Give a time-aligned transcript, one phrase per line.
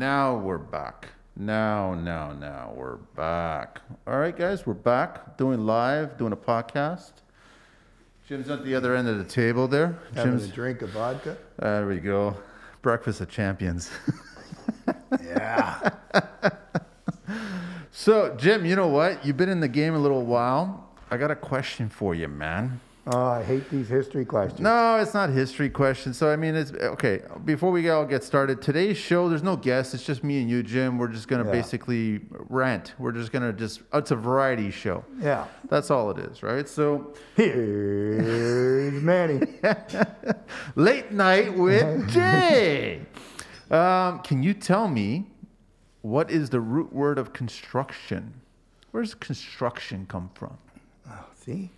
[0.00, 1.08] now we're back.
[1.36, 3.82] Now, now, now we're back.
[4.06, 7.12] All right, guys, we're back doing live, doing a podcast.
[8.26, 9.98] Jim's at the other end of the table there.
[10.14, 11.36] Having Jim's a drink of vodka.
[11.58, 12.34] there we go.
[12.80, 13.90] Breakfast of champions.
[15.24, 15.90] Yeah.
[17.90, 19.24] so, Jim, you know what?
[19.24, 20.88] You've been in the game a little while.
[21.10, 22.80] I got a question for you, man.
[23.06, 24.60] Oh, I hate these history questions.
[24.60, 26.16] No, it's not history questions.
[26.18, 27.20] So I mean, it's okay.
[27.44, 29.94] Before we all get started, today's show, there's no guests.
[29.94, 30.98] It's just me and you, Jim.
[30.98, 31.52] We're just gonna Yeah.
[31.52, 32.94] basically rant.
[32.98, 33.80] We're just gonna just.
[33.92, 35.04] It's a variety show.
[35.20, 35.46] Yeah.
[35.68, 36.68] That's all it is, right?
[36.68, 39.40] So Here's Manny.
[40.76, 43.00] late night with Jay.
[43.70, 45.26] Um, can you tell me
[46.02, 48.34] what is the root word of construction?
[48.90, 50.56] Where does construction come from?
[51.08, 51.70] Oh, see?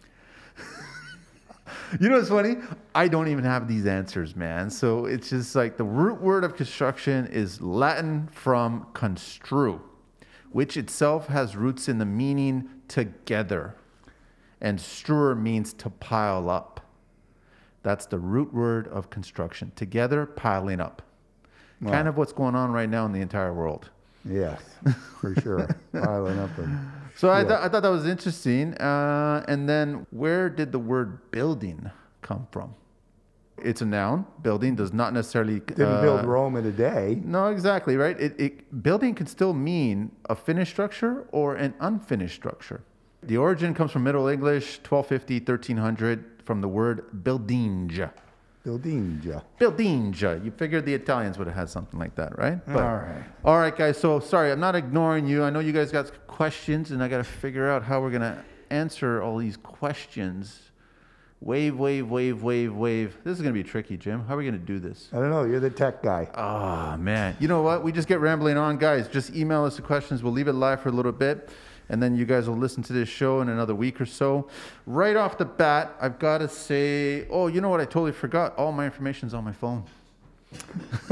[2.00, 2.56] You know what's funny?
[2.94, 4.70] I don't even have these answers, man.
[4.70, 9.80] So it's just like the root word of construction is Latin from construe,
[10.50, 13.74] which itself has roots in the meaning together.
[14.60, 16.80] And struer means to pile up.
[17.82, 19.72] That's the root word of construction.
[19.74, 21.02] Together, piling up.
[21.84, 23.90] Kind of what's going on right now in the entire world.
[24.24, 24.62] Yes,
[25.20, 25.68] for sure.
[25.92, 28.74] Piling up and So I, thought I thought that was interesting.
[28.74, 32.74] Uh, and then where did the word building come from?
[33.58, 34.26] It's a noun.
[34.42, 37.20] Building does not necessarily didn't uh, build Rome in a day.
[37.24, 38.18] No, exactly right.
[38.20, 42.82] It, it building can still mean a finished structure or an unfinished structure.
[43.22, 48.10] The origin comes from Middle English, 1250, 1300, from the word buildinge.
[48.64, 49.42] Buildinja.
[49.60, 50.44] Buildinge.
[50.44, 52.64] You figured the Italians would have had something like that, right?
[52.66, 53.24] But- All right.
[53.44, 53.98] all right, guys.
[53.98, 55.42] So sorry, I'm not ignoring you.
[55.42, 58.44] I know you guys got questions, and I got to figure out how we're gonna
[58.70, 60.60] answer all these questions.
[61.40, 63.16] Wave, wave, wave, wave, wave.
[63.24, 64.24] This is gonna be tricky, Jim.
[64.28, 65.08] How are we gonna do this?
[65.12, 65.42] I don't know.
[65.42, 66.28] You're the tech guy.
[66.36, 67.36] Ah, man.
[67.40, 67.82] You know what?
[67.82, 69.08] We just get rambling on, guys.
[69.08, 70.22] Just email us the questions.
[70.22, 71.50] We'll leave it live for a little bit,
[71.88, 74.48] and then you guys will listen to this show in another week or so.
[74.86, 77.80] Right off the bat, I've got to say, oh, you know what?
[77.80, 78.56] I totally forgot.
[78.56, 79.84] All my information's on my phone.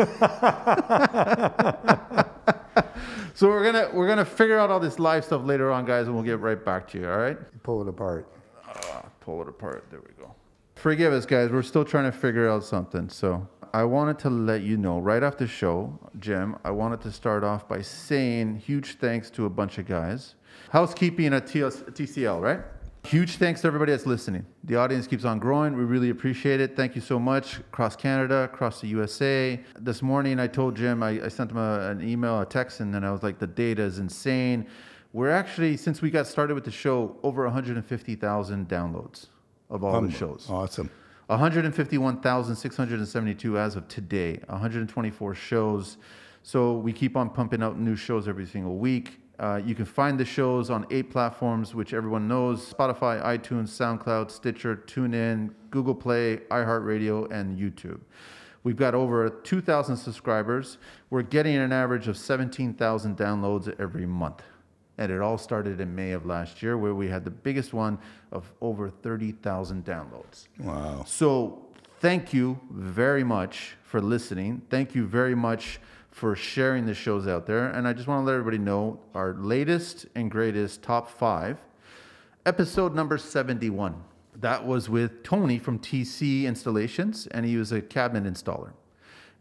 [3.35, 6.15] so we're gonna we're gonna figure out all this live stuff later on, guys, and
[6.15, 7.09] we'll get right back to you.
[7.09, 7.39] All right?
[7.63, 8.29] Pull it apart.
[8.67, 9.87] Ah, pull it apart.
[9.91, 10.35] There we go.
[10.75, 11.51] Forgive us, guys.
[11.51, 13.09] We're still trying to figure out something.
[13.09, 16.57] So I wanted to let you know right off the show, Jim.
[16.65, 20.35] I wanted to start off by saying huge thanks to a bunch of guys.
[20.71, 22.61] Housekeeping at TCL, right?
[23.05, 24.47] Huge thanks to everybody that's listening.
[24.63, 25.77] The audience keeps on growing.
[25.77, 26.77] We really appreciate it.
[26.77, 27.59] Thank you so much.
[27.59, 29.59] Across Canada, across the USA.
[29.81, 32.95] This morning, I told Jim, I, I sent him a, an email, a text, and
[32.95, 34.65] then I was like, the data is insane.
[35.13, 39.27] We're actually, since we got started with the show, over 150,000 downloads
[39.71, 40.47] of all the shows.
[40.49, 40.89] Awesome.
[41.27, 45.97] 151,672 as of today, 124 shows.
[46.45, 49.17] So we keep on pumping out new shows every single week.
[49.41, 54.31] Uh, you can find the shows on eight platforms, which everyone knows Spotify, iTunes, SoundCloud,
[54.31, 58.01] Stitcher, TuneIn, Google Play, iHeartRadio, and YouTube.
[58.65, 60.77] We've got over 2,000 subscribers.
[61.09, 64.43] We're getting an average of 17,000 downloads every month.
[64.99, 67.99] And it all started in May of last year, where we had the biggest one
[68.33, 70.49] of over 30,000 downloads.
[70.59, 71.05] Wow.
[71.07, 71.65] So,
[72.01, 74.61] thank you very much for listening.
[74.69, 75.81] Thank you very much
[76.11, 77.69] for sharing the shows out there.
[77.69, 81.59] And I just want to let everybody know our latest and greatest top five,
[82.45, 84.03] episode number 71.
[84.37, 88.73] That was with Tony from TC Installations, and he was a cabinet installer.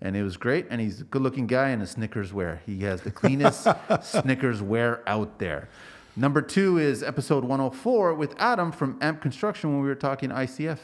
[0.01, 2.61] And it was great, and he's a good looking guy and a Snickers wear.
[2.65, 3.67] He has the cleanest
[4.01, 5.69] Snickers wear out there.
[6.15, 10.79] Number two is episode 104 with Adam from Amp Construction when we were talking ICF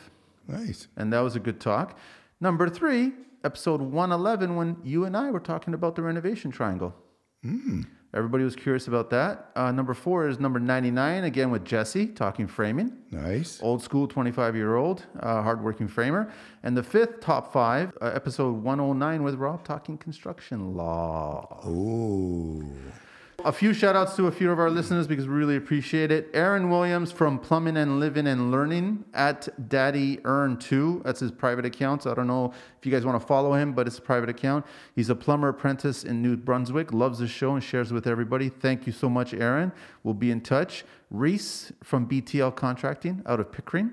[0.48, 0.88] Nice.
[0.96, 1.98] and that was a good talk.
[2.40, 3.12] Number three,
[3.46, 6.94] episode 111, when you and I were talking about the renovation triangle.
[8.14, 9.52] Everybody was curious about that.
[9.56, 12.92] Uh, number four is number 99, again with Jesse, talking framing.
[13.12, 13.62] Nice.
[13.62, 16.34] Old school, 25 year old, uh, hardworking framer.
[16.64, 21.62] And the fifth, top five, uh, episode 109 with Rob, talking construction law.
[21.68, 22.66] Ooh.
[23.46, 26.32] A few shout outs to a few of our listeners because we really appreciate it.
[26.34, 31.04] Aaron Williams from Plumbing and Living and Learning at Daddy Earn 2.
[31.06, 32.02] That's his private account.
[32.02, 34.30] So I don't know if you guys want to follow him, but it's a private
[34.30, 34.66] account.
[34.96, 38.50] He's a plumber apprentice in New Brunswick, loves the show and shares with everybody.
[38.50, 39.72] Thank you so much, Aaron.
[40.02, 40.84] We'll be in touch.
[41.12, 43.92] Reese from BTL Contracting out of Pickering.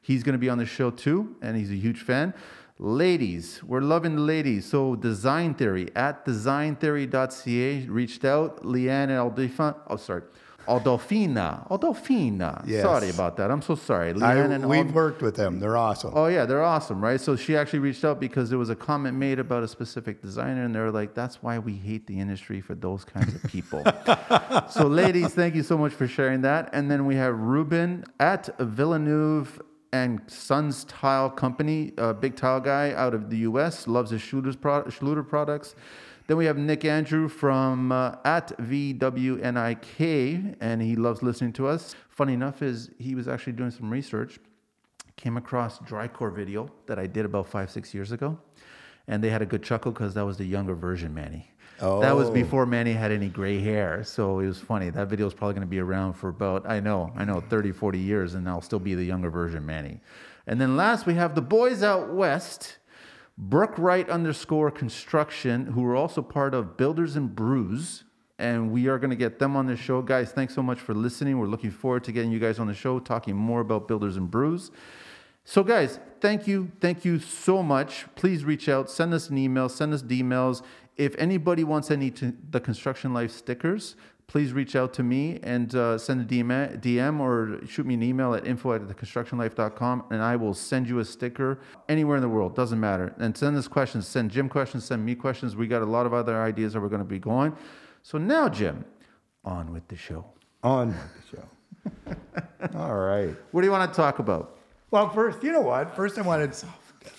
[0.00, 2.34] He's going to be on the show too, and he's a huge fan.
[2.84, 4.66] Ladies, we're loving the ladies.
[4.66, 8.64] So Design Theory at designtheory.ca reached out.
[8.64, 10.22] Leanne and oh sorry,
[10.66, 11.70] Adolfina.
[11.70, 12.64] Adolfina.
[12.66, 12.82] Yes.
[12.82, 13.52] Sorry about that.
[13.52, 14.10] I'm so sorry.
[14.10, 15.60] I, Leanne and we've Ald- worked with them.
[15.60, 16.10] They're awesome.
[16.12, 17.20] Oh yeah, they're awesome, right?
[17.20, 20.64] So she actually reached out because there was a comment made about a specific designer,
[20.64, 23.84] and they were like, "That's why we hate the industry for those kinds of people."
[24.68, 26.70] so, ladies, thank you so much for sharing that.
[26.72, 29.62] And then we have Ruben at Villeneuve
[29.92, 33.86] and Sons Tile Company, a big tile guy out of the U.S.
[33.86, 35.74] Loves his Schluter's pro- Schluter products.
[36.26, 41.94] Then we have Nick Andrew from uh, at VWNIK, and he loves listening to us.
[42.08, 44.38] Funny enough, is he was actually doing some research
[45.22, 48.38] came across DRIcore video that I did about five, six years ago.
[49.06, 51.51] And they had a good chuckle because that was the younger version Manny.
[51.82, 52.32] That was Oh.
[52.32, 54.04] before Manny had any gray hair.
[54.04, 54.90] So it was funny.
[54.90, 57.72] That video is probably going to be around for about, I know, I know, 30,
[57.72, 60.00] 40 years, and I'll still be the younger version Manny.
[60.46, 62.78] And then last, we have the boys out west,
[63.36, 68.04] Brooke Wright underscore construction, who are also part of Builders and Brews.
[68.38, 70.02] And we are going to get them on the show.
[70.02, 71.38] Guys, thanks so much for listening.
[71.38, 74.30] We're looking forward to getting you guys on the show, talking more about Builders and
[74.30, 74.70] Brews.
[75.44, 76.70] So, guys, thank you.
[76.80, 78.06] Thank you so much.
[78.14, 80.62] Please reach out, send us an email, send us emails.
[80.96, 83.96] If anybody wants any to the Construction Life stickers,
[84.28, 88.02] please reach out to me and uh, send a DM, DM or shoot me an
[88.02, 91.58] email at info at theconstructionlife.com and I will send you a sticker
[91.88, 92.54] anywhere in the world.
[92.54, 93.12] Doesn't matter.
[93.18, 94.06] And send us questions.
[94.06, 95.56] Send Jim questions, send me questions.
[95.56, 97.54] We got a lot of other ideas that we're going to be going.
[98.02, 98.84] So, now, Jim,
[99.44, 100.24] on with the show.
[100.62, 102.78] On with the show.
[102.78, 103.34] All right.
[103.50, 104.61] What do you want to talk about?
[104.92, 105.96] Well, first, you know what?
[105.96, 106.54] First, I wanted,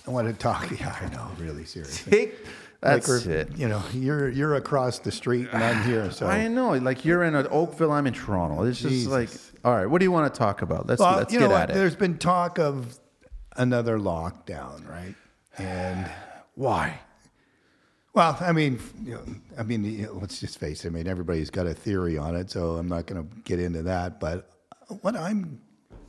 [0.07, 0.69] I wanted to talk.
[0.79, 2.11] Yeah, I know, really seriously.
[2.11, 2.45] Take.
[2.81, 3.57] That's like it.
[3.57, 6.11] You know, you're you're across the street and I'm here.
[6.11, 8.63] So I know, like you're in Oakville, I'm in Toronto.
[8.63, 9.11] It's just Jesus.
[9.11, 9.29] like,
[9.63, 10.85] all right, what do you want to talk about?
[10.85, 11.73] Let's Well, let's you get know at it.
[11.73, 12.99] There's been talk of
[13.55, 15.15] another lockdown, right?
[15.57, 16.11] And
[16.55, 16.99] Why?
[18.13, 19.23] well, I mean, you know,
[19.57, 20.89] I mean, you know, let's just face it.
[20.89, 23.81] I mean, everybody's got a theory on it, so I'm not going to get into
[23.83, 24.19] that.
[24.19, 24.49] But
[25.01, 25.59] what I'm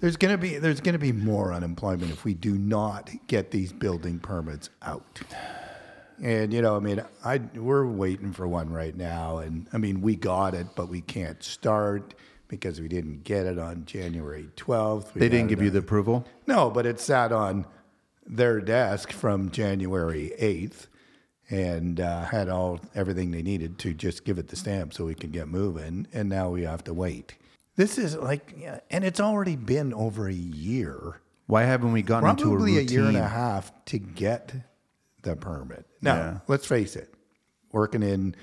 [0.05, 3.51] there's going to be there's going to be more unemployment if we do not get
[3.51, 5.23] these building permits out.
[6.23, 10.03] And you know, I mean, I we're waiting for one right now, and I mean,
[10.03, 12.13] we got it, but we can't start
[12.49, 15.15] because we didn't get it on January 12th.
[15.15, 16.27] We They didn't give you the approval.
[16.47, 17.65] no, but it sat on
[18.27, 20.87] their desk from January 8th
[21.49, 25.15] and uh, had all everything they needed to just give it the stamp so we
[25.15, 26.07] could get moving.
[26.13, 27.37] And now we have to wait.
[27.77, 32.29] This is like, yeah, and it's already been over a year, Why haven't we gotten
[32.31, 32.97] into a probably a, routine?
[32.99, 34.55] year and a half to get
[35.23, 35.85] the permit.
[36.01, 36.39] Now, Yeah.
[36.47, 37.13] let's face it,
[37.73, 38.35] working in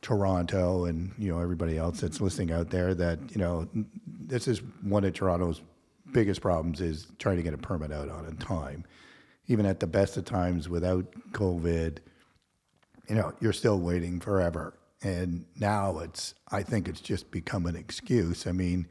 [0.00, 3.68] Toronto and you know everybody else that's listening out there that you know
[4.06, 5.60] this is one of Toronto's
[6.12, 8.84] biggest problems is trying to get a permit out on in time.
[9.48, 11.98] Even at the best of times without COVID,
[13.08, 14.77] you know, you're still waiting forever.
[15.02, 18.46] And now it's I think it's just become an excuse.
[18.46, 18.88] I mean,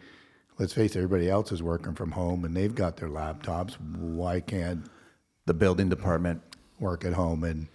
[0.57, 3.74] let's face it, everybody else is working from home and they've got their laptops.
[3.80, 4.88] Why can't
[5.48, 6.42] the building department.
[6.80, 7.68] work at home and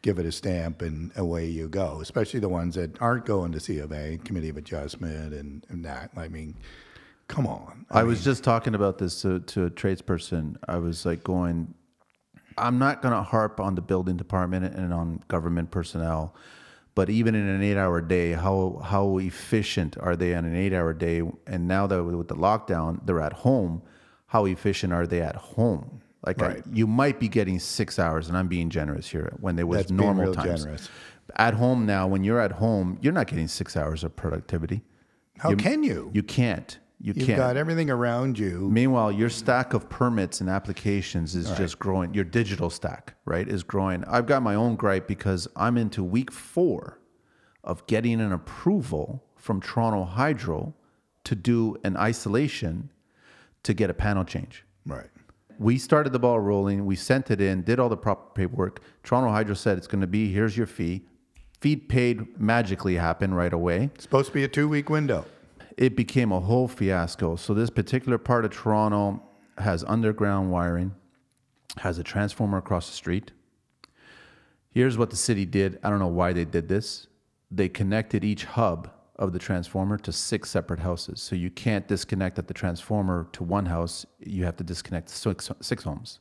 [0.00, 3.60] give it a stamp and away you go, especially the ones that aren't going to
[3.60, 6.10] C of A, Committee of Adjustment, and, and that.
[6.16, 6.54] I mean,
[7.28, 7.84] come on.
[7.90, 10.56] I was just talking about this to, to a tradesperson.
[10.66, 11.74] I was like going,
[12.56, 16.34] I'm not going to harp on the building department and on government personnel,
[16.96, 21.22] but even in an eight-hour day, how how efficient are they on an eight-hour day?
[21.46, 23.82] And now that with the lockdown, they're at home.
[24.26, 26.00] How efficient are they at home?
[26.26, 29.32] Like I- you might be getting six hours, and I'm being generous here.
[29.40, 30.88] When there was That's normal real times, generous.
[31.36, 34.82] at home now, when you're at home, you're not getting six hours of productivity.
[35.38, 36.10] How can you?
[36.14, 36.78] You can't.
[36.98, 37.38] You You've can't.
[37.38, 38.70] got everything around you.
[38.70, 42.14] Meanwhile, your stack of permits and applications is just growing.
[42.14, 44.02] Your digital stack, right, is growing.
[44.04, 46.98] I've got my own gripe because I'm into week four
[47.62, 50.74] of getting an approval from Toronto Hydro
[51.24, 52.90] to do an isolation
[53.62, 54.64] to get a panel change.
[54.86, 55.10] Right.
[55.58, 56.86] We started the ball rolling.
[56.86, 58.80] We sent it in, did all the proper paperwork.
[59.02, 61.02] Toronto Hydro said it's going to be here's your fee.
[61.60, 65.24] Fee paid magically happened right away It's supposed to be a two week window.
[65.76, 67.36] It became a whole fiasco.
[67.36, 69.22] So this particular part of Toronto
[69.58, 70.94] has underground wiring,
[71.78, 73.32] has a transformer across the street.
[74.70, 75.78] Here's what the city did.
[75.82, 77.06] I don't know why they did this.
[77.50, 81.22] They connected each hub of the transformer to six separate houses.
[81.22, 84.04] So you can't disconnect at the transformer to one house.
[84.18, 86.20] You have to disconnect six, six homes.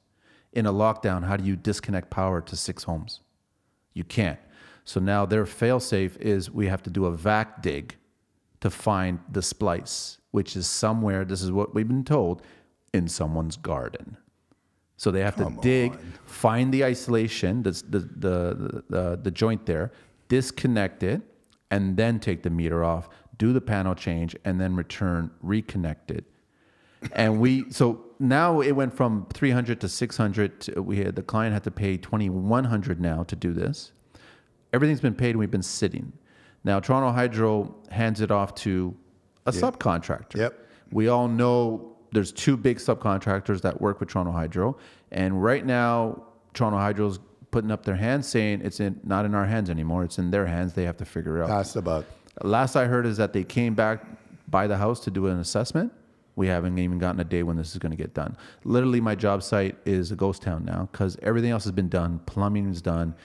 [0.54, 3.20] In a lockdown, how do you disconnect power to six homes?
[3.94, 4.40] You can't.
[4.86, 7.98] So now their failsafe is we have to do a vac dig
[8.66, 12.42] to find the splice, which is somewhere, this is what we've been told,
[12.96, 14.18] in someone's garden.
[14.98, 15.96] So they have to dig,
[16.26, 19.92] find the isolation, the, the, the, the, the joint there,
[20.30, 21.22] disconnect it,
[21.70, 23.08] and then take the meter off.
[23.38, 26.26] do the panel change, and then return, reconnect it.
[27.12, 30.62] And we so now it went from 300 to 600.
[30.62, 33.92] To, we had the client had to pay 2100 now to do this.
[34.74, 36.14] Everything's been paid and we've been sitting.
[36.66, 38.94] Now Toronto Hydro hands it off to
[39.46, 40.36] a subcontractor.
[40.36, 40.60] Yep.
[40.92, 44.78] We all know there's two big subcontractors that work with Toronto Hydro,
[45.12, 47.20] and right now Toronto Hydro's
[47.52, 50.04] putting up their hands saying it's in not in our hands anymore.
[50.04, 50.74] It's in their hands.
[50.74, 51.50] They have to figure it out.
[51.50, 52.06] Pass the buck.
[52.42, 54.04] Last I heard is that they came back
[54.50, 55.94] by the house to do an assessment.
[56.36, 58.36] We haven't even gotten a day when this is going to get done.
[58.66, 62.20] Literally, my job site is a ghost town now because everything else has been done.
[62.26, 63.16] Plumbing is done,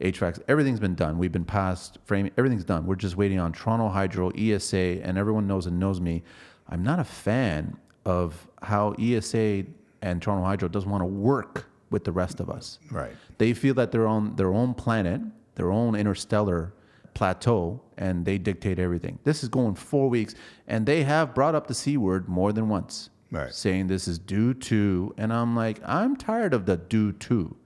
[0.00, 1.18] HVAC, everything's been done.
[1.18, 2.86] We've been past framing, everything's done.
[2.86, 6.22] We're just waiting on Toronto Hydro, ESA, and everyone knows and knows me.
[6.68, 7.76] I'm not a fan
[8.06, 9.64] of how ESA
[10.02, 12.78] and Toronto Hydro doesn't want to work with the rest of us.
[12.90, 13.12] Right.
[13.38, 15.20] They feel that they're on their own planet,
[15.56, 16.72] their own interstellar
[17.12, 19.18] plateau, and they dictate everything.
[19.24, 20.34] This is going four weeks,
[20.66, 23.52] and they have brought up the C word more than once, Right.
[23.52, 25.12] saying this is due to.
[25.18, 27.56] And I'm like, I'm tired of the due to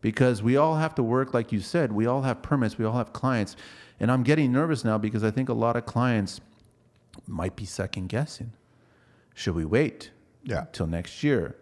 [0.00, 2.96] because we all have to work, like you said, we all have permits, we all
[2.96, 3.56] have clients.
[4.00, 6.40] And I'm getting nervous now because I think a lot of clients
[7.26, 8.52] might be second guessing.
[9.34, 10.10] Should we wait
[10.44, 10.66] Yeah.
[10.72, 11.56] till next year?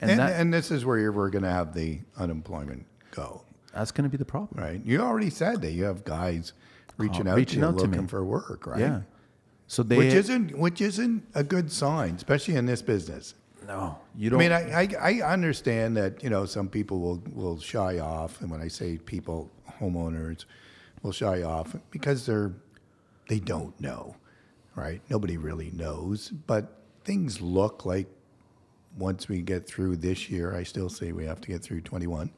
[0.00, 3.42] And, And, that, and this is where you're, we're going to have the unemployment go,
[3.74, 4.62] that's going to be the problem.
[4.62, 4.80] right?
[4.84, 6.52] You already said that you have guys
[6.96, 8.08] reaching Oh, out reaching to you out to looking me.
[8.08, 8.80] for work, right?
[8.80, 9.00] Yeah.
[9.66, 13.34] So they Which isn't which isn't a good sign, especially in this business.
[13.70, 14.38] No, you I don't.
[14.40, 18.50] mean, I, I, I understand that you know some people will, will shy off, and
[18.50, 19.48] when I say people,
[19.80, 20.44] homeowners
[21.02, 22.52] will shy off because they're
[23.28, 24.16] they don't know,
[24.74, 25.00] right?
[25.08, 28.08] Nobody really knows, but things look like
[28.98, 32.28] once we get through this year, I still say we have to get through 21,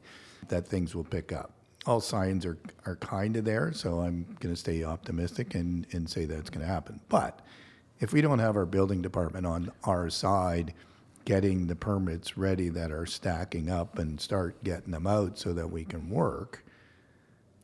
[0.49, 1.51] that things will pick up.
[1.87, 6.07] All signs are, are kind of there, so I'm going to stay optimistic and, and
[6.07, 6.99] say that's going to happen.
[7.09, 7.39] But
[7.99, 10.75] if we don't have our building department on our side,
[11.25, 15.71] getting the permits ready that are stacking up and start getting them out so that
[15.71, 16.63] we can work,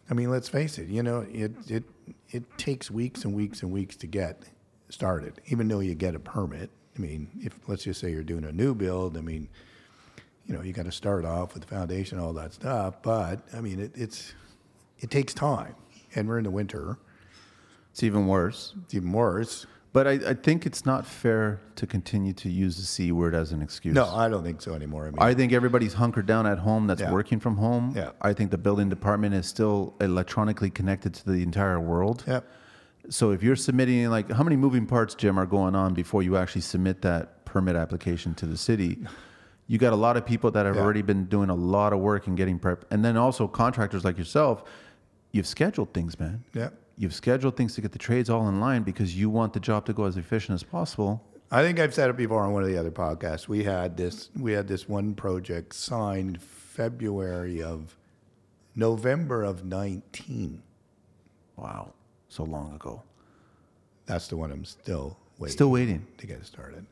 [0.10, 0.88] I mean, let's face it.
[0.88, 1.84] You know, it it
[2.30, 4.44] it takes weeks and weeks and weeks to get
[4.90, 6.72] started, even though you get a permit.
[6.98, 9.48] I mean, if let's just say you're doing a new build, I mean,
[10.46, 13.02] you know, you got to start off with the foundation, all that stuff.
[13.04, 14.34] But I mean, it, it's
[15.00, 15.76] it takes time,
[16.16, 16.98] and we're in the winter.
[17.92, 18.74] it's even worse.
[18.86, 19.68] It's even worse.
[19.92, 23.52] But I, I think it's not fair to continue to use the C word as
[23.52, 23.96] an excuse.
[23.96, 25.04] No, I don't think so anymore.
[25.08, 27.12] I mean, I think everybody's hunkered down at home that's Yeah.
[27.12, 27.94] working from home.
[27.96, 28.12] Yeah.
[28.22, 32.24] I think the building department is still electronically connected to the entire world.
[32.28, 32.42] yeah,
[33.10, 36.38] So if you're submitting, like, how many moving parts, Jim, are going on before you
[36.38, 39.00] actually submit that permit application to the city?
[39.66, 40.84] You got a lot of people that have Yeah.
[40.84, 44.20] already been doing a lot of work and getting prep, and then also contractors like
[44.20, 44.64] yourself.
[45.32, 46.44] You've scheduled things, man.
[46.54, 46.70] yeah.
[47.00, 49.86] You've scheduled things to get the trades all in line because you want the job
[49.86, 51.24] to go as efficient as possible.
[51.50, 53.48] I think I've said it before on one of the other podcasts.
[53.48, 57.96] We had this we had this one project signed February of
[58.76, 60.62] November of 19.
[61.56, 61.94] Wow,
[62.28, 63.02] so long ago.
[64.06, 66.06] That's the one I'm still waiting Still waiting.
[66.18, 66.86] to get started.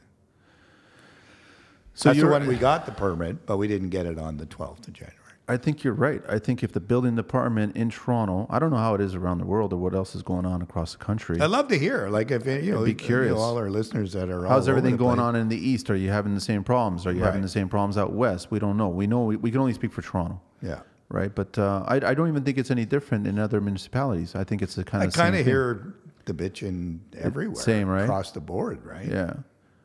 [1.95, 4.45] So That's the one we got the permit, but we didn't get it on the
[4.45, 5.16] 12th of January.
[5.49, 6.21] I think you're right.
[6.27, 9.37] I think if the building department in Toronto, I don't know how it is around
[9.37, 11.39] the world or what else is going on across the country.
[11.39, 13.37] I'd love to hear, like, if you know, be you know, curious.
[13.37, 15.89] all our listeners that are all How's everything going on in the east?
[15.89, 17.05] Are you having the same problems?
[17.07, 18.51] Are you having the same problems out west?
[18.51, 18.89] We don't know.
[18.89, 21.33] We know we, we can only speak for Toronto, Yeah, right?
[21.33, 24.35] But uh, I, I don't even think it's any different in other municipalities.
[24.35, 27.87] I think it's the kind I of I kind of hear the bitching everywhere, same,
[27.87, 28.03] right?
[28.03, 29.07] across the board, right?
[29.07, 29.33] Yeah.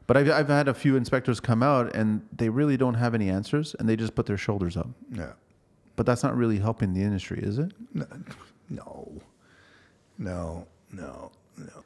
[0.08, 3.30] But I've, I've had a few inspectors come out and they really don't have any
[3.30, 4.88] answers and they just put their shoulders up.
[5.10, 5.32] Yeah.
[5.96, 7.72] But that's not really helping the industry, is it?
[7.92, 8.06] No,
[8.70, 9.20] no,
[10.18, 11.84] no, no, no.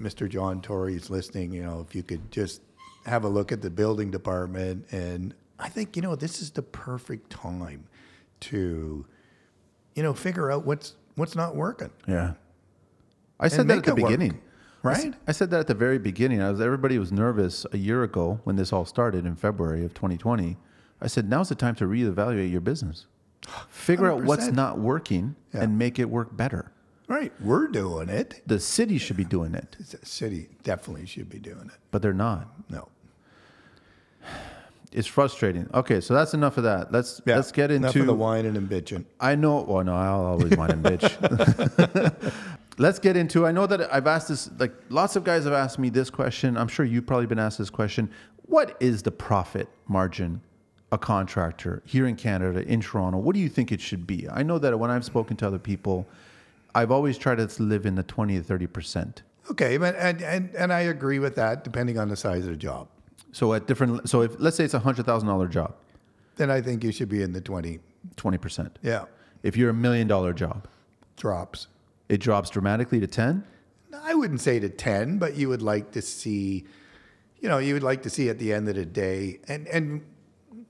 [0.00, 0.28] Mr.
[0.28, 1.52] John Tory is listening.
[1.52, 2.62] You know, if you could just
[3.06, 6.62] have a look at the building department, and I think you know this is the
[6.62, 7.84] perfect time
[8.40, 9.06] to,
[9.94, 11.90] you know, figure out what's what's not working.
[12.06, 12.34] Yeah.
[13.38, 14.40] I said that at the it work, beginning.
[14.82, 15.14] Right?
[15.26, 16.40] I said that at the very beginning.
[16.40, 19.94] I was everybody was nervous a year ago when this all started in February of
[19.94, 20.56] 2020.
[21.00, 23.06] I said now's the time to reevaluate your business.
[23.68, 25.62] Figure out what's not working Yeah.
[25.62, 26.72] and make it work better.
[27.08, 28.42] Right, we're doing it.
[28.46, 31.78] The city should be doing it, The city definitely should be doing it.
[31.92, 32.48] but they're not.
[32.68, 32.88] No,
[34.92, 35.68] It's frustrating.
[35.74, 36.90] Okay, so that's enough of that.
[36.90, 37.36] Let's yeah.
[37.36, 39.04] let's get into the whining and bitching.
[39.20, 39.60] I know.
[39.62, 42.32] Well, no, I'll always whine and bitch.
[42.78, 43.46] Let's get into.
[43.46, 44.50] I know that I've asked this.
[44.58, 46.56] Like lots of guys have asked me this question.
[46.56, 48.10] I'm sure you've probably been asked this question.
[48.46, 50.40] What is the profit margin
[50.92, 53.18] a contractor here in Canada, in Toronto?
[53.18, 54.28] What do you think it should be?
[54.30, 56.06] I know that when I've spoken to other people,
[56.74, 59.22] I've always tried to live in the 20 to 30 percent.
[59.50, 61.62] Okay, but and, and and I agree with that.
[61.64, 62.88] Depending on the size of the job,
[63.32, 65.74] So at different, so if let's say it's a hundred thousand dollar job,
[66.36, 67.78] then I think you should be in the twenty.
[68.16, 68.78] twenty percent.
[68.82, 69.04] Yeah,
[69.44, 70.66] If you're a million dollar job,
[71.16, 71.68] drops.
[72.08, 73.44] it drops dramatically to ten.
[74.02, 76.66] I wouldn't say to 10, but you would like to see,
[77.40, 80.02] you know, you would like to see at the end of the day, and, and,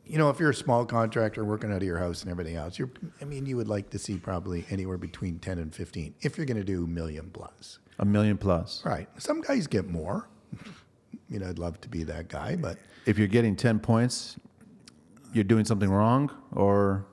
[0.06, 2.78] you know, if you're a small contractor working out of your house and everything else,
[2.78, 6.36] you're, I mean, you would like to see probably anywhere between 10 and 15 if
[6.36, 7.78] you're going to do million plus.
[7.98, 8.82] A million plus.
[8.84, 9.08] Right.
[9.18, 10.28] Some guys get more.
[11.28, 14.36] You know, I'd love to be that guy, but If you're getting ten points,
[15.32, 17.04] you're doing something wrong, or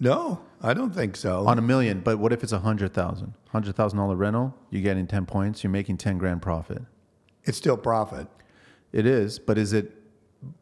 [0.00, 1.46] no, I don't think so.
[1.46, 2.00] on a million.
[2.00, 3.34] But what if it's a hundred thousand?
[3.50, 5.62] Hundred thousand dollar rental, you're getting ten points.
[5.62, 6.80] You're making ten grand profit.
[7.44, 8.26] it's still profit.
[8.90, 9.92] It is, but is it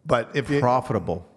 [0.04, 1.28] But if profitable?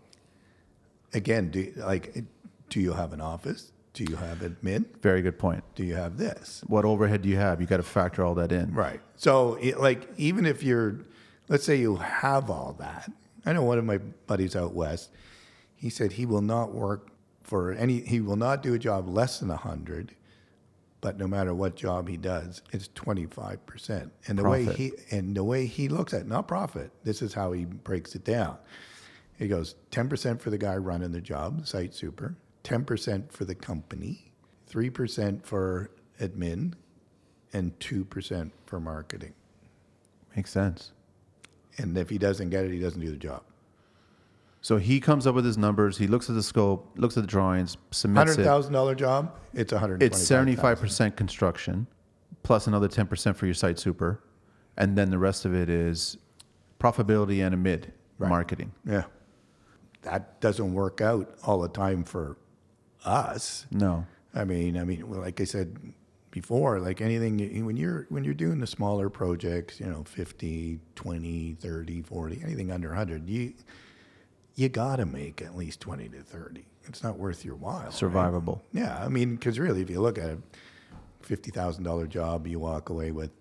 [1.13, 2.23] Again, do, like,
[2.69, 3.71] do you have an office?
[3.93, 4.85] Do you have admin?
[5.01, 5.63] Very good point.
[5.75, 6.63] Do you have this?
[6.67, 7.61] What overhead do you have?
[7.61, 8.73] You got to factor all that in.
[8.73, 8.99] Right.
[9.15, 10.99] So, it- like, even if you're,
[11.47, 13.11] let's say you have all that.
[13.45, 15.11] I know one of my buddies out west.
[15.75, 17.09] He said he will not work
[17.43, 17.99] for any.
[17.99, 20.15] He will not do a job less than a hundred.
[21.01, 24.13] But no matter what job he does, it's twenty five percent.
[24.27, 26.91] And the way he and the way he looks at it, not profit.
[27.03, 28.57] This is how he breaks it down.
[29.37, 32.35] He goes ten percent for the guy running the job, site super.
[32.63, 34.31] Ten percent for the company.
[34.67, 36.73] Three percent for admin
[37.53, 39.33] and 2% for marketing.
[40.35, 40.91] Makes sense.
[41.77, 43.43] And if he doesn't get it, he doesn't do the job.
[44.61, 45.97] So he comes up with his numbers.
[45.97, 48.45] He looks at the scope, looks at the drawings, submits it.
[48.45, 51.85] $100,000 job, it's 125 It's seventy-five percent construction,
[52.43, 54.23] plus another ten percent for your site super,
[54.77, 56.17] and then the rest of it is
[56.79, 58.71] profitability and a mid marketing.
[58.85, 59.03] Yeah.
[60.03, 62.37] That doesn't work out all the time for
[63.05, 63.65] us.
[63.71, 65.93] No, I mean, I mean, well, like I said
[66.31, 71.57] before, like anything when you're when you're doing the smaller projects, you know, 50, 20,
[71.59, 73.53] 30, 40, anything under 100, you
[74.55, 76.65] you got to make at least 20 to 30.
[76.85, 77.79] It's not worth your while.
[77.83, 77.89] right?
[77.89, 78.59] survivable.
[78.73, 80.37] Yeah, I mean, because really, if you look at a
[81.21, 83.31] fifty thousand dollar job, you walk away with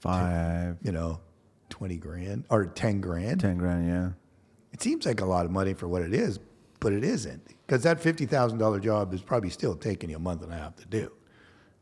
[0.00, 1.20] Five, you know
[1.70, 3.40] twenty grand or ten grand.
[3.40, 3.86] ten grand.
[3.88, 4.10] Yeah,
[4.78, 6.38] It seems like a lot of money for what it is,
[6.78, 10.20] but it isn't because that fifty thousand dollar job is probably still taking you a
[10.20, 11.10] month and a half to do,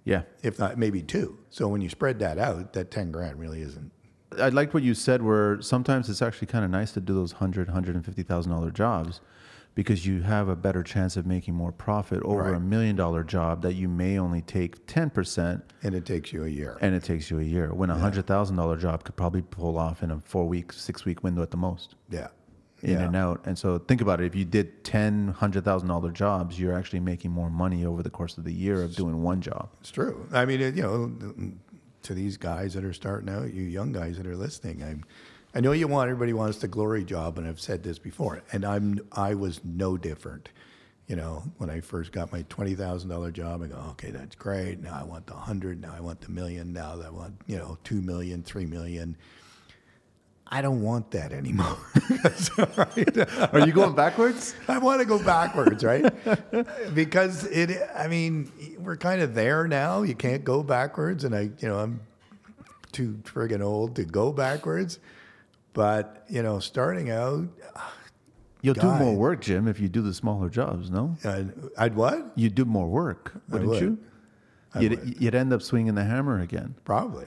[0.04, 0.22] yeah.
[0.42, 1.38] if not maybe two.
[1.50, 3.92] So when you spread that out, that ten grand really isn't.
[4.40, 5.20] I liked what you said.
[5.20, 8.52] Where sometimes it's actually kind of nice to do those hundred, hundred and fifty thousand
[8.52, 9.20] dollar jobs,
[9.74, 12.54] because you have a better chance of making more profit over Right.
[12.54, 16.44] a million dollar job that you may only take ten percent, And it takes you
[16.44, 16.78] a year.
[16.80, 17.74] and it takes you a year.
[17.74, 21.04] When a hundred thousand dollar job could probably pull off in a four week, six
[21.04, 21.94] week window at the most.
[22.08, 22.28] Yeah.
[22.82, 23.04] In yeah.
[23.04, 23.40] and out.
[23.46, 24.26] And so think about it.
[24.26, 28.10] If you did ten hundred thousand dollar jobs, you're actually making more money over the
[28.10, 29.70] course of the year of doing one job.
[29.80, 30.28] It's true.
[30.32, 31.52] I mean, it, you know,
[32.02, 35.04] to these guys that are starting out, you young guys that are listening, I'm.
[35.54, 38.62] I know you want everybody wants the glory job, and I've said this before, and
[38.62, 40.50] I'm I was no different.
[41.06, 44.34] You know, when I first got my twenty thousand dollar job, I go, okay, that's
[44.34, 44.82] great.
[44.82, 45.80] Now I want the hundred.
[45.80, 46.74] Now I want the million.
[46.74, 49.16] Now I want you know two million, three million.
[50.48, 51.76] I don't want that anymore.
[53.52, 54.54] Are you going backwards?
[54.68, 56.04] I want to go backwards, right?
[56.94, 60.02] because it, I mean, we're kind of there now.
[60.02, 62.00] You can't go backwards, and I, you know, I'm
[62.92, 65.00] too friggin' old to go backwards.
[65.72, 67.48] But you know, starting out,
[68.62, 70.90] You'll do more work, Jim, if you do the smaller jobs.
[70.90, 71.44] No, uh,
[71.78, 72.32] I'd what?
[72.34, 73.80] you'd do more work, wouldn't would.
[73.80, 73.98] you?
[74.78, 75.20] You'd, would.
[75.20, 76.74] you'd end up swinging the hammer again.
[76.84, 77.26] Probably,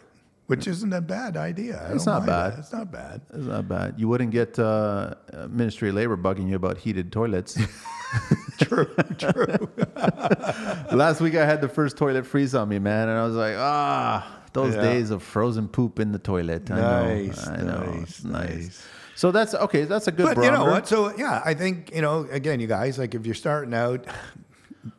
[0.49, 1.77] which isn't a bad idea.
[1.89, 2.53] I It's don't bad.
[2.53, 2.59] that.
[2.59, 3.21] It's not bad.
[3.33, 3.93] It's not bad.
[3.97, 7.57] You wouldn't get uh, uh, Ministry of Labor bugging you about heated toilets.
[8.59, 8.87] True,
[9.19, 9.69] true.
[10.91, 13.55] Last week I had the first toilet freeze on me, man, and I was like,
[13.57, 14.81] ah, those Yeah.
[14.81, 16.69] days of frozen poop in the toilet.
[16.71, 18.23] I Nice, know, I know, nice, nice.
[18.23, 18.87] nice.
[19.15, 19.83] So that's okay.
[19.85, 20.35] That's a good.
[20.35, 20.87] But you know what?
[20.87, 22.27] So yeah, I think you know.
[22.31, 24.05] Again, you guys, like if you're starting out,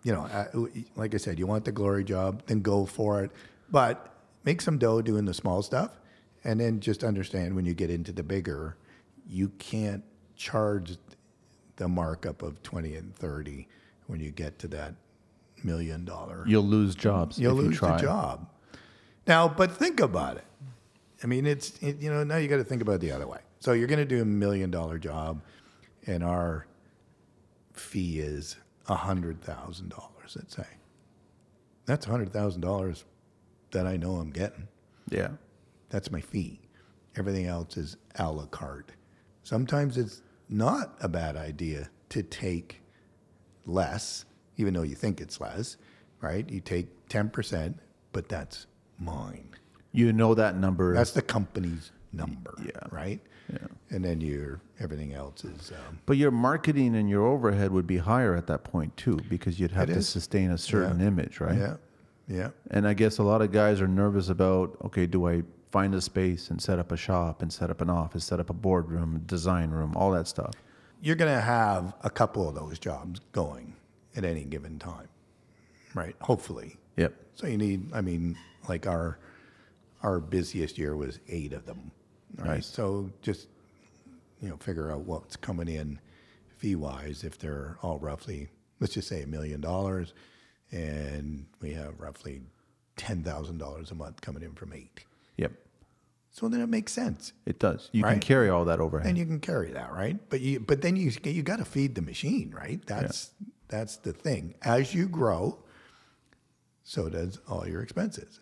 [0.05, 0.45] you know, uh,
[0.95, 3.31] like I said, you want the glory job, then go for it.
[3.71, 4.10] But
[4.44, 5.98] make some dough doing the small stuff,
[6.44, 8.76] and then just understand when you get into the bigger,
[9.26, 10.03] you can't
[10.37, 10.96] charge
[11.76, 13.68] the markup of twenty and thirty
[14.07, 14.94] when you get to that
[15.64, 16.44] million dollar.
[16.46, 17.38] You'll lose jobs.
[17.38, 17.96] You'll if you lose try.
[17.96, 18.48] the job.
[19.26, 20.44] Now, but think about it.
[21.22, 23.26] I mean, it's it, you know now you got to think about it the other
[23.26, 23.40] way.
[23.61, 25.42] So you're going to do a million dollar job,
[26.07, 26.66] and our
[27.72, 28.57] fee is
[28.88, 30.37] a hundred thousand dollars.
[30.37, 30.66] Let's say
[31.87, 33.05] that's a hundred thousand dollars
[33.73, 34.69] that I know I'm getting.
[35.11, 35.31] Yeah.
[35.91, 36.61] That's my fee.
[37.17, 38.93] Everything else is a la carte.
[39.43, 42.81] Sometimes it's not a bad idea to take
[43.67, 44.25] less,
[44.57, 45.77] even though you think it's less,
[46.21, 46.49] right?
[46.49, 47.75] You take 10%,
[48.13, 48.67] but that's
[48.99, 49.49] mine.
[49.93, 50.95] You know that number.
[50.95, 52.73] That's the company's number, Yeah.
[52.91, 53.21] right?
[53.53, 53.59] Yeah.
[53.91, 57.97] And then your everything else is um, But your marketing and your overhead would be
[57.99, 60.09] higher at that point too, because you'd have to is.
[60.09, 61.59] sustain a certain image, right?
[61.59, 61.77] yeah,
[62.31, 65.95] yeah, And I guess a lot of guys are nervous about, okay, do I find
[65.95, 68.53] a space and set up a shop and set up an office, set up a
[68.53, 70.55] boardroom, design room, all that stuff.
[71.03, 73.75] you're going to have a couple of those jobs going
[74.16, 75.09] at any given time,
[75.95, 76.14] right?
[76.21, 76.77] Hopefully.
[76.97, 77.14] Yep.
[77.35, 78.37] So you need, I mean,
[78.69, 79.19] like our
[80.03, 81.90] our busiest year was eight of them,
[82.37, 82.47] right?
[82.47, 82.66] Nice.
[82.66, 83.49] So just
[84.40, 85.99] you know, figure out what's coming in
[86.59, 90.14] fee wise if they're all roughly, let's just say a million dollars,
[90.73, 92.43] and we have roughly
[92.97, 95.05] ten thousand dollars a month coming in from eight.
[95.37, 95.53] Yep.
[96.33, 97.89] So then it makes sense, It does.
[97.93, 99.09] You can carry all that overhead.
[99.09, 100.17] and you can carry that, right?
[100.29, 102.81] But you, but then you you got to feed the machine, right?
[102.87, 103.31] That's
[103.69, 104.55] that's the thing.
[104.63, 105.59] As you grow,
[106.85, 108.41] so does all your expenses,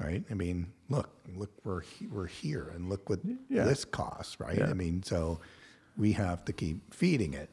[0.00, 0.24] right?
[0.30, 3.64] I mean, look, look, we're we're here, and look what Yeah.
[3.64, 4.58] this costs, right?
[4.58, 4.70] Yeah.
[4.70, 5.40] I mean, so
[5.98, 7.50] we have to keep feeding it.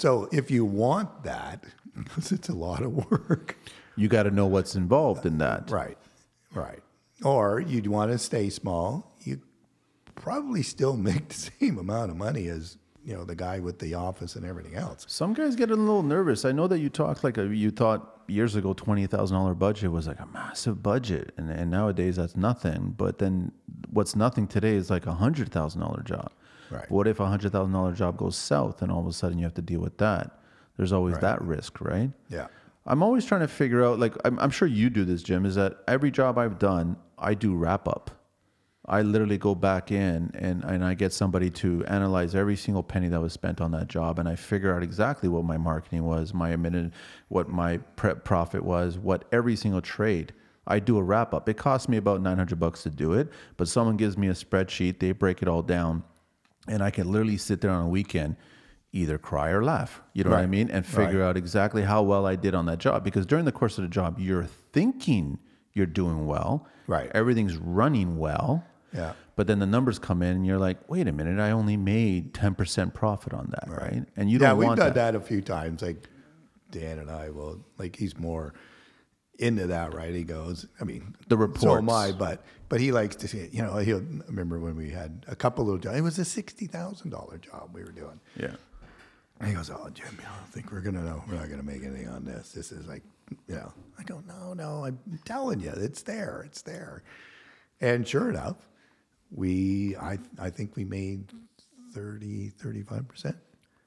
[0.00, 1.62] So if you want that,
[1.94, 3.58] because it's a lot of work,
[3.96, 5.70] you got to know what's involved in that.
[5.70, 5.98] right,
[6.54, 6.82] right,
[7.22, 9.42] or you'd want to stay small, you
[10.14, 13.92] probably still make the same amount of money as you know the guy with the
[13.92, 15.04] office and everything else.
[15.06, 16.46] Some guys get a little nervous.
[16.46, 19.92] I know that you talked like a, you thought years ago twenty thousand dollar budget
[19.92, 22.94] was like a massive budget, and, and nowadays that's nothing.
[22.96, 23.52] But then
[23.90, 26.32] what's nothing today is like a hundred thousand dollar job.
[26.70, 26.90] Right.
[26.90, 29.44] What if a hundred thousand dollar job goes south, and all of a sudden you
[29.44, 30.38] have to deal with that?
[30.76, 32.10] There's always that risk, right?
[32.28, 32.46] Yeah.
[32.86, 35.56] I'm always trying to figure out, like, I'm, I'm sure you do this, Jim, is
[35.56, 38.10] that every job I've done, I do wrap up.
[38.86, 43.08] I literally go back in and, and I get somebody to analyze every single penny
[43.08, 44.18] that was spent on that job.
[44.18, 46.92] And I figure out exactly what my marketing was, my minute,
[47.28, 50.32] what my prep profit was, what every single trade.
[50.66, 51.48] I do a wrap up.
[51.48, 54.98] It costs me about 900 bucks to do it, but someone gives me a spreadsheet,
[54.98, 56.02] they break it all down,
[56.68, 58.36] and I can literally sit there on a weekend,
[58.92, 60.02] either cry or laugh.
[60.12, 60.70] You know what I mean?
[60.70, 63.04] And figure out exactly how well I did on that job.
[63.04, 65.38] Because during the course of the job, you're thinking
[65.72, 66.66] you're doing well.
[66.86, 67.10] Right.
[67.14, 68.64] Everything's running well.
[68.92, 69.12] Yeah.
[69.36, 72.34] But then the numbers come in and you're like, wait a minute, I only made
[72.34, 74.04] 10% profit on that, right?
[74.16, 74.94] And you yeah, don't we've done that.
[74.94, 75.14] that.
[75.14, 75.82] a few times.
[75.82, 76.08] Like
[76.70, 78.52] Dan and I will, like he's more
[79.38, 80.12] into that, right?
[80.12, 81.88] He goes, I mean, The So am.
[81.88, 83.52] I, but but he likes to see it.
[83.52, 85.98] You know, he'll remember when we had a couple little jobs.
[85.98, 88.18] It was a sixty thousand dollar job we were doing.
[88.36, 88.54] Yeah.
[89.40, 91.22] And he goes, "Oh, Jim, I don't think we're gonna know.
[91.28, 92.52] We're not gonna make anything on this.
[92.52, 93.02] This is like,
[93.48, 94.84] you know." I go, "No, no.
[94.86, 96.42] I'm telling you, it's there.
[96.46, 97.02] It's there."
[97.82, 98.56] And sure enough,
[99.30, 101.32] we, I, I think we made
[101.94, 103.36] 30, 35 percent,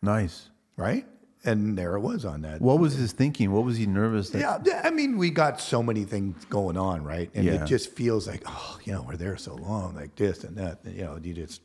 [0.01, 0.49] Nice.
[0.77, 1.05] right?
[1.45, 2.61] And there it was on that.
[2.61, 3.51] What was his thinking?
[3.51, 6.77] What was he nervous that Yeah, yeah, I mean, we got so many things going
[6.77, 7.29] on, right?
[7.35, 7.55] And Yeah.
[7.63, 10.79] it just feels like, oh, you know, we're there so long, like this and that.
[10.85, 11.61] You know, you just,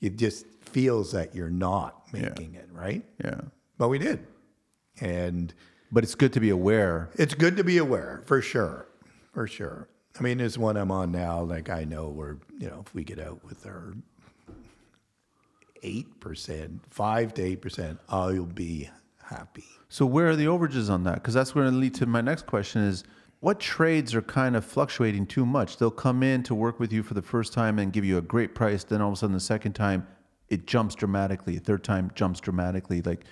[0.00, 3.04] it just feels that you're not making it, right?
[3.24, 3.40] Yeah.
[3.78, 4.24] But we did,
[5.00, 5.52] and
[5.90, 7.10] But it's good to be aware.
[7.14, 8.86] it's good to be aware for sure,
[9.32, 9.88] for sure.
[10.18, 11.40] I mean, there's one I'm on now.
[11.42, 13.94] Like I know we're, you know, if we get out with our
[15.82, 18.90] eight percent, five to eight percent, I'll be
[19.30, 19.64] happy.
[19.88, 21.14] So where are the overages on that?
[21.14, 23.04] Because that's going to lead to my next question is
[23.40, 25.78] what trades are kind of fluctuating too much?
[25.78, 28.22] They'll come in to work with you for the first time and give you a
[28.22, 28.84] great price.
[28.84, 30.06] Then all of a sudden the second time
[30.48, 31.58] it jumps dramatically.
[31.58, 33.00] Third time jumps dramatically.
[33.00, 33.24] Like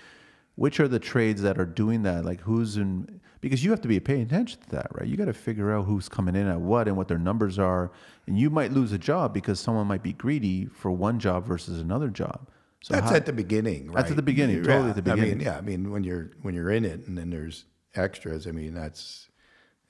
[0.59, 2.25] which are the trades that are doing that?
[2.25, 5.07] Like who's in, because you have to be paying attention to that, right?
[5.07, 7.93] You got to figure out who's coming in at what and what their numbers are.
[8.27, 11.81] And you might lose a job because someone might be greedy for one job versus
[11.81, 12.49] another job.
[12.81, 13.97] So That's how- at the beginning, right?
[13.97, 15.39] That's at the beginning, totally at the I beginning.
[15.39, 17.65] mean, yeah, I mean, when you're when you're in it, and then there's
[17.95, 18.47] extras.
[18.47, 19.29] I mean, that's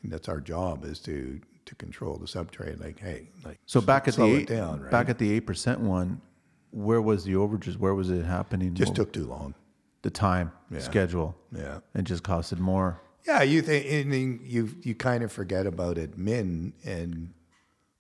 [0.05, 2.81] that's our job is to to control the subtrade.
[2.81, 4.91] Like, hey, like So back at the it eight, down, right?
[4.91, 6.23] back at the eight percent one,
[6.71, 7.77] where was the overages?
[7.77, 8.73] Where was it happening?
[8.75, 9.55] just What- took too long.
[10.03, 10.79] the time Yeah.
[10.79, 11.37] schedule.
[11.53, 11.81] Yeah.
[11.95, 13.01] and just costed more.
[13.27, 17.35] Yeah, you think you you kind of forget about admin, and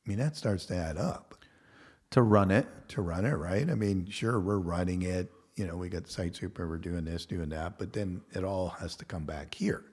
[0.06, 1.34] I mean that starts to add up
[2.10, 2.66] to run it.
[2.88, 3.68] to run it, right?
[3.68, 5.30] I mean, sure, we're running it.
[5.56, 8.68] You know, we got site super, we're doing this, doing that, but then it all
[8.80, 9.84] has to come back here.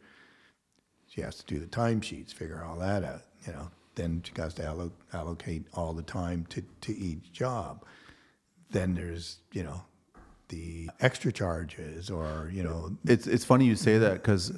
[1.07, 3.21] She has to do the timesheets, figure all that out.
[3.47, 7.83] You know, then she has to allo- allocate all the time to, to each job.
[8.71, 9.83] Then there's you know
[10.49, 14.51] the extra charges, or you know, It's it's funny you say that because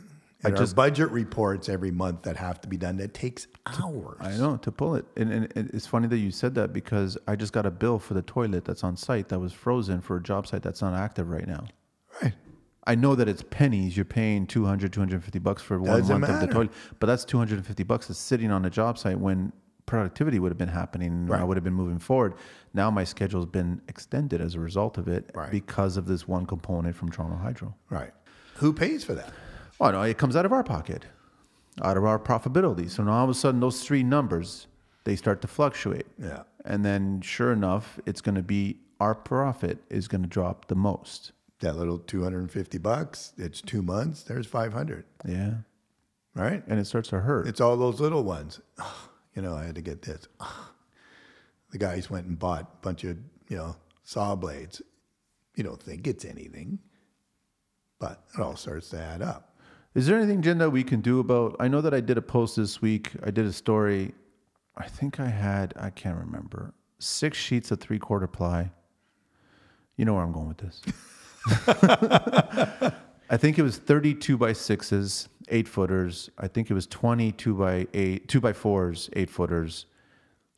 [0.44, 2.98] I just our budget reports every month that have to be done.
[2.98, 4.18] That takes hours.
[4.20, 7.18] I know to pull it, and, and and it's funny that you said that because
[7.28, 10.18] I just got a bill for the toilet that's on site that was frozen for
[10.18, 11.66] a job site that's not active right now.
[12.22, 12.34] Right.
[12.86, 13.98] I know that it's pennies.
[13.98, 17.84] You're paying 200, 250 bucks for one Doesn't month of the toilet, but that's 250
[17.84, 19.52] bucks that's sitting on a job site when
[19.88, 21.10] productivity would have been happening.
[21.10, 22.36] and I would have been moving forward.
[22.74, 25.50] Now my schedule's been extended as a result of it Right.
[25.52, 27.74] because of this one component from Toronto Hydro.
[27.90, 28.12] Right.
[28.56, 29.32] Who pays for that?
[29.80, 31.06] Well, no, oh, it comes out of our pocket,
[31.84, 32.90] out of our profitability.
[32.90, 34.68] So now all of a sudden, those three numbers
[35.04, 36.06] they start to fluctuate.
[36.22, 36.44] Yeah.
[36.66, 40.76] And then, sure enough, it's going to be our profit is going to drop the
[40.76, 41.32] most.
[41.62, 45.54] That little 250 bucks, it's two months, there's 500, Yeah.
[46.36, 46.62] right?
[46.68, 47.48] And it starts to hurt.
[47.48, 48.60] It's all those little ones.
[49.34, 50.28] You know, I had to get this.
[51.72, 53.18] The guys went and bought a bunch of,
[53.50, 54.82] you know, saw blades.
[55.56, 56.80] You don't think it's anything,
[58.00, 59.57] but it all starts to add up.
[59.96, 61.56] Is there anything, Jen, that we can do about?
[61.60, 63.12] I know that I did a post this week.
[63.24, 64.14] I did a story.
[64.76, 68.72] I think I had, I can't remember, six sheets of three quarter ply.
[69.96, 70.82] You know where I'm going with this.
[73.30, 76.30] I think it was 32 by sixes, eight footers.
[76.38, 79.88] I think it was 22 by eight, two by fours, eight footers.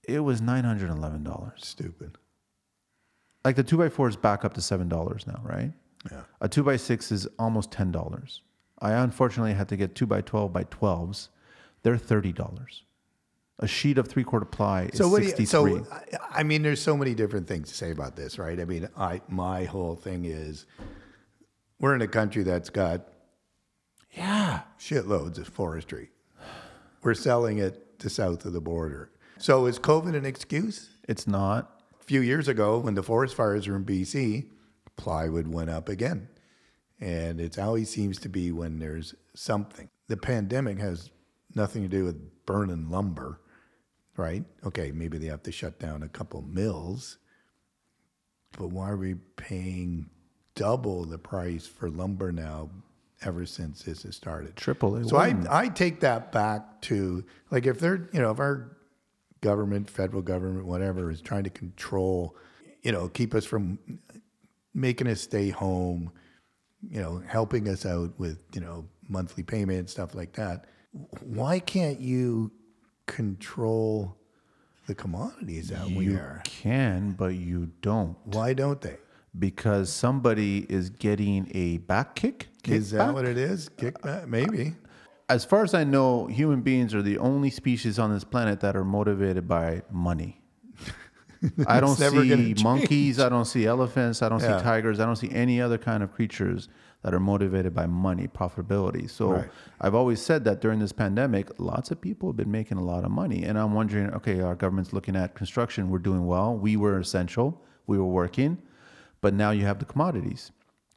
[0.04, 1.52] It was $911.
[1.64, 2.18] Stupid.
[3.46, 5.72] Like the two by fours back up to $7 now, right?
[6.12, 6.22] Yeah.
[6.42, 8.42] A two by six is almost ten dollars.
[8.82, 11.30] I unfortunately had to get two by twelve by twelves.
[11.84, 12.84] They're thirty dollars.
[13.62, 16.44] A sheet of three quarter ply is So what do sixty you, so I- I
[16.44, 18.58] mean, there's so many different things to say about this, right?
[18.60, 20.66] I mean, I my whole thing is
[21.80, 23.08] we're in a country that's got
[24.12, 26.10] yeah, shitloads of forestry.
[27.04, 29.12] We're selling it to south of the border.
[29.38, 30.90] So is COVID an excuse?
[31.08, 31.82] it's not.
[32.00, 34.48] A few years ago, when the forest fires were in BC,
[34.96, 36.28] plywood went up again.
[37.00, 39.90] And it always seems to be when there's something.
[40.08, 41.10] The pandemic has
[41.56, 43.40] nothing to do with burning lumber,
[44.18, 44.44] right?
[44.66, 47.18] Okay, maybe they have to shut down a couple mills,
[48.58, 50.10] but why are we paying
[50.56, 52.70] double the price for lumber now
[53.22, 54.56] ever since this has started?
[54.56, 55.36] Triple So I.
[55.50, 58.76] I take that back to like if they're you know if our
[59.42, 62.36] government, federal government, whatever is trying to control,
[62.82, 63.80] you know, keep us from
[64.74, 66.12] making us stay home,
[66.88, 70.66] you know, helping us out with you know monthly payment stuff like that.
[71.24, 72.52] Why can't you
[73.08, 74.16] control
[74.88, 76.42] the commodities that we You are?
[76.46, 78.98] can, but you don't Why don't they?
[79.38, 82.48] because somebody is getting a back kick.
[82.68, 83.14] Is that kickback?
[83.14, 83.70] what it is?
[83.70, 84.28] Kickback?
[84.28, 84.76] Maybe.
[85.30, 88.76] As far as I know, human beings are the only species on this planet that
[88.76, 90.39] are motivated by money.
[91.68, 93.20] I don't see monkeys.
[93.20, 94.22] I don't see elephants.
[94.22, 94.58] I don't Yeah.
[94.58, 95.00] see tigers.
[95.00, 96.68] I don't see any other kind of creatures
[97.04, 99.10] that are motivated by money, profitability.
[99.10, 99.50] So Right.
[99.80, 103.06] I've always said that during this pandemic, lots of people have been making a lot
[103.06, 103.44] of money.
[103.44, 105.90] And I'm wondering, okay, our government's looking at construction.
[105.90, 106.58] We're doing well.
[106.58, 107.62] We were essential.
[107.88, 108.58] We were working.
[109.22, 110.52] But now you have the commodities.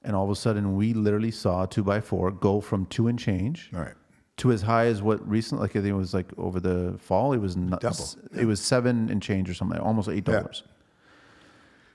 [0.04, 3.06] And all of a sudden, we literally saw a two by four go from two
[3.06, 3.94] and change All right.
[4.38, 7.32] To as high as what recently, like I think it was like over the fall,
[7.32, 8.04] it was not, Double.
[8.38, 10.62] It was seven and change or something, almost eight dollars.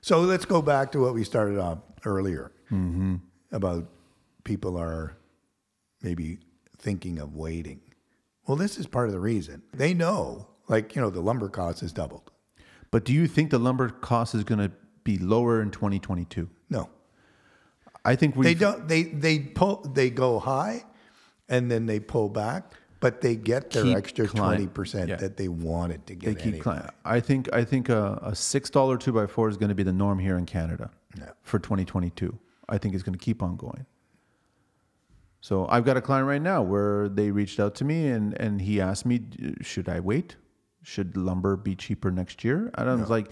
[0.01, 3.15] So let's go back to what we started off earlier mm-hmm.
[3.51, 3.87] about
[4.43, 5.17] people are
[6.01, 6.39] maybe
[6.77, 7.81] thinking of waiting.
[8.45, 9.63] Well, this is part of the reason.
[9.73, 12.31] They know, like, you know, the lumber cost has doubled.
[12.91, 14.71] But do you think the lumber cost is going to
[15.03, 16.49] be lower in 2022?
[16.69, 16.89] No.
[18.05, 18.45] I think we.
[18.45, 20.85] They don't they they pull they go high
[21.49, 25.15] and then they pull back, but they get their Keep extra twenty percent Yeah.
[25.17, 26.59] that they wanted to They get keep anyway.
[26.59, 26.89] climbing.
[27.05, 29.83] I think I think a, a six dollar two by four is going to be
[29.83, 31.29] the norm here in Canada Yeah.
[31.43, 32.37] for 2022.
[32.69, 33.85] I think it's going to keep on going.
[35.41, 38.61] So I've got a client right now where they reached out to me and and
[38.61, 39.21] he asked me,
[39.61, 40.35] should I wait?
[40.83, 42.71] Should lumber be cheaper next year?
[42.77, 43.29] And I was like,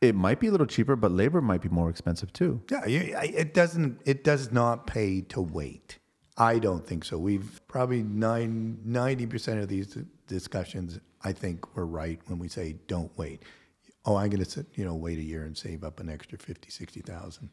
[0.00, 2.60] it might be a little cheaper, but labor might be more expensive too.
[2.70, 4.00] Yeah, it doesn't.
[4.04, 5.98] It does not pay to wait.
[6.36, 7.18] I don't think so.
[7.18, 10.98] We've probably nine ninety percent of these discussions.
[11.22, 13.42] I think we're right when we say don't wait.
[14.04, 16.70] Oh, I'm going to you know wait a year and save up an extra 50,
[16.70, 17.50] 60,000.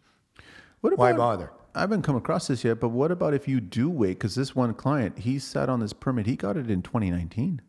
[0.82, 1.52] What Why bother?
[1.76, 4.18] I haven't come across this yet, but what about if you do wait?
[4.18, 6.26] Because this one client, he sat on this permit.
[6.26, 7.62] He got it in 2019,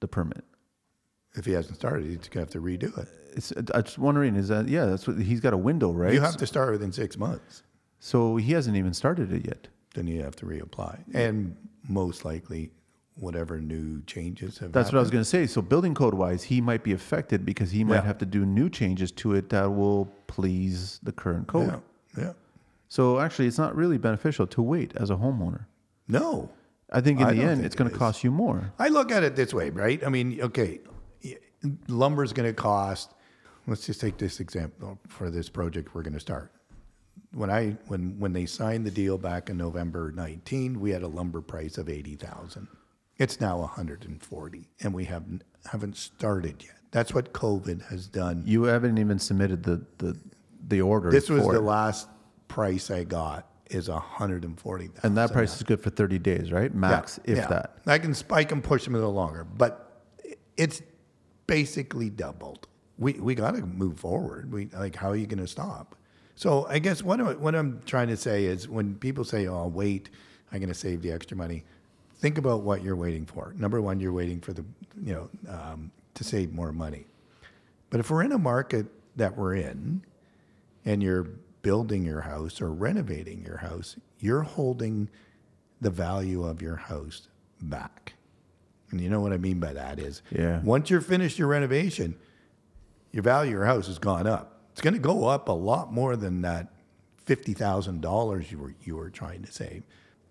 [0.00, 0.44] the permit.
[1.34, 3.08] If he hasn't started, he's going to have to redo it.
[3.36, 6.14] It's, I'm just wondering, is that, yeah, that's what he's got a window, right?
[6.14, 7.64] You have to start within six months.
[8.00, 9.68] So he hasn't even started it yet.
[9.94, 11.56] Then you have to reapply, and
[11.88, 12.70] most likely,
[13.14, 14.70] whatever new changes have.
[14.72, 15.46] That's what I was going to say.
[15.46, 18.02] So building code wise, he might be affected because he might Yeah.
[18.02, 21.80] have to do new changes to it that will please the current code.
[22.16, 22.32] Yeah, yeah.
[22.88, 25.64] So actually, it's not really beneficial to wait as a homeowner.
[26.06, 26.50] No,
[26.92, 28.72] I think in I the end, it's it going to cost you more.
[28.78, 30.02] I look at it this way, right?
[30.04, 30.80] I mean, okay,
[31.88, 33.12] lumber is going to cost.
[33.66, 36.52] Let's just take this example for this project we're going to start.
[37.32, 41.08] When I when when they signed the deal back in November 19, we had a
[41.08, 42.68] lumber price of 80,000.
[43.18, 46.76] It's now 140, and we haven't haven't started yet.
[46.90, 48.44] That's what COVID has done.
[48.46, 50.18] You haven't even submitted the the,
[50.68, 51.10] the order.
[51.10, 51.62] This was the it.
[51.62, 52.08] last
[52.48, 54.90] price I got is 140.
[55.02, 56.74] and that price is good for 30 days, right?
[56.74, 57.76] Max, if that.
[57.86, 60.02] I can I can push them a little longer, but
[60.56, 60.80] it's
[61.46, 62.68] basically doubled.
[62.96, 64.52] We we got to move forward.
[64.52, 65.94] We like how are you going to stop?
[66.38, 69.66] So I guess what I, what I'm trying to say is when people say, "Oh,
[69.66, 70.08] wait,
[70.52, 71.64] I'm going to save the extra money,"
[72.20, 73.52] think about what you're waiting for.
[73.56, 74.64] Number one, you're waiting for the
[75.04, 77.06] you know um, to save more money.
[77.90, 80.02] But if we're in a market that we're in,
[80.84, 81.24] and you're
[81.62, 85.08] building your house or renovating your house, you're holding
[85.80, 87.26] the value of your house
[87.60, 88.12] back.
[88.92, 90.60] And you know what I mean by that is Yeah.
[90.62, 92.14] once you're finished your renovation,
[93.10, 94.57] your value of your house has gone up.
[94.78, 96.68] It's going to go up a lot more than that
[97.24, 99.82] fifty thousand dollars you were you were trying to save.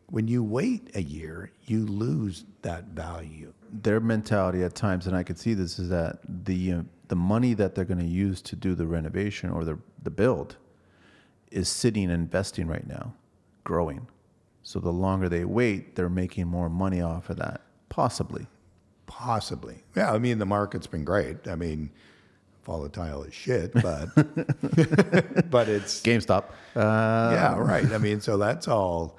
[0.06, 3.52] When you wait a year, you lose that value.
[3.70, 7.56] Their mentality at times, and I could see this, is that the uh, the money
[7.56, 10.56] that they're going to use to do the renovation or the the build
[11.52, 13.16] is sitting and investing right now,
[13.66, 14.08] growing.
[14.64, 18.48] So the longer they wait, they're making more money off of that, possibly.
[19.08, 19.84] Possibly.
[19.94, 21.50] Yeah, I mean the market's been great.
[21.50, 21.92] I mean
[22.68, 24.14] volatile as shit, but
[25.50, 26.44] but it's GameStop.
[26.76, 27.92] Uh, yeah, right.
[27.92, 29.18] I mean, so that's all.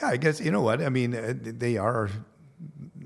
[0.00, 1.14] Yeah, I guess you know what I mean.
[1.14, 2.08] uh, They are.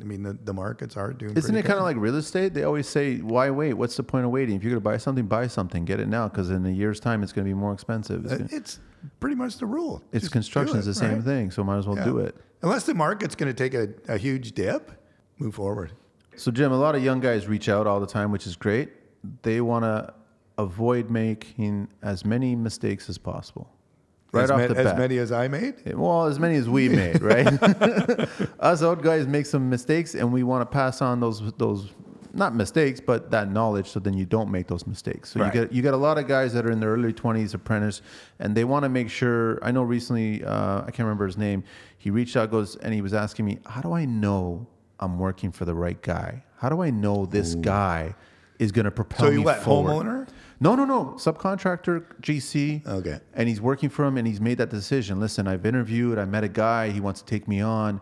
[0.01, 1.37] I mean, the, the markets are doing.
[1.37, 2.55] Isn't it kind of like real estate?
[2.55, 3.75] They always say, "Why wait?
[3.75, 4.57] What's the point of waiting?
[4.57, 5.85] If you're going to buy something, buy something.
[5.85, 8.33] Get it now, because in a year's time, it's going to be more expensive." It's,
[8.33, 8.81] Uh, gonna- It's
[9.21, 10.03] pretty much the rule.
[10.13, 11.25] it's Just construction do is the same right?
[11.25, 12.05] thing, so might as well Yeah.
[12.05, 12.37] do it.
[12.63, 14.91] Unless the market's going to take a, a huge dip,
[15.39, 15.93] move forward.
[16.37, 18.91] So, Jim, a lot of young guys reach out all the time, which is great.
[19.43, 20.13] They want to
[20.59, 23.71] avoid making as many mistakes as possible.
[24.33, 24.99] Right as, off ma- the as bat.
[24.99, 25.95] many as I made.
[25.95, 27.47] Well, as many as we made, right?
[28.61, 31.91] Us old guys make some mistakes, and we want to pass on those those
[32.37, 35.31] not mistakes, but that knowledge, so then you don't make those mistakes.
[35.31, 35.55] So Right.
[35.55, 38.03] you get you get a lot of guys that are in their early twenties, apprentice,
[38.41, 39.59] and they want to make sure.
[39.63, 41.63] I know recently, uh, I can't remember his name.
[41.99, 44.67] He reached out, goes, and he was asking me, "How do I know
[44.99, 46.43] I'm working for the right guy?
[46.57, 48.15] How do I know this guy
[48.59, 49.59] is going to propel So me you what?
[49.61, 50.29] forward?" Homeowner?
[50.61, 51.15] No, no, no.
[51.19, 52.87] Subcontractor, GC.
[52.87, 53.21] Okay.
[53.35, 55.19] And he's working for him and he's made that decision.
[55.21, 58.01] Listen, I've interviewed, I met a guy, he wants to take me on.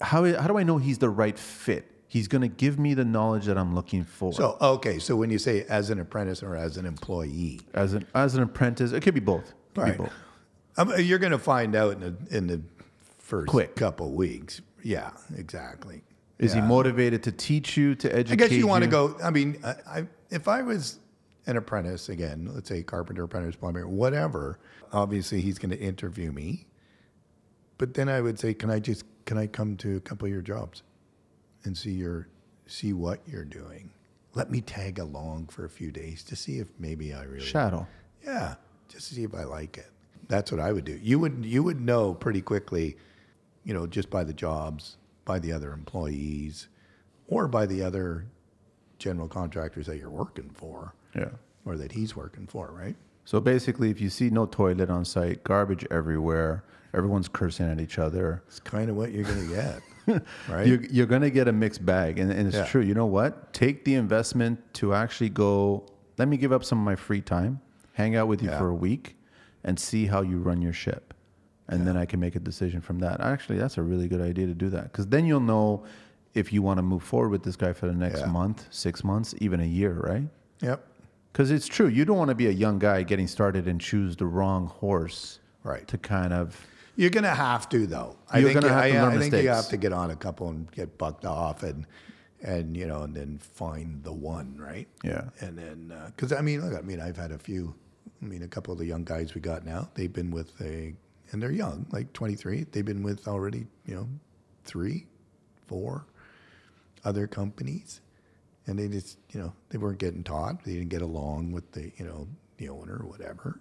[0.00, 1.90] How, how do I know he's the right fit?
[2.06, 4.32] He's going to give me the knowledge that I'm looking for.
[4.32, 8.06] So okay, so when you say as an apprentice or as an employee, as an
[8.14, 9.52] as an apprentice, it could be both.
[9.74, 9.92] Could Right.
[9.98, 10.12] be both.
[10.76, 12.60] um, you're going to find out in the in the
[13.18, 13.74] first Quick.
[13.74, 14.60] couple weeks.
[14.84, 16.02] Yeah, exactly.
[16.44, 16.62] Is Yeah.
[16.62, 18.44] he motivated to teach you, to educate?
[18.44, 19.16] I guess you want to go.
[19.22, 20.98] I mean, I, I, if I was
[21.46, 24.58] an apprentice again, let's say carpenter, apprentice, plumber, whatever.
[24.92, 26.66] Obviously, he's going to interview me,
[27.78, 30.32] but then I would say, can I just can I come to a couple of
[30.32, 30.82] your jobs
[31.64, 32.28] and see your
[32.66, 33.90] see what you're doing?
[34.34, 37.86] Let me tag along for a few days to see if maybe I really Shadow.
[38.24, 38.54] yeah,
[38.88, 39.90] just to see if I like it.
[40.28, 40.98] That's what I would do.
[41.02, 42.96] You would you would know pretty quickly,
[43.64, 46.68] you know, just by the jobs, by the other employees,
[47.28, 48.26] or by the other
[48.98, 51.30] general contractors that you're working for, Yeah.
[51.64, 52.96] or that he's working for, right?
[53.24, 57.98] So basically, if you see no toilet on site, garbage everywhere, everyone's cursing at each
[57.98, 59.54] other, It's kind of what you're going to
[60.06, 60.66] get, right?
[60.66, 62.18] You're, you're going to get a mixed bag.
[62.18, 62.64] And, and it's Yeah.
[62.66, 62.82] true.
[62.82, 63.52] You know what?
[63.54, 65.86] Take the investment to actually go,
[66.18, 67.60] let me give up some of my free time,
[67.94, 68.58] hang out with you Yeah.
[68.58, 69.16] for a week,
[69.64, 71.13] and see how you run your ship.
[71.68, 73.20] And then I can make a decision from that.
[73.22, 74.84] Actually, that's a really good idea to do that.
[74.84, 75.84] Because then you'll know
[76.34, 78.26] if you want to move forward with this guy for the next Yeah.
[78.26, 80.28] month, six months, even a year, right?
[80.60, 80.86] yep,
[81.32, 81.86] Because it's true.
[81.88, 85.40] You don't want to be a young guy getting started and choose the wrong horse
[85.62, 85.86] Right.
[85.88, 86.66] to kind of.
[86.96, 88.16] you're going to have to though.
[88.30, 89.92] I You're think gonna you, have to I, learn I think you have to get
[89.92, 91.86] on a couple and get bucked off and
[92.42, 94.86] and you know and then find the one, right?
[95.02, 95.30] Yeah.
[95.40, 97.74] And then, uh, because I mean, look, I mean, I've had a few.
[98.22, 100.94] I mean, a couple of the young guys we got now, they've been with a,
[101.32, 102.66] and they're young, like 23.
[102.70, 104.08] They've been with already, you know,
[104.64, 105.06] three,
[105.66, 106.06] four
[107.04, 108.00] other companies,
[108.66, 110.64] and they just, you know, they weren't getting taught.
[110.64, 112.26] They didn't get along with the, you know,
[112.58, 113.60] the owner or whatever,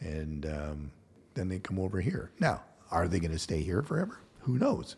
[0.00, 0.90] and um,
[1.34, 2.30] then they come over here.
[2.40, 4.18] Now, are they going to stay here forever?
[4.40, 4.96] Who knows?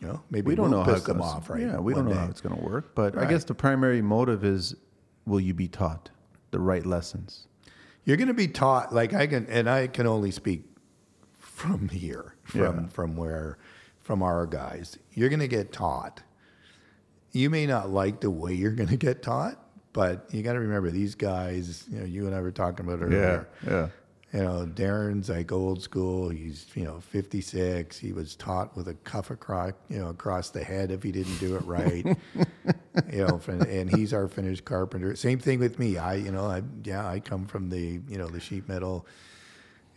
[0.00, 1.26] You know, maybe We don't we'll know how piss it them goes.
[1.26, 1.62] off, right?
[1.62, 2.94] Yeah, we don't know how it's going to work.
[2.94, 4.76] But I guess the primary motive is
[5.24, 6.10] will you be taught
[6.50, 7.46] the right lessons?
[8.04, 10.64] You're going to be taught, like I can, and I can only speak
[11.56, 12.86] from here, from Yeah.
[12.88, 13.56] from where,
[14.02, 14.98] from our guys.
[15.14, 16.22] You're going to get taught.
[17.32, 19.58] You may not like the way you're going to get taught,
[19.94, 21.84] but you got to remember these guys.
[21.90, 23.48] You know, you and I were talking about earlier.
[23.64, 23.70] yeah.
[23.70, 23.88] yeah.
[24.32, 26.28] You know, Darren's like old school.
[26.28, 27.96] He's you know 56.
[27.96, 31.38] He was taught with a cuff across you know across the head if he didn't
[31.38, 32.04] do it right.
[33.12, 35.16] you know, and he's our finished carpenter.
[35.16, 35.96] Same thing with me.
[35.96, 39.06] I you know I yeah I come from the you know the sheet metal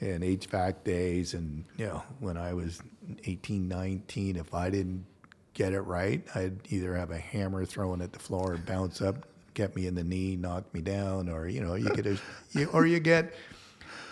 [0.01, 2.81] and HVAC days, and you know when I was
[3.25, 5.05] 18, 19, if I didn't
[5.53, 9.27] get it right, I'd either have a hammer thrown at the floor and bounce up,
[9.53, 12.17] get me in the knee, knock me down, or you know you get a,
[12.51, 13.33] you, or you get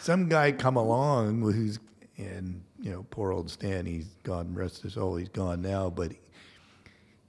[0.01, 1.79] some guy come along who's
[2.17, 6.11] and you know poor old Stan, he's gone rest his soul, he's gone now, but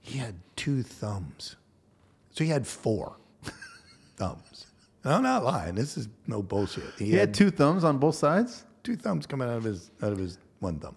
[0.01, 1.55] he had two thumbs,
[2.31, 3.15] so he had four
[4.17, 4.48] thumbs.
[5.05, 5.75] I'm not lying.
[5.75, 6.93] This is no bullshit.
[6.97, 8.65] He had two thumbs on both sides.
[8.83, 10.95] two thumbs coming out of his out of his one thumb.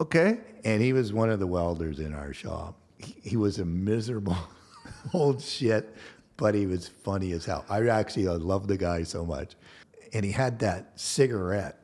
[0.00, 0.38] Okay.
[0.64, 2.76] And he was one of the welders in our shop.
[2.98, 4.36] He, he was a miserable
[5.14, 5.94] old shit,
[6.36, 7.64] but he was funny as hell.
[7.68, 9.54] I actually I loved the guy so much.
[10.12, 11.78] And he had that cigarette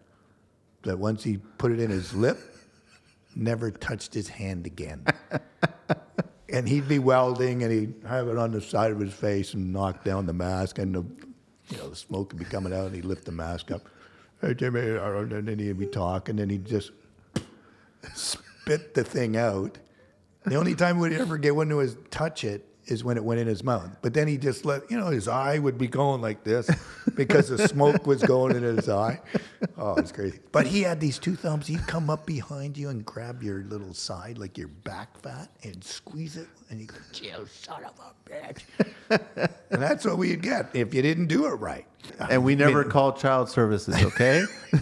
[0.82, 2.38] that once he put it in his lip,
[3.34, 5.04] never touched his hand again.
[6.56, 9.74] and he'd be welding and he'd have it on the side of his face and
[9.74, 11.04] knock down the mask and the
[11.68, 13.82] you know, the smoke would be coming out and he'd lift the mask up.
[14.40, 16.92] Hey Jimmy, and then he'd be talking and then he'd just
[18.14, 19.76] spit the thing out.
[20.46, 23.46] The only time we'd ever get one to touch it is when it went in
[23.46, 23.90] his mouth.
[24.02, 26.70] But then he just let you know his eye would be going like this
[27.14, 29.20] because the smoke was going in his eye.
[29.76, 30.38] Oh, it's crazy.
[30.52, 31.66] But he had these two thumbs.
[31.66, 35.82] He'd come up behind you and grab your little side, like your back fat, and
[35.82, 38.62] squeeze it, and you go, "You son of a bitch."
[39.70, 41.86] and that's what we'd get if you didn't do it right.
[42.30, 44.42] And we never called child services, okay?
[44.72, 44.80] we,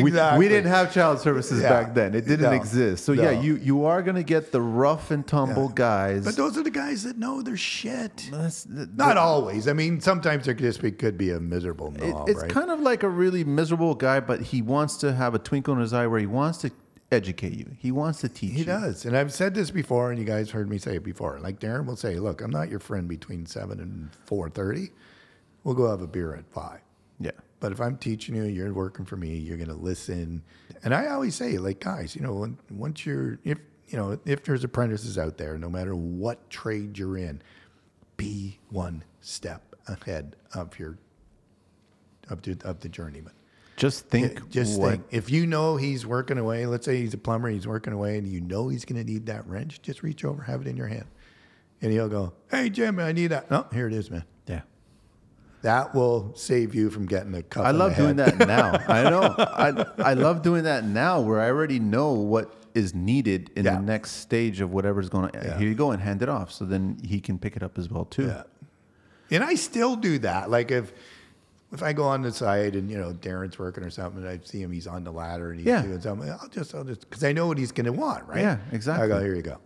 [0.00, 0.38] Exactly.
[0.38, 1.68] we didn't have child services Yeah.
[1.68, 2.14] back then.
[2.14, 2.52] It didn't No.
[2.52, 3.04] exist.
[3.04, 6.24] So yeah, you you are gonna get the rough and tumble guys.
[6.24, 8.28] But those are the guys that know their shit.
[8.30, 9.68] That's- th- Not always.
[9.68, 12.50] I mean, sometimes there could just be, could be a miserable it- it's right?
[12.50, 15.80] kind of like a really miserable guy, but he wants to have a twinkle in
[15.80, 16.70] his eye where he wants to
[17.12, 17.70] educate you.
[17.78, 18.54] He wants to teach you.
[18.54, 18.64] he you.
[18.66, 21.38] does, and I've said this before, and you guys heard me say it before.
[21.40, 24.90] Like Darren will say, "Look, I'm not your friend between seven and four thirty.
[25.66, 26.78] We'll go have a beer at five.
[27.18, 27.32] Yeah.
[27.58, 29.36] But if I'm teaching you, you're working for me.
[29.36, 30.44] You're going to listen.
[30.84, 33.58] And I always say, like guys, you know, once you're, if
[33.88, 37.42] you know, if there's apprentices out there, no matter what trade you're in,
[38.16, 40.98] be one step ahead of your
[42.30, 43.32] of the, of the journeyman.
[43.76, 44.48] Just think.
[44.48, 47.66] Just what, think, if you know he's working away, let's say he's a plumber, he's
[47.66, 50.60] working away, and you know he's going to need that wrench, just reach over, have
[50.60, 51.06] it in your hand,
[51.82, 54.22] and he'll go, "Hey Jim, I need that." No, here it is, man.
[55.62, 57.66] That will save you from getting a cut.
[57.66, 58.72] I love doing that now.
[58.88, 59.34] I know.
[59.38, 63.76] I I love doing that now, where I already know what is needed in Yeah.
[63.76, 65.38] the next stage of whatever's going to.
[65.38, 65.58] Yeah.
[65.58, 67.90] Here you go, and hand it off, so then he can pick it up as
[67.90, 68.26] well too.
[68.26, 68.42] Yeah.
[69.30, 70.50] And I still do that.
[70.50, 70.92] Like if
[71.72, 74.38] if I go on the side and you know Darren's working or something, and I
[74.44, 75.82] see him, he's on the ladder and he's Yeah.
[75.82, 76.30] doing something.
[76.30, 78.40] I'll just, I'll just, because I know what he's going to want, right?
[78.42, 79.06] Yeah, exactly.
[79.06, 79.58] I go, here you go.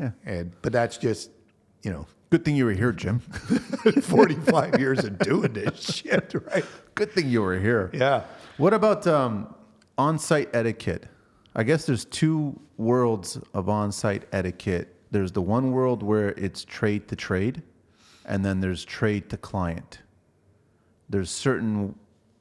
[0.00, 0.12] Yeah.
[0.24, 1.30] And but that's just,
[1.82, 3.20] you know, Good thing you were here, Jim.
[4.02, 6.64] 45 years of doing this shit, right?
[6.96, 7.90] Good thing you were here.
[7.92, 8.24] Yeah.
[8.56, 9.54] What about um,
[9.96, 11.06] on-site etiquette?
[11.54, 14.96] I guess there's two worlds of on-site etiquette.
[15.12, 17.62] There's the one world where it's trade to trade,
[18.24, 20.00] and then there's trade to client.
[21.08, 21.94] There's certain,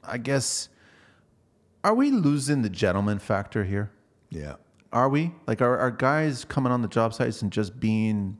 [0.03, 0.69] I guess,
[1.83, 3.91] are we losing the gentleman factor here?
[4.31, 4.55] Yeah.
[4.91, 5.33] Are we?
[5.45, 8.39] Like, are, are guys coming on the job sites and just being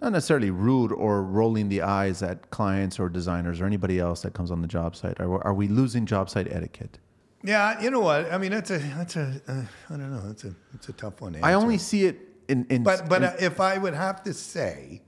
[0.00, 4.32] not necessarily rude or rolling the eyes at clients or designers or anybody else that
[4.32, 5.18] comes on the job site?
[5.20, 6.98] Are, are we losing job site etiquette?
[7.42, 8.32] Yeah, you know what?
[8.32, 10.26] I mean, that's a that's a uh, I don't know.
[10.26, 11.34] That's a that's a tough one.
[11.34, 12.18] To I only see it
[12.48, 12.66] in.
[12.68, 15.02] in but but in- uh, if I would have to say,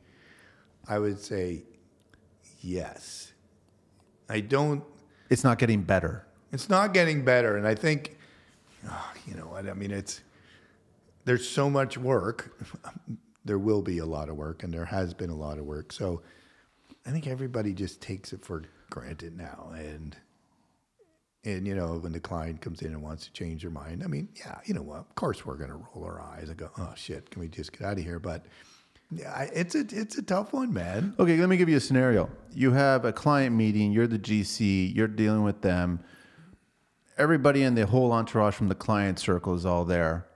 [0.89, 1.65] I would say
[2.61, 3.33] yes.
[4.29, 4.85] I don't.
[5.29, 6.25] it's not getting better.
[6.53, 8.17] It's not getting better, and I think,
[8.89, 9.69] oh, you know what?
[9.69, 10.21] I mean, it's
[11.25, 12.57] there's so much work.
[13.45, 15.93] There will be a lot of work, and there has been a lot of work.
[15.93, 16.23] So
[17.07, 20.17] I think everybody just takes it for granted now, and
[21.45, 24.07] and you know when the client comes in and wants to change their mind, I
[24.07, 25.01] mean, yeah, you know what?
[25.01, 27.73] Of course, we're going to roll our eyes and go, "Oh shit, can we just
[27.73, 28.45] get out of here?" But
[29.11, 31.15] yeah, it's a it's a tough one, man.
[31.19, 32.31] Okay, let me give you a scenario.
[32.53, 36.01] You have a client meeting, you're the GC, you're dealing with them.
[37.19, 40.27] Everybody in the whole entourage from the client circle is all there.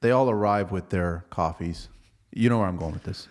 [0.00, 1.88] They all arrive with their coffees.
[2.32, 3.28] You know where I'm going with this.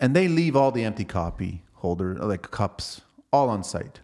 [0.00, 3.00] And they leave all the empty copy holder, like cups,
[3.32, 4.00] all on site.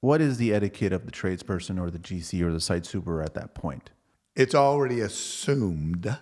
[0.00, 3.34] What is the etiquette of the tradesperson or the GC or the site super at
[3.34, 3.90] that point?
[4.34, 6.16] It's already assumed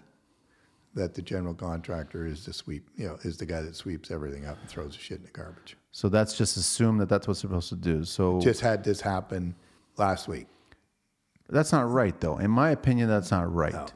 [0.95, 4.47] that the general contractor is the sweep, you know, is the guy that sweeps everything
[4.47, 5.77] up and throws the shit in the garbage.
[5.93, 8.05] So that's just assumed that that's what's supposed to do.
[8.05, 9.55] So Just had this happen
[9.97, 10.47] last week.
[11.49, 12.39] that's not right, though.
[12.39, 13.93] In my opinion, that's not right.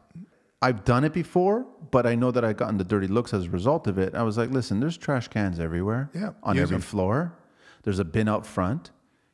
[0.63, 3.51] I've done it before, but I know that I've gotten the dirty looks as a
[3.51, 4.15] result of it.
[4.15, 6.83] I was like, listen, there's trash cans everywhere, Yeah, on use every them.
[6.83, 7.33] floor.
[7.83, 8.93] There's a bin out front.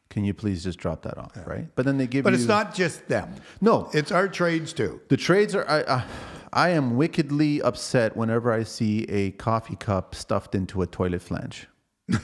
[0.08, 1.68] Can you please just drop that off, right?
[1.76, 3.34] But then they give But you it's not just them.
[3.60, 3.90] no.
[3.92, 5.02] It's our trades too.
[5.08, 5.68] The trades are.
[5.68, 6.04] I, I,
[6.50, 11.68] I am wickedly upset whenever I see a coffee cup stuffed into a toilet flange.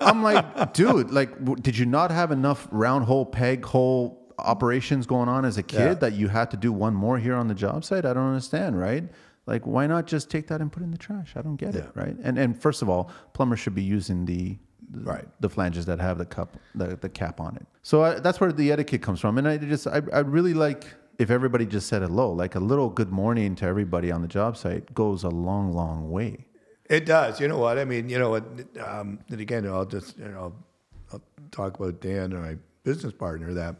[0.00, 5.06] I'm like, dude, like, w- did you not have enough round hole, peg hole operations
[5.06, 5.94] going on as a kid Yeah.
[5.94, 8.04] that you had to do one more here on the job site?
[8.04, 9.04] I don't understand, right?
[9.46, 11.34] Like, why not just take that and put it in the trash?
[11.36, 12.16] I don't get it, right?
[12.22, 14.58] And and first of all, plumbers should be using the
[14.88, 15.28] the, Right.
[15.40, 17.66] the flanges that have the cup the, the cap on it.
[17.82, 19.36] So I, that's where the etiquette comes from.
[19.38, 20.86] And I just I I really like
[21.18, 24.56] if everybody just said hello, like a little good morning to everybody on the job
[24.56, 26.46] site goes a long, long way.
[26.90, 27.40] It does.
[27.40, 27.78] You know what?
[27.78, 28.44] I mean, you know what?
[28.86, 30.52] Um, and again, I'll just, you know,
[31.12, 33.74] I'll talk about Dan, and my business partner, that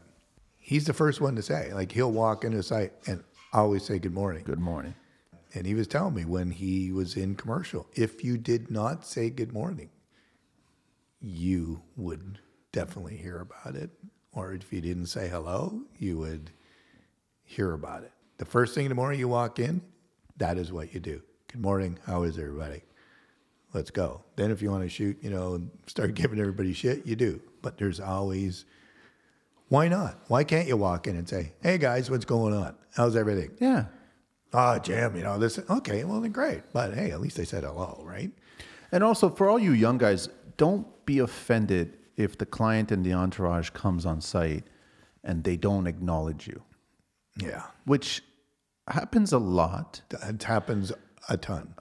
[0.67, 4.01] he's the first one to say, like, he'll walk into a site and always say
[4.01, 4.43] good morning.
[4.45, 4.97] Good morning.
[5.55, 9.31] And he was telling me when he was in commercial, if you did not say
[9.31, 9.91] good morning,
[11.21, 12.41] you would
[12.73, 13.91] definitely hear about it.
[14.33, 16.51] Or if you didn't say hello, you would
[17.45, 18.13] hear about it.
[18.39, 19.81] The first thing in the morning you walk in,
[20.37, 21.23] that is what you do.
[21.47, 22.01] Good morning.
[22.07, 22.83] How is everybody?
[23.73, 24.25] Let's go.
[24.35, 27.41] Then if you want to shoot, you know, and start giving everybody shit, you do.
[27.63, 28.65] But there's always
[29.69, 30.21] why not?
[30.29, 32.75] Why can't you walk in and say, "Hey guys, what's going on?
[32.95, 33.87] How's everything?" Yeah.
[34.53, 36.63] Oh, Jim, you know, this, okay, well, then great.
[36.73, 38.31] But hey, at least they said hello, right?
[38.93, 43.13] And also for all you young guys, don't be offended if the client and the
[43.13, 44.65] entourage comes on site
[45.25, 46.63] and they don't acknowledge you,
[47.37, 47.65] Yeah.
[47.85, 48.23] which
[48.89, 50.01] happens a lot.
[50.11, 50.93] It happens
[51.29, 51.75] a ton.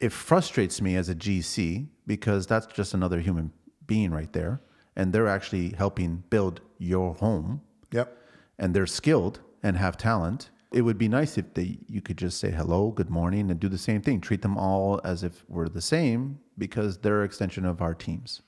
[0.00, 3.52] it frustrates me as a GC because that's just another human
[3.86, 4.60] being right there.
[5.00, 8.18] And they're actually helping build your home Yep.
[8.58, 10.50] and they're skilled and have talent.
[10.72, 13.70] It would be nice if they you could just say hello, good morning, and do
[13.70, 14.20] the same thing.
[14.20, 18.42] Treat them all as if we're the same because they're an extension of our teams,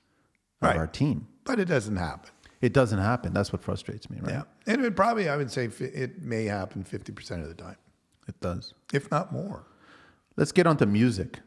[0.61, 0.77] of Right.
[0.77, 1.27] our team.
[1.43, 2.29] But it doesn't happen.
[2.61, 3.33] It doesn't happen.
[3.33, 4.33] That's what frustrates me, right?
[4.35, 4.43] Yeah.
[4.67, 7.77] And it probably, I would say it may happen 50% of the time,
[8.27, 8.75] It does.
[8.93, 9.65] if not more.
[10.37, 11.39] Let's get on to music.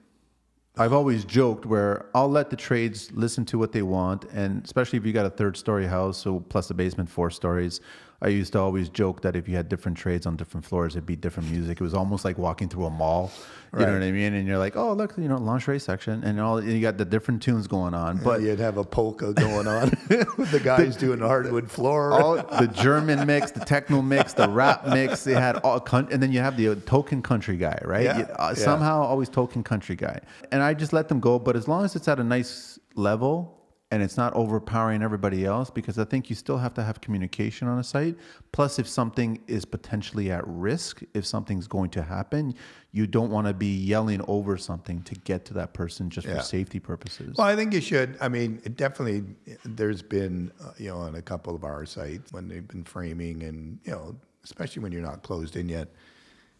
[0.78, 4.98] I've always joked where I'll let the trades listen to what they want, and especially
[4.98, 7.80] if you got a third story house, so plus the basement, four stories.
[8.22, 11.04] I used to always joke that if you had different trades on different floors, it'd
[11.06, 11.80] be different music.
[11.80, 13.30] It was almost like walking through a mall.
[13.78, 14.32] You know what I mean?
[14.32, 17.42] And you're like, oh look, you know, lingerie section, and all you got the different
[17.42, 18.16] tunes going on.
[18.24, 22.12] But you'd have a polka going on with the guys doing the hardwood floor.
[22.12, 25.24] all the German mix, the techno mix, the rap mix.
[25.24, 28.04] They had all, and then you have the token country guy, right?
[28.04, 28.64] Yeah, You- uh, yeah.
[28.64, 30.20] Somehow, always token country guy.
[30.52, 33.55] And I just let them go, but as long as it's at a nice level
[33.92, 37.68] and it's not overpowering everybody else, because I think you still have to have communication
[37.68, 38.16] on a site.
[38.50, 42.54] Plus, if something is potentially at risk, if something's going to happen,
[42.90, 46.38] you don't want to be yelling over something to get to that person just Yeah.
[46.38, 47.36] for safety purposes.
[47.36, 48.16] Well, I think you should.
[48.20, 49.22] I mean, it definitely,
[49.64, 53.44] there's been, uh, you know, on a couple of our sites when they've been framing
[53.44, 55.88] and, you know, especially when you're not closed in yet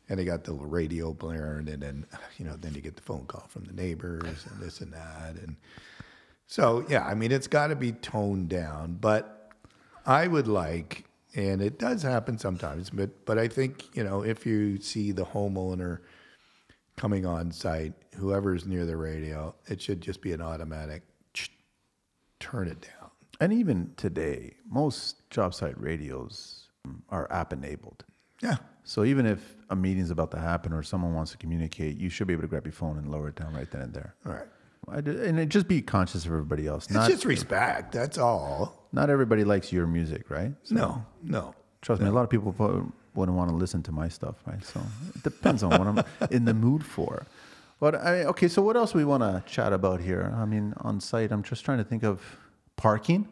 [0.09, 2.07] and they got the radio blaring and then,
[2.39, 5.35] you know, then you get the phone call from the neighbors and this and that.
[5.43, 5.57] And
[6.47, 9.53] so, yeah, I mean, it's got to be toned down, but
[10.05, 14.47] I would like, and it does happen sometimes, but, but I think, you know, if
[14.47, 16.01] you see the homeowner,
[16.97, 21.03] coming on site, whoever's near the radio, it should just be an automatic
[22.41, 23.11] turn it down.
[23.41, 26.69] And even today, most job site radios
[27.11, 28.05] are app enabled.
[28.43, 28.57] Yeah.
[28.85, 32.27] So even if a meeting's about to happen or someone wants to communicate, you should
[32.27, 34.15] be able to grab your phone and lower it down right then and there.
[34.27, 34.47] All right.
[34.89, 36.85] I do- And it- just be conscious of everybody else.
[36.87, 37.93] It's Not just respect.
[37.93, 38.89] That's all.
[38.93, 40.53] not everybody likes your music, right?
[40.71, 41.55] No, no.
[41.83, 42.55] Trust me, a lot of people
[43.15, 44.65] wouldn't want to listen to my stuff, right?
[44.65, 44.81] So
[45.15, 47.27] it depends on what I'm in the mood for.
[47.79, 50.33] But I okay, so what else we want to chat about here?
[50.37, 52.21] I mean, on site, I'm just trying to think of
[52.77, 53.29] parking.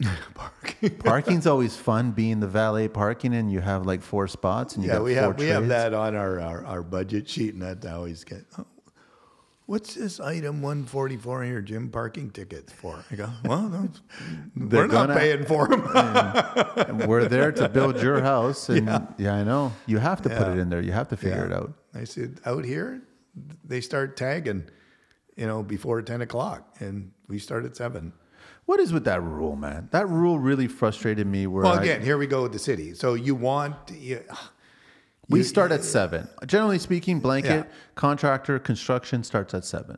[0.34, 0.90] Parking.
[0.98, 4.90] Parking's always fun, being the valet parking, and you have like four spots, and you
[4.90, 7.92] Yeah, we have we have that on our, our, our budget sheet, and that I
[7.92, 8.44] always get.
[8.58, 8.66] Oh,
[9.66, 11.60] what's this item one forty four here?
[11.60, 13.04] Jim parking tickets for?
[13.10, 13.30] I go.
[13.44, 13.88] Well,
[14.56, 15.82] we're not gonna- paying for them.
[16.88, 18.86] And we're there to build your house, and
[19.18, 20.82] yeah, I know you have to put it in there.
[20.82, 21.72] You have to figure it out.
[21.94, 23.02] I said, out here,
[23.64, 24.68] they start tagging,
[25.36, 28.12] you know, before 10 o'clock, and we start at 7.
[28.66, 29.88] What is with that rule, man?
[29.92, 31.46] That rule really frustrated me.
[31.46, 32.94] Where Well, I- again, here we go with the city.
[32.94, 34.20] So you want, you,
[35.28, 36.28] we start at seven.
[36.46, 37.72] Generally speaking, blanket Yeah.
[37.94, 39.96] contractor construction starts at seven.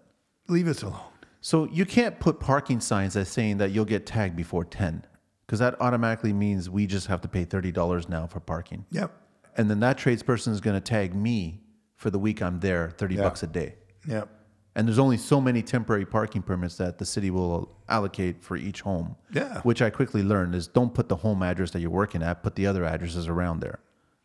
[0.49, 1.01] leave us alone.
[1.41, 5.05] So you can't put parking signs as saying that you'll get tagged before 10
[5.47, 8.85] because that automatically means we just have to pay $30 now for parking.
[8.91, 9.11] Yep.
[9.57, 11.62] And then that tradesperson is going to tag me
[11.97, 13.22] for the week I'm there, 30 Yeah.
[13.22, 13.74] bucks a day.
[14.07, 14.29] Yep.
[14.77, 18.83] And there's only so many temporary parking permits that the city will allocate for each
[18.83, 19.16] home.
[19.33, 19.61] Yeah.
[19.62, 22.55] Which I quickly learned is don't put the home address that you're working at, put
[22.57, 23.79] the other addresses around there.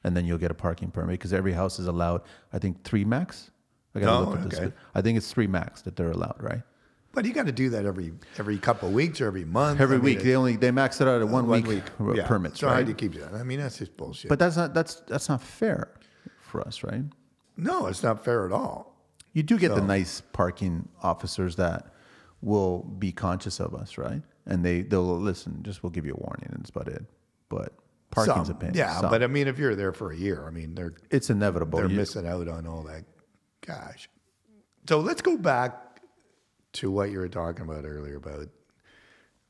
[0.04, 2.22] And then you'll get a parking permit because every house is allowed,
[2.52, 3.52] I think, three max.
[3.94, 4.60] I gotta Oh, look at this.
[4.60, 4.74] okay.
[4.96, 6.62] I think it's three max that they're allowed, right?
[7.14, 9.82] But you got to do that every every couple of weeks or every month.
[9.82, 10.22] Every I mean, week.
[10.24, 12.70] They only they max it out at one, oh, one week, week r- permits, So
[12.70, 13.34] how do you keep that?
[13.34, 14.30] I mean, that's just bullshit.
[14.30, 15.90] But that's not that's that's not fair
[16.40, 17.04] for us, right?
[17.58, 18.96] no, it's not fair at all.
[19.34, 21.94] You do get the nice parking officers that
[22.42, 24.22] will be conscious of us, right?
[24.46, 25.64] And they they'll listen.
[25.64, 27.04] Just we'll give you a warning, and that's about it.
[27.50, 27.74] But
[28.12, 28.72] parking's Some, a pain.
[28.76, 29.10] Yeah, Some.
[29.10, 31.80] but I mean, if you're there for a year, I mean, they're it's inevitable.
[31.80, 33.06] they're You- missing out on all that
[33.62, 34.10] cash.
[34.88, 36.02] So let's go back
[36.74, 38.48] to what you were talking about earlier about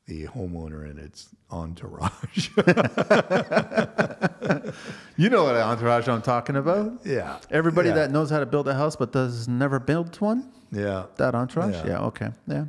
[0.06, 2.50] the homeowner and its entourage.
[5.16, 7.00] You know what entourage I'm talking about?
[7.04, 7.94] yeah, Everybody Yeah.
[7.96, 10.50] that knows how to build a house but does never build one.
[10.72, 11.04] yeah.
[11.16, 11.74] That entourage.
[11.74, 11.86] Yeah.
[11.86, 12.00] Yeah.
[12.06, 12.30] Okay.
[12.46, 12.64] Yeah.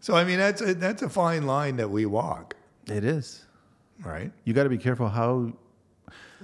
[0.00, 3.43] So I mean, that's a, that's a fine line that we walk, It is.
[4.02, 4.32] Right?
[4.44, 5.52] You got to be careful how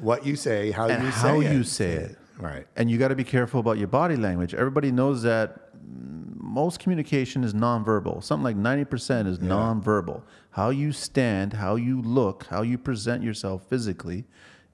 [0.00, 1.52] What you say, how and you how say it.
[1.52, 2.18] you say it.
[2.38, 2.66] right?
[2.76, 4.54] And you got to be careful about your body language.
[4.54, 8.22] Everybody knows that most communication is nonverbal.
[8.22, 10.22] Something like 90% is nonverbal.
[10.52, 14.24] How you stand, how you look, how you present yourself physically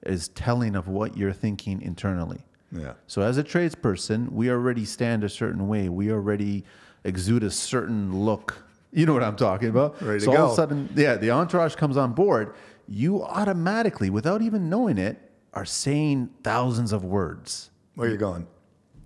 [0.03, 2.45] is telling of what you're thinking internally.
[2.71, 2.93] Yeah.
[3.07, 5.87] So as a tradesperson, we already stand a certain way.
[5.89, 6.63] We already
[7.03, 8.63] exude a certain look.
[8.91, 10.01] You know what I'm talking about?
[10.01, 12.53] Ready to so all of a sudden, yeah, the entourage comes on board.
[12.87, 15.17] You automatically, without even knowing it,
[15.53, 17.71] are saying thousands of words.
[17.95, 18.47] Where you going?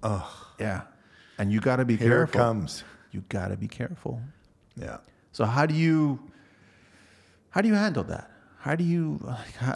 [0.03, 0.82] Oh, yeah.
[1.38, 2.41] And you got to be Here careful.
[2.41, 2.84] it comes.
[3.11, 4.21] You got to be careful.
[4.75, 4.97] Yeah.
[5.32, 6.19] So how do you
[7.49, 8.29] how do you handle that?
[8.59, 9.19] How do you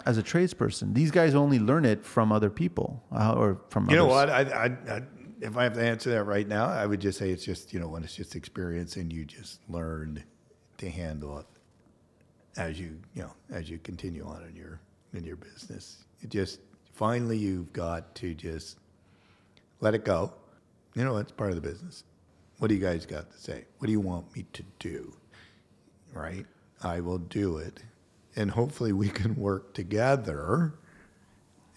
[0.06, 0.94] as a tradesperson?
[0.94, 4.30] These guys only learn it from other people uh, or from You know what?
[4.30, 5.02] I, I, I,
[5.40, 7.80] if I have to answer that right now, I would just say it's just you
[7.80, 10.22] know when it's just experience and you just learn
[10.78, 11.46] to handle it
[12.56, 14.80] as you you know as you continue on in your
[15.14, 16.04] in your business.
[16.22, 16.60] It just
[16.92, 18.78] finally you've got to just
[19.80, 20.32] let it go.
[20.94, 22.04] You know it's part of the business.
[22.58, 23.64] What do you guys got to say?
[23.78, 25.14] What do you want me to do?
[26.12, 26.46] Right?
[26.82, 27.82] I will do it,
[28.34, 30.74] and hopefully we can work together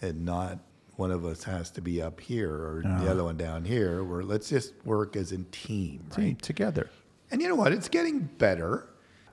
[0.02, 0.58] and not
[0.96, 3.10] one of us has to be up here or the uh-huh.
[3.10, 4.04] other one down here.
[4.04, 6.16] Where let's just work as a team, right?
[6.16, 6.90] Team together.
[7.30, 7.72] And you know what?
[7.72, 8.89] It's getting better.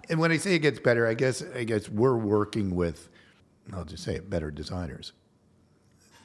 [0.09, 3.09] And when I say it gets better, I guess I guess we're working with,
[3.73, 5.13] I'll just say it, better designers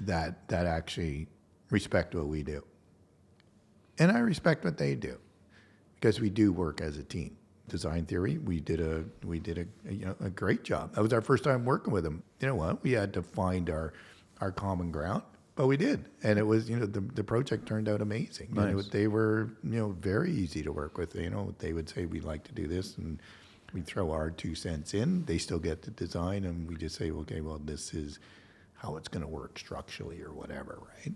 [0.00, 1.28] that that actually
[1.70, 2.64] respect what we do,
[3.98, 5.18] and I respect what they do
[5.96, 7.36] because we do work as a team.
[7.68, 10.94] Design theory, we did a we did a, a, you know a great job.
[10.94, 12.22] That was our first time working with them.
[12.40, 12.82] You know what?
[12.82, 13.94] We had to find our
[14.40, 15.22] our common ground,
[15.54, 18.48] but we did, and it was you know the the project turned out amazing.
[18.52, 18.74] Nice.
[18.74, 21.14] was- they were you know very easy to work with.
[21.14, 23.20] You know they would say we'd like to do this, and
[23.72, 25.24] we throw our two cents in.
[25.24, 28.18] They still get the design, and we just say okay, well this is
[28.74, 31.14] how it's going to work structurally or whatever, right?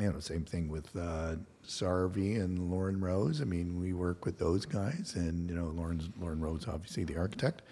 [0.00, 1.36] you know, same thing with uh,
[1.66, 3.40] Sarvi and Lorne Rose.
[3.40, 7.16] I mean, we work with those guys, and you know, Lorne's Lorne Rose, obviously the
[7.16, 7.62] architect.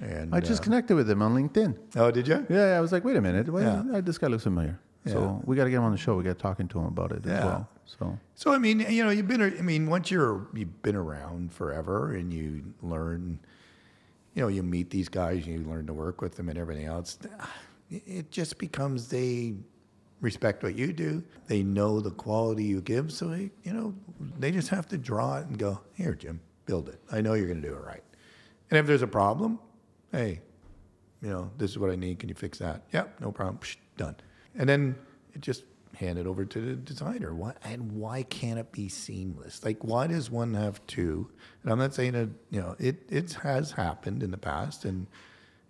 [0.00, 1.76] And I just uh, connected with him on LinkedIn.
[1.96, 2.44] oh, did you?
[2.50, 4.00] Yeah, yeah, I was like, wait a minute, wait, Yeah.
[4.02, 4.78] this guy looks familiar.
[5.06, 5.12] Yeah.
[5.12, 6.16] So we got to get him on the show.
[6.16, 7.68] We got to talking to him about it as well.
[7.86, 9.42] So So I mean, you know, you've been.
[9.42, 13.38] I mean, once you're you've been around forever, and you learn,
[14.34, 16.86] you know, you meet these guys, and you learn to work with them, and everything
[16.86, 17.18] else.
[17.90, 19.54] It just becomes they
[20.20, 21.22] respect what you do.
[21.46, 23.94] They know the quality you give, so they, you know,
[24.38, 27.00] they just have to draw it and go, "Here, Jim, build it.
[27.12, 28.02] I know you're going to do it right."
[28.70, 29.58] And if there's a problem,
[30.10, 30.40] hey,
[31.22, 32.18] you know, this is what I need.
[32.18, 32.82] Can you fix that?
[32.92, 33.58] Yep, no problem.
[33.58, 34.16] Psh, done.
[34.56, 34.96] And then
[35.34, 35.64] it just
[35.94, 37.34] hand it over to the designer.
[37.34, 39.64] Why and why can't it be seamless?
[39.64, 41.30] Like, why does one have two?
[41.62, 45.06] And I'm not saying that you know it it has happened in the past, and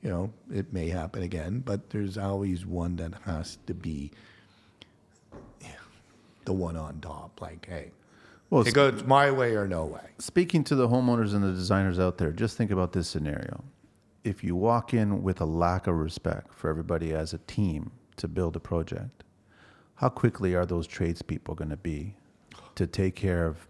[0.02, 1.60] you know it may happen again.
[1.64, 4.10] But there's always one that has to be
[6.44, 7.40] the one on top.
[7.40, 7.90] Like, hey,
[8.50, 10.10] Well, it goes my way or no way.
[10.18, 13.64] speaking to the homeowners and the designers out there, just think about this scenario.
[14.24, 18.28] If you walk in with a lack of respect for everybody as a team to
[18.28, 19.23] build a project,
[20.04, 22.14] how quickly are those tradespeople going to be
[22.74, 23.66] to take care of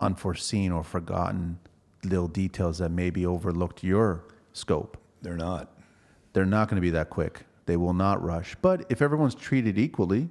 [0.00, 1.58] unforeseen or forgotten
[2.04, 4.24] little details that maybe overlooked your
[4.54, 4.96] scope?
[5.20, 5.76] They're not.
[6.32, 7.42] They're not going to be that quick.
[7.66, 8.56] They will not rush.
[8.62, 10.30] But if everyone's treated equally,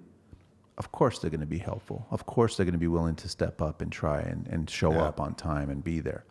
[0.79, 2.07] of course they're going to be helpful.
[2.09, 4.91] Of course they're going to be willing to step up and try and, and show
[4.93, 5.03] Yeah.
[5.03, 6.25] up on time and be there.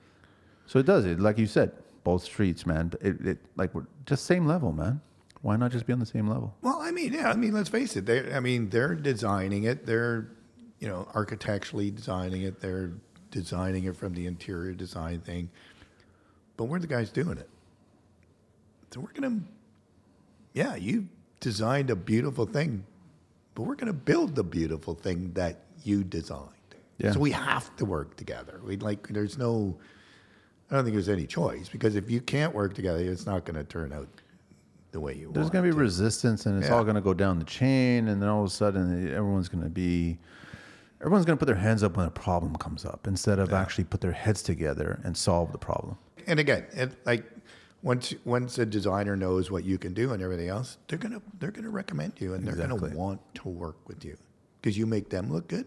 [0.66, 1.70] So it does it, like you said,
[2.02, 2.90] both streets, man.
[3.00, 5.00] It, it like we're just same level, man.
[5.42, 6.54] Why not just be on the same level?
[6.62, 8.06] Well, I mean, yeah, I mean, let's face it.
[8.06, 9.86] They, I mean, they're designing it.
[9.86, 10.28] They're,
[10.78, 12.60] you know, architecturally designing it.
[12.60, 12.92] They're
[13.30, 15.50] designing it from the interior design thing.
[16.56, 17.48] But we're the guys doing it.
[18.92, 19.40] So we're gonna,
[20.52, 21.08] yeah, you
[21.40, 22.84] designed a beautiful thing,
[23.54, 26.50] but we're gonna build the beautiful thing that you designed.
[26.98, 27.12] Yeah.
[27.12, 28.60] So we have to work together.
[28.64, 29.08] We like.
[29.08, 29.76] There's no.
[30.70, 33.56] I don't think there's any choice because if you can't work together, it's not going
[33.56, 34.08] to turn out
[34.92, 35.34] the way you There's want.
[35.34, 36.74] There's going to be resistance, and it's Yeah.
[36.76, 39.64] all going to go down the chain, and then all of a sudden, everyone's going
[39.64, 40.18] to be,
[41.00, 43.84] everyone's going to put their hands up when a problem comes up instead of actually
[43.84, 45.96] put their heads together and solve the problem.
[46.26, 47.24] and again, it, like
[47.82, 51.50] once once a designer knows what you can do and everything else, they're gonna they're
[51.50, 54.16] gonna recommend you and they're gonna want to work with you
[54.60, 55.66] because you make them look good,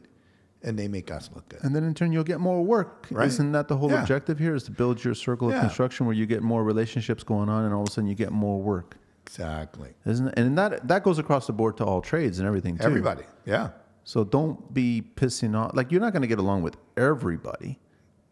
[0.63, 1.59] and they make us look good.
[1.63, 3.07] And then in turn, you'll get more work.
[3.11, 3.27] Right.
[3.27, 3.99] Isn't that the whole Yeah.
[4.01, 4.55] objective here?
[4.55, 5.59] Is to build your circle of Yeah.
[5.61, 8.31] construction where you get more relationships going on, and all of a sudden you get
[8.31, 8.95] more work.
[9.25, 9.93] Exactly.
[10.05, 10.33] Isn't it?
[10.37, 12.83] And that that goes across the board to all trades and everything too.
[12.83, 13.23] Everybody.
[13.45, 13.69] Yeah.
[14.03, 15.71] So don't be pissing off.
[15.75, 17.79] Like you're not going to get along with everybody,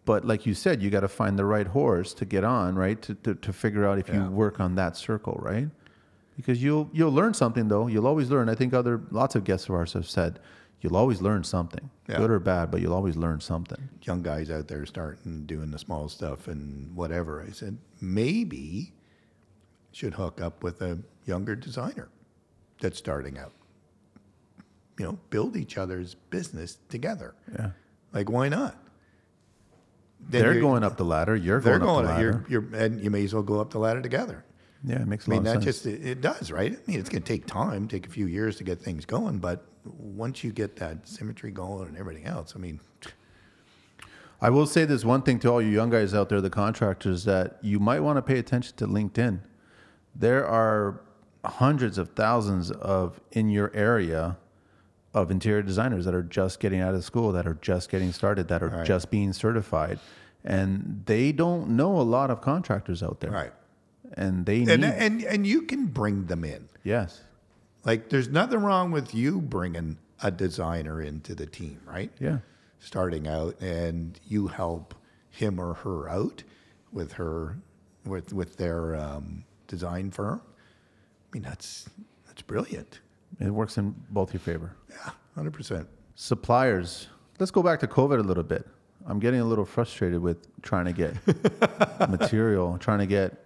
[0.06, 3.02] but like you said, you got to find the right horse to get on, right?
[3.02, 5.68] To to, to figure out if you work on that circle, right?
[6.36, 7.88] Because you'll you'll learn something though.
[7.88, 8.50] You'll always learn.
[8.50, 10.40] I think other lots of guests of ours have said
[10.82, 12.18] you'll always learn something, Yeah.
[12.18, 13.90] good or bad, but you'll always learn something.
[14.04, 17.42] Young guys out there starting doing the small stuff and whatever.
[17.42, 18.94] I said maybe
[19.94, 22.10] should hook up with a younger designer
[22.82, 23.54] that's starting out.
[25.00, 27.34] You know, build each other's business together.
[27.52, 27.70] Yeah.
[28.12, 28.78] Like why not?
[30.20, 31.36] Then They're going up the ladder.
[31.36, 32.06] You're going, going.
[32.06, 32.46] up the ladder.
[32.50, 34.44] You're, you're, and you may as well go up the ladder together.
[34.84, 35.84] yeah, it makes a I mean, lot that of sense.
[35.84, 36.72] just it, it does, right?
[36.72, 39.40] I mean, it's going to take time, take a few years to get things going,
[39.40, 42.80] but once you get that symmetry going and everything else, I mean,
[44.40, 47.26] I will say this one thing to all you young guys out there, the contractors,
[47.26, 49.40] that you might want to pay attention to LinkedIn.
[50.16, 51.02] There are
[51.46, 54.38] hundreds of thousands of in your area
[55.14, 58.48] of interior designers that are just getting out of school, that are just getting started,
[58.48, 58.86] that are Right.
[58.86, 60.00] just being certified,
[60.44, 63.32] and they don't know a lot of contractors out there.
[63.32, 63.54] right?
[64.16, 66.70] And they need And and and you can bring them in.
[66.84, 67.22] yes,
[67.84, 72.12] Like, there's nothing wrong with you bringing a designer into the team, right?
[72.20, 72.38] yeah,
[72.80, 74.94] Starting out, and you help
[75.30, 76.44] him or her out
[76.92, 77.58] with her
[78.06, 80.42] with with their um, design firm.
[80.46, 81.90] I mean, that's
[82.28, 83.00] that's brilliant.
[83.40, 84.76] it works in both your favor.
[84.90, 85.88] Yeah, hundred percent.
[86.16, 87.08] suppliers.
[87.40, 88.68] Let's go back to COVID a little bit.
[89.08, 91.16] I'm getting a little frustrated with trying to get
[92.10, 93.38] material, trying to get.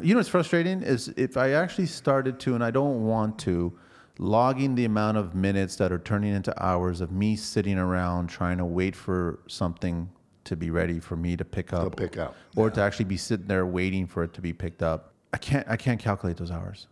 [0.00, 3.76] You know what's frustrating is if I actually started to, and I don't want to,
[4.18, 8.58] logging the amount of minutes that are turning into hours of me sitting around trying
[8.58, 10.08] to wait for something
[10.44, 13.16] to be ready for me to pick up, to pick up, or to actually be
[13.16, 15.12] sitting there waiting for it to be picked up.
[15.32, 15.66] I can't.
[15.68, 16.86] I can't calculate those hours.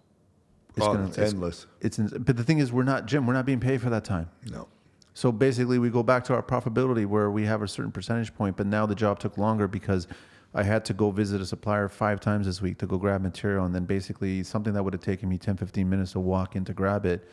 [0.80, 1.66] Oh, it's endless.
[1.82, 3.26] It's, ins- but the thing is, we're not Jim.
[3.26, 4.30] We're not being paid for that time.
[4.50, 4.68] No.
[5.14, 8.57] So basically, we go back to our profitability where we have a certain percentage point,
[8.57, 10.09] but now the job took longer because
[10.55, 13.66] I had to go visit a supplier five times this week to go grab material.
[13.66, 16.64] And then basically, something that would have taken me 10, 15 minutes to walk in
[16.64, 17.28] to grab it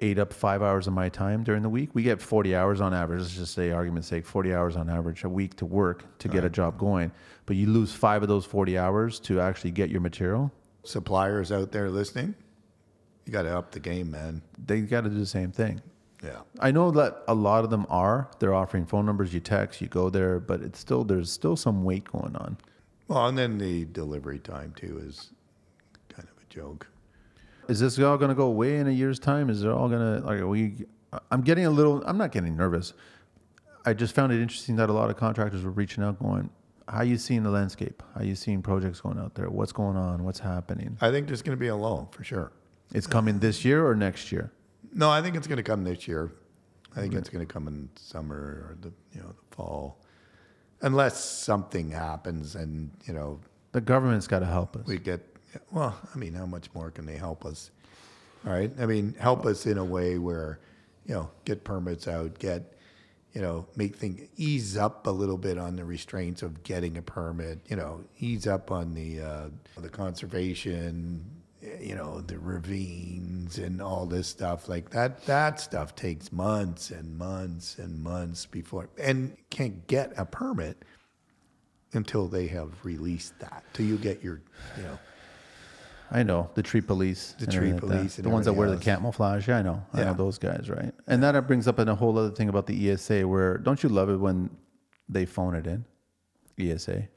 [0.00, 1.90] ate up five hours of my time during the week.
[1.94, 3.20] We get 40 hours on average.
[3.20, 6.44] Let's just say, argument's sake, 40 hours on average a week to work to get
[6.44, 7.10] a job going.
[7.46, 10.52] But you lose five of those 40 hours to actually get your material.
[10.84, 12.34] Suppliers out there listening,
[13.24, 14.42] you got to up the game, man.
[14.66, 15.82] They got to do the same thing.
[16.22, 16.40] Yeah.
[16.58, 18.28] I know that a lot of them are.
[18.38, 19.32] They're offering phone numbers.
[19.32, 22.56] You text, you go there, but it's still there's still some weight going on.
[23.06, 25.30] Well, and then the delivery time too is
[26.08, 26.88] kind of a joke.
[27.68, 29.50] Is this all going to go away in a year's time?
[29.50, 30.86] Is it all going to like are we?
[31.30, 32.02] I'm getting a little.
[32.04, 32.94] I'm not getting nervous.
[33.84, 36.50] I just found it interesting that a lot of contractors were reaching out, going,
[36.88, 38.02] "How you seeing the landscape?
[38.14, 39.48] How you seeing projects going out there?
[39.50, 40.24] What's going on?
[40.24, 40.96] What's happening?
[41.00, 42.52] I think there's going to be a lull for sure.
[42.92, 44.50] It's coming this year or next year?
[44.92, 46.32] No, I think it's going to come this year.
[46.96, 50.00] I think it's going to come in summer or the you know the fall,
[50.80, 53.40] unless something happens and you know
[53.72, 54.86] The government's got to help us.
[54.86, 55.20] we get.
[55.70, 57.70] Well, I mean, how much more can they help us?
[58.46, 58.70] All right.
[58.78, 60.60] I mean, help us in a way where,
[61.06, 62.74] you know, get permits out, get,
[63.32, 67.02] you know, make things ease up a little bit on the restraints of getting a
[67.02, 67.60] permit.
[67.68, 69.48] You know, ease up on the uh,
[69.80, 71.24] the conservation.
[71.80, 75.26] You know, the ravines and all this stuff like that.
[75.26, 80.84] That stuff takes months and months and months before, and can't get a permit
[81.92, 83.64] until they have released that.
[83.72, 84.40] Till you get your,
[84.76, 84.98] you know.
[86.10, 89.48] I know the tree police, The tree like police the ones that wear the camouflage.
[89.48, 90.92] Yeah, I know, I know those guys, right?
[91.06, 94.08] And that brings up a whole other thing about the ESA, where don't you love
[94.08, 94.50] it when
[95.08, 95.84] they phone it in?
[96.60, 97.08] ESA.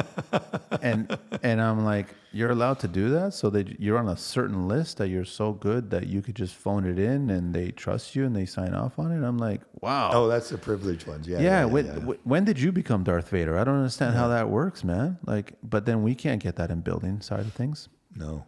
[0.82, 4.68] and and I'm like, you're allowed to do that, so that you're on a certain
[4.68, 8.14] list that you're so good that you could just phone it in and they trust
[8.16, 9.26] you and they sign off on it.
[9.26, 10.10] I'm like, wow.
[10.12, 11.28] Oh, that's the privileged ones.
[11.28, 11.40] Yeah.
[11.40, 13.58] yeah, when, wh- when did you become Darth Vader?
[13.58, 15.18] I don't understand how that works, man.
[15.26, 17.88] Like, but then we can't get that in building side of things.
[18.14, 18.44] No.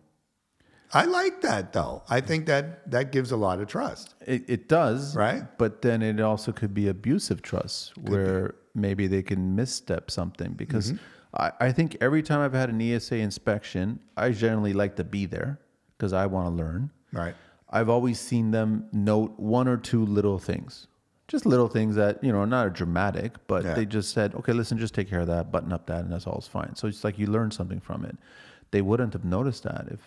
[0.95, 2.03] I like that though.
[2.09, 4.15] I think that that gives a lot of trust.
[4.27, 5.45] It, it does, Right.
[5.57, 10.53] But then it also could be abusive trust, where maybe they can misstep something.
[10.53, 11.43] Because mm-hmm.
[11.43, 15.25] I, I think every time I've had an ESA inspection, I generally like to be
[15.27, 15.61] there
[15.97, 16.91] because I want to learn.
[17.13, 17.35] Right.
[17.71, 20.89] I've always seen them note one or two little things,
[21.27, 23.73] just little things that you know are not are dramatic, but Yeah.
[23.73, 26.27] they just said, "Okay, listen, just take care of that, button up that, and that's
[26.27, 28.19] all is fine." So it's like you learn something from it.
[28.73, 30.01] They wouldn't have noticed that if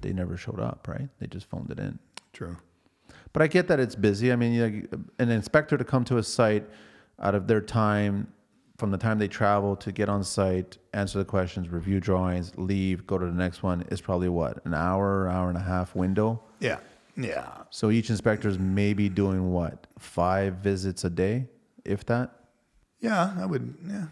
[0.00, 1.08] they never showed up, right?
[1.18, 1.98] They just phoned it in.
[2.32, 2.56] True.
[3.32, 4.32] But I get that it's busy.
[4.32, 4.88] I mean,
[5.18, 6.64] an inspector to come to a site
[7.20, 8.32] out of their time,
[8.76, 13.06] from the time they travel to get on site, answer the questions, review drawings, leave,
[13.06, 16.40] go to the next one is probably what an hour, hour and a half window.
[16.60, 16.78] Yeah.
[17.16, 17.48] Yeah.
[17.70, 21.46] So each inspector is maybe doing what five visits a day,
[21.84, 22.32] if that.
[23.00, 23.34] Yeah.
[23.38, 23.74] I would.
[23.88, 24.06] Yeah.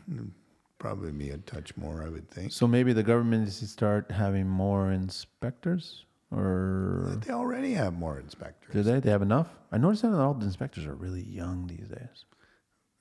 [0.78, 2.02] Probably be a touch more.
[2.04, 2.52] I would think.
[2.52, 8.18] So maybe the government needs to start having more inspectors, or They already have more
[8.18, 8.72] inspectors.
[8.72, 9.00] do they?
[9.00, 9.48] They have enough?
[9.72, 12.24] I noticed that all the inspectors are really young these days.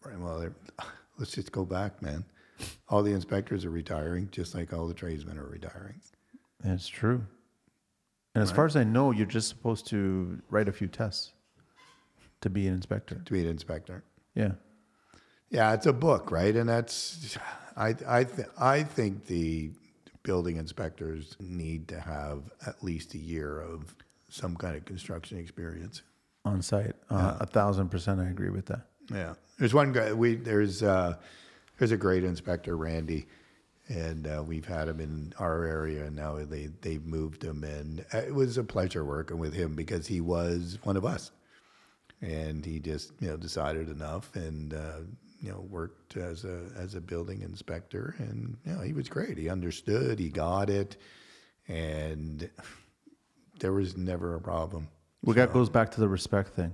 [0.05, 0.19] Right.
[0.19, 0.49] Well,
[1.17, 2.25] let's just go back, man.
[2.89, 5.99] All the inspectors are retiring, just like all the tradesmen are retiring.
[6.63, 7.25] That's true.
[8.35, 11.33] And as far as I know, you're just supposed to write a few tests
[12.41, 13.21] to be an inspector.
[13.25, 14.03] To be an inspector.
[14.33, 14.53] Yeah.
[15.53, 16.55] Yeah, it's a book, right?
[16.55, 17.37] And that's,
[17.77, 19.69] I, I, th- I think the
[20.23, 23.95] building inspectors need to have at least a year of
[24.29, 26.01] some kind of construction experience.
[26.43, 26.95] On site.
[27.09, 28.87] Uh, A thousand percent, I agree with that.
[29.11, 30.11] Yeah, there's one guy.
[30.11, 31.15] We there's uh,
[31.77, 33.27] there's a great inspector, Randy,
[33.87, 36.05] and uh, we've had him in our area.
[36.05, 39.75] And now they they've moved him, and uh, it was a pleasure working with him
[39.75, 41.31] because he was one of us,
[42.21, 44.73] and he just you know decided enough and.
[45.43, 49.37] You know, worked as a as a building inspector, and you know, he was great.
[49.37, 50.95] He understood, he got it,
[51.67, 52.49] and
[53.59, 54.87] there was never a problem.
[55.21, 56.73] Well, that goes back to the respect thing.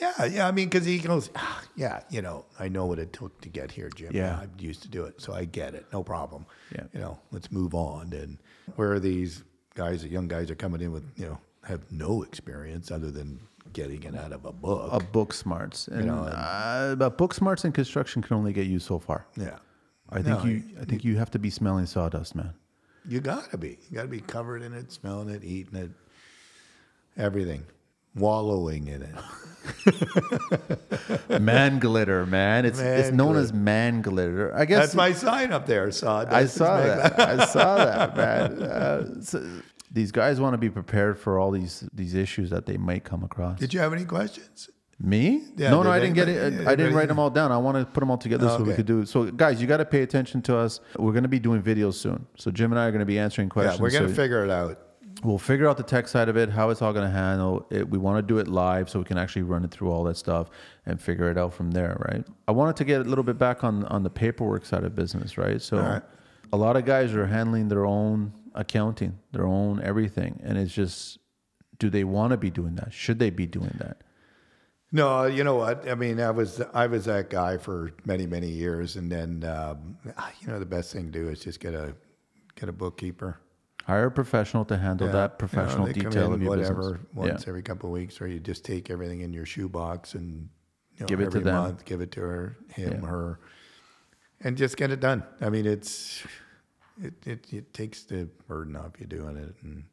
[0.00, 0.48] Yeah, yeah.
[0.48, 3.48] I mean, because he goes, ah, yeah, you know, I know what it took to
[3.48, 4.12] get here, Jim.
[4.14, 4.40] Yeah.
[4.40, 5.86] I used to do it, so I get it.
[5.92, 6.46] No problem.
[6.74, 6.84] Yeah.
[6.94, 8.12] You know, let's move on.
[8.12, 8.38] And
[8.76, 9.44] where are these
[9.74, 13.38] guys, the young guys, are coming in with, you know, have no experience other than
[13.72, 14.88] getting it out of a book.
[14.92, 15.88] A book smarts.
[15.88, 19.26] And, know, uh, but book smarts in construction can only get you so far.
[19.36, 19.58] yeah.
[20.10, 22.52] I think No, you I think you have to be smelling sawdust, man.
[23.08, 23.78] You gotta be.
[23.88, 25.90] You gotta be covered in it, smelling it, eating it,
[27.16, 27.64] everything,
[28.14, 29.14] wallowing in it.
[31.40, 32.66] man glitter, man.
[32.66, 34.54] It's it's Man known as man glitter.
[34.54, 36.34] I guess That's my sign up there, Sawdust.
[36.34, 37.18] I saw that.
[37.18, 38.62] I saw that, man.
[38.62, 39.42] Uh, so
[39.92, 43.22] these guys want to be prepared for all these these issues that they might come
[43.22, 43.58] across.
[43.58, 44.68] Did you have any questions?
[44.98, 45.42] Me?
[45.56, 46.66] Yeah, no, no, I didn't get it.
[46.66, 47.50] I didn't write them all down.
[47.50, 49.04] I want to put them all together so we could do.
[49.04, 50.78] So, guys, you got to pay attention to us.
[50.96, 52.24] We're going to be doing videos soon.
[52.36, 53.78] So, Jim and I are going to be answering questions.
[53.78, 54.78] Yeah, we're gonna So figure it out.
[55.24, 57.88] we'll figure out the tech side of it, how it's all going to handle it.
[57.88, 60.16] We want to do it live so we can actually run it through all that
[60.16, 60.50] stuff
[60.86, 62.24] and figure it out from there, right?
[62.46, 65.36] I wanted to get a little bit back on on the paperwork side of business,
[65.36, 65.60] right?
[65.60, 66.02] So, right.
[66.52, 71.18] a lot of guys are handling their own accounting, their own everything, and it's just,
[71.78, 72.92] do they want to be doing that?
[72.92, 73.98] Should they be doing that?
[74.94, 75.88] No, you know what?
[75.88, 79.96] I mean, I was I was that guy for many many years, and then um,
[80.40, 81.94] you know the best thing to do is just get a
[82.56, 83.38] get a bookkeeper.
[83.86, 85.12] Hire a professional to handle Yeah.
[85.14, 87.06] that professional you know, detail of your whatever business.
[87.14, 90.50] once every couple of weeks, or you just take everything in your shoebox and
[90.94, 91.54] you know, Give it to them.
[91.54, 93.08] month, give it to her, him, Yeah.
[93.08, 93.40] her,
[94.40, 95.24] and just get it done.
[95.40, 96.22] I mean, it's
[97.02, 99.84] it, it it takes the burden off you doing it, and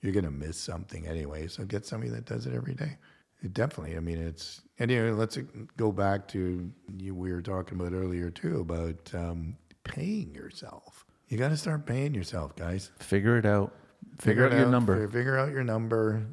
[0.00, 1.48] you're gonna miss something anyway.
[1.48, 2.96] So get somebody that does it every day.
[3.42, 3.96] It definitely.
[3.96, 5.38] I mean, it's anyway, let's
[5.76, 7.14] go back to you.
[7.14, 11.04] We were talking about earlier too about um, paying yourself.
[11.28, 12.90] You got to start paying yourself, guys.
[12.98, 13.72] Figure it out.
[14.18, 15.08] Figure, out your number.
[15.08, 16.26] Figure out your number.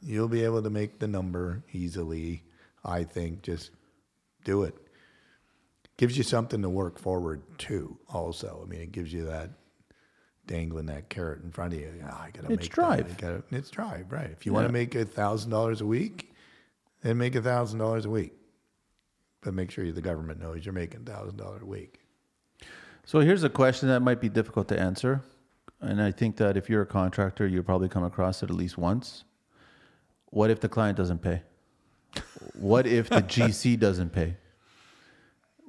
[0.00, 2.42] You'll be able to make the number easily.
[2.84, 3.70] I think just
[4.44, 4.74] do it.
[6.00, 7.98] Gives you something to work forward to.
[8.08, 9.50] Also, I mean, it gives you that
[10.46, 11.92] dangling that carrot in front of you.
[12.02, 13.08] Ah, I gotta It's make drive.
[13.08, 13.18] That.
[13.18, 14.30] Gotta, it's drive, right?
[14.30, 16.32] If you want to make a thousand dollars a week,
[17.02, 18.32] then make a thousand dollars a week.
[19.42, 22.00] But make sure the government knows you're making thousand dollars a week.
[23.04, 25.20] So here's a question that might be difficult to answer.
[25.82, 28.78] And I think that if you're a contractor, you'll probably come across it at least
[28.78, 29.24] once.
[30.30, 31.42] What if the client doesn't pay?
[32.54, 34.38] What if the GC doesn't pay?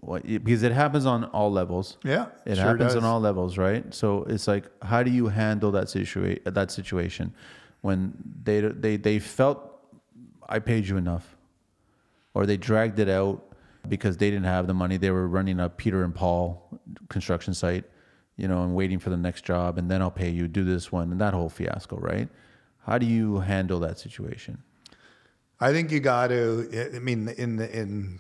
[0.01, 1.97] What, because it happens on all levels.
[2.03, 2.97] Yeah, It sure happens does.
[2.97, 3.93] on all levels, right?
[3.93, 6.41] So it's like, how do you handle that situation?
[6.45, 7.33] That situation
[7.81, 9.59] when they they they felt
[10.49, 11.35] I paid you enough,
[12.33, 13.43] or they dragged it out
[13.87, 14.97] because they didn't have the money.
[14.97, 16.79] They were running a Peter and Paul
[17.09, 17.85] construction site,
[18.37, 20.47] you know, and waiting for the next job, and then I'll pay you.
[20.47, 22.27] Do this one, and that whole fiasco, right?
[22.85, 24.63] How do you handle that situation?
[25.59, 26.91] I think you got to.
[26.95, 28.19] I mean, in the in,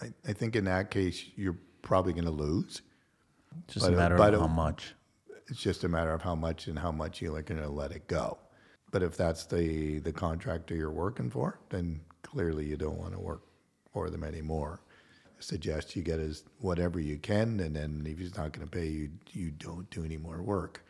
[0.00, 2.82] I, I think in that case you're probably going to lose.
[3.66, 4.94] Just But, a uh, matter of uh, how much.
[5.48, 8.06] It's just a matter of how much and how much you're going to let it
[8.06, 8.38] go.
[8.90, 13.18] But if that's the the contractor you're working for, then clearly you don't want to
[13.18, 13.42] work
[13.92, 14.80] for them anymore.
[15.26, 18.70] I suggest you get as whatever you can, and then if he's not going to
[18.70, 20.82] pay you, you don't do any more work.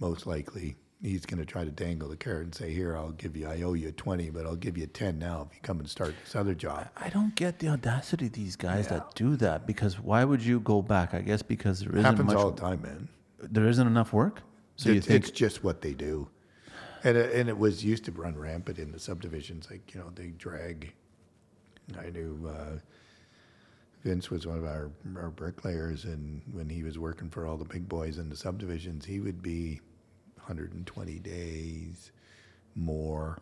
[0.00, 3.36] Most likely, he's going to try to dangle the carrot and say, "Here, I'll give
[3.36, 3.46] you.
[3.48, 6.14] I owe you twenty, but I'll give you ten now if you come and start
[6.24, 9.98] this other job." I don't get the audacity of these guys that do that because
[10.00, 11.12] why would you go back?
[11.14, 13.08] I guess because there isn't happens much, all the time, man.
[13.40, 14.42] there isn't enough work.
[14.76, 16.28] So you It's- think it's just what they do,
[17.04, 19.68] and it, and it was used to run rampant in the subdivisions.
[19.70, 20.92] Like you know, they drag.
[21.98, 22.78] I knew uh,
[24.04, 27.64] Vince was one of our our bricklayers, and when he was working for all the
[27.64, 29.80] big boys in the subdivisions, he would be
[30.42, 32.10] 120 days
[32.74, 33.38] more,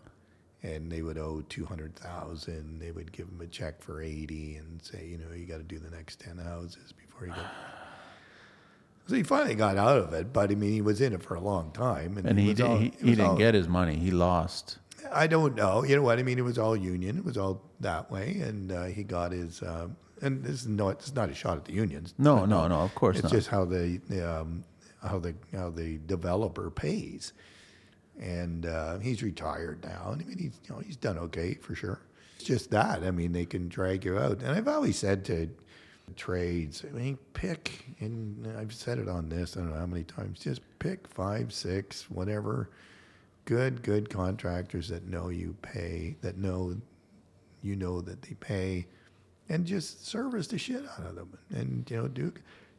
[0.62, 2.78] and they would owe 200,000.
[2.80, 5.62] They would give him a check for 80 and say, you know, you got to
[5.62, 7.46] do the next 10 houses before you get.
[9.06, 11.34] So he finally got out of it, but I mean, he was in it for
[11.34, 13.96] a long time, and it he did, all, he, he didn't all- get his money.
[13.96, 14.78] He lost.
[15.12, 15.82] I don't know.
[15.82, 16.38] You know what I mean?
[16.38, 17.16] It was all union.
[17.16, 19.62] It was all that way, and uh, he got his.
[19.62, 19.88] Uh,
[20.22, 20.90] and this is not.
[21.00, 22.14] It's not a shot at the unions.
[22.18, 22.80] No, no, no.
[22.82, 23.32] Of course It's not.
[23.32, 24.62] just how the the, um,
[25.02, 27.32] how the how the developer pays,
[28.20, 30.10] and uh, he's retired now.
[30.12, 32.00] And I mean, he's you know he's done okay for sure.
[32.36, 33.02] It's just that.
[33.02, 34.42] I mean, they can drag you out.
[34.42, 35.50] And I've always said to
[36.16, 37.84] trades, I mean, pick.
[38.00, 39.56] And I've said it on this.
[39.56, 40.40] I don't know how many times.
[40.40, 42.70] Just pick five, six, whatever.
[43.44, 46.76] Good, good contractors that know you pay, that know
[47.62, 48.86] you know that they pay,
[49.48, 51.38] and just service the shit out of them.
[51.50, 52.32] And you know, do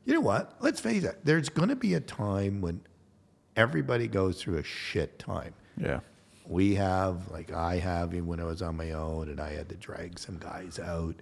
[0.06, 0.56] you know what?
[0.60, 1.20] Let's face it.
[1.24, 2.82] There's going to be a time when
[3.56, 5.54] everybody goes through a shit time.
[5.78, 6.00] Yeah.
[6.48, 9.70] We have, like I have, even when I was on my own, and I had
[9.70, 11.16] to drag some guys out.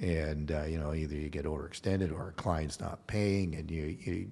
[0.00, 3.96] And uh, you know, either you get overextended or a client's not paying, and you,
[4.00, 4.30] you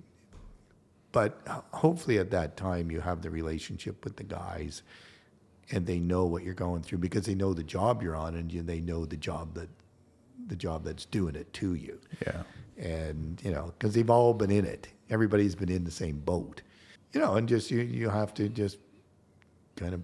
[1.13, 4.83] but uh, hopefully at that time you have the relationship with the guys
[5.71, 8.51] and they know what you're going through because they know the job you're on and
[8.67, 9.69] they know the job that
[10.47, 12.43] the job that's doing it to you Yeah.
[12.79, 14.89] And you know because they've all been in it.
[15.11, 16.63] Everybody's been in the same boat.
[17.13, 18.79] You know and just you you have to just
[19.77, 20.03] kind of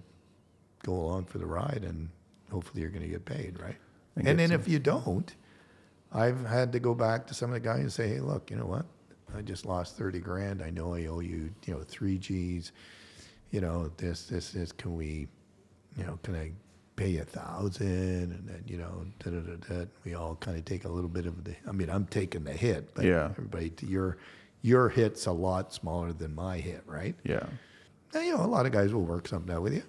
[0.83, 2.09] go along for the ride and
[2.51, 3.75] hopefully you're going to get paid right?
[4.15, 5.35] And and then if you don't
[6.13, 8.57] i've had to go back to some of the guys and say hey look you
[8.57, 8.85] know what?
[9.35, 10.61] I just lost 30 grand.
[10.61, 12.71] I know i owe you you know three g's.
[13.51, 15.27] You know this this this can we
[15.97, 16.51] you know can i
[16.95, 19.85] pay you a thousand and then you know da, da, da, da.
[20.05, 22.53] we all kind of take a little bit of the i mean i'm taking the
[22.53, 23.29] hit but Yeah.
[23.31, 24.17] everybody your
[24.61, 27.45] your hit's a lot smaller than my hit right Yeah.
[28.13, 29.83] and, you know, a lot of guys will work something out with you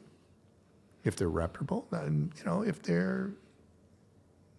[1.05, 1.87] if they're reputable.
[1.93, 3.31] And, you know, if they're,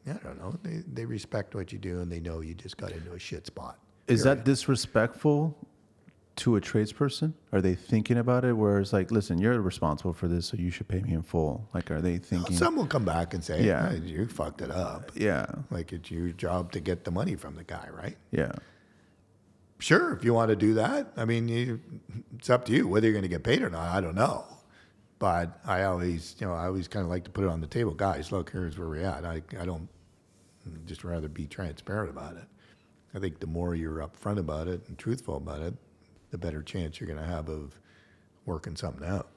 [0.08, 2.92] I don't know, they, they respect what you do and they know you just got
[2.94, 3.78] into a shit spot.
[4.08, 5.56] Is that disrespectful
[6.38, 7.34] to a tradesperson?
[7.52, 10.70] Are they thinking about it where it's like, listen, you're responsible for this, so you
[10.72, 11.68] should pay me in full?
[11.74, 12.56] Like, are they thinking?
[12.56, 13.92] Some will come back and say, Yeah.
[13.92, 15.12] yeah, you fucked it up.
[15.16, 15.46] yeah.
[15.72, 18.18] Like it's your job to get the money from the guy, right?
[18.32, 18.52] Yeah.
[19.80, 21.12] Sure, if you want to do that.
[21.18, 21.80] I mean, you,
[22.36, 23.96] it's up to you whether you're going to get paid or not.
[23.96, 24.44] I don't know.
[25.20, 27.68] But I always, you know, I always kind of like to put it on the
[27.68, 27.92] table.
[27.94, 29.26] Guys, look, here's where we're at.
[29.26, 29.88] I, I don't
[30.86, 32.44] just rather be transparent about it.
[33.14, 35.74] I think the more you're upfront about it and truthful about it,
[36.32, 37.80] the better chance you're going to have of
[38.46, 39.28] working something out.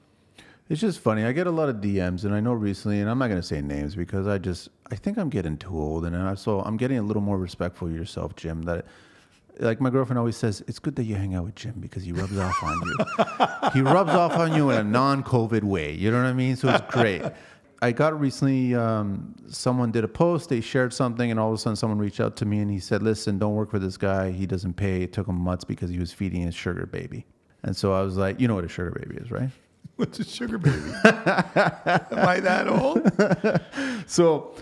[0.69, 1.25] It's just funny.
[1.25, 3.45] I get a lot of DMs, and I know recently, and I'm not going to
[3.45, 6.77] say names because I just I think I'm getting too old, and I, so I'm
[6.77, 8.61] getting a little more respectful of yourself, Jim.
[8.63, 8.85] That
[9.59, 12.11] like my girlfriend always says, it's good that you hang out with Jim because he
[12.13, 12.95] rubs off on you.
[13.73, 15.93] he rubs off on you in a non-COVID way.
[15.93, 16.55] You know what I mean?
[16.55, 17.21] So it's great.
[17.83, 21.57] I got recently, um, someone did a post, they shared something, and all of a
[21.57, 24.31] sudden someone reached out to me and he said, Listen, don't work for this guy.
[24.31, 25.01] He doesn't pay.
[25.01, 27.25] It took him months because he was feeding his sugar baby.
[27.63, 29.49] And so I was like, You know what a sugar baby is, right?
[29.95, 30.77] What's a sugar baby?
[31.05, 33.11] Am I that old?
[34.09, 34.55] So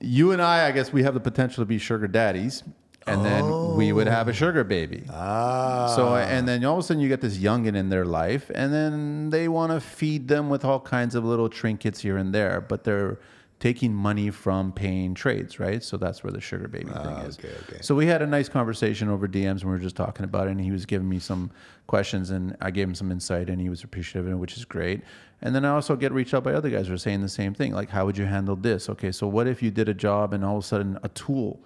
[0.00, 2.62] you and I, I guess we have the potential to be sugar daddies,
[3.06, 5.04] and then we would have a sugar baby.
[5.12, 8.50] Ah, So and then all of a sudden you get this youngin in their life,
[8.54, 12.34] and then they want to feed them with all kinds of little trinkets here and
[12.34, 13.18] there, but they're
[13.58, 15.82] taking money from paying trades, right?
[15.82, 17.38] So that's where the sugar baby thing is.
[17.38, 17.78] okay, okay.
[17.80, 20.50] So we had a nice conversation over DMs and we were just talking about it
[20.50, 21.50] and he was giving me some
[21.86, 24.66] questions and I gave him some insight and he was appreciative of it, which is
[24.66, 25.00] great.
[25.40, 27.54] And then I also get reached out by other guys who are saying the same
[27.54, 27.72] thing.
[27.72, 28.90] Like, how would you handle this?
[28.90, 31.58] Okay, so what if you did a job and all of a sudden a tool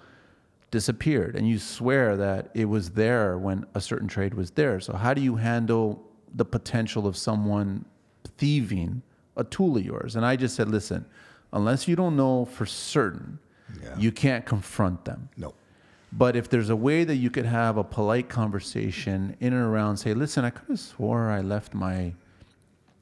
[0.71, 4.81] disappeared and you swear that it was there when a certain trade was there?
[4.81, 6.03] So how do you handle
[6.35, 7.85] the potential of someone
[8.39, 9.03] thieving
[9.37, 10.17] a tool of yours?
[10.17, 11.05] And I just said, listen,
[11.53, 13.39] unless you don't know for certain,
[13.83, 13.97] Yeah.
[13.99, 15.29] you can't confront them.
[15.37, 15.55] No.
[16.13, 19.97] But if there's a way that you could have a polite conversation in and around,
[19.99, 22.15] say, listen, I could have swore I left my,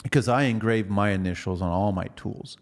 [0.03, 2.59] because I engrave my initials on all my tools,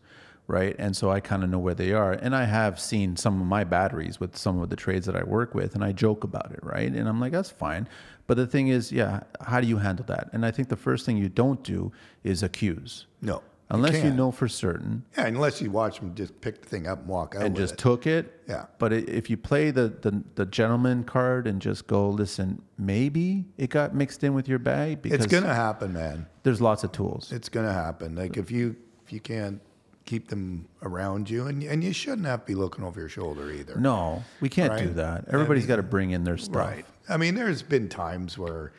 [0.49, 0.76] right?
[0.78, 2.12] And so I kind of know where they are.
[2.12, 5.24] And I have seen some of my batteries with some of the trades that I
[5.24, 6.90] work with, and I joke about it, right?
[6.92, 7.88] And I'm like, that's fine.
[8.26, 10.28] But the thing is, yeah, how do you handle that?
[10.32, 11.92] And I think the first thing you don't do
[12.24, 13.07] is accuse.
[13.20, 13.42] No.
[13.68, 14.16] Unless you, can't.
[14.16, 17.34] know for certain Yeah, unless you watch them just pick the thing up and walk
[17.34, 17.78] out and just it.
[17.78, 18.40] took it.
[18.49, 18.66] Yeah.
[18.78, 23.70] But if you play the, the the gentleman card and just go, listen, maybe it
[23.70, 26.26] got mixed in with your bag because it's gonna happen, man.
[26.44, 27.32] there's lots of tools.
[27.32, 28.14] It's gonna happen.
[28.14, 29.61] Like if you if you can't
[30.07, 33.50] keep them around you, and and you shouldn't have to be looking over your shoulder
[33.50, 33.76] either.
[33.76, 34.96] No, we can't do Right.
[34.96, 35.24] that.
[35.28, 36.57] Everybody's got to bring in their stuff.
[36.57, 36.86] Right.
[37.09, 38.72] I mean, there's been times where,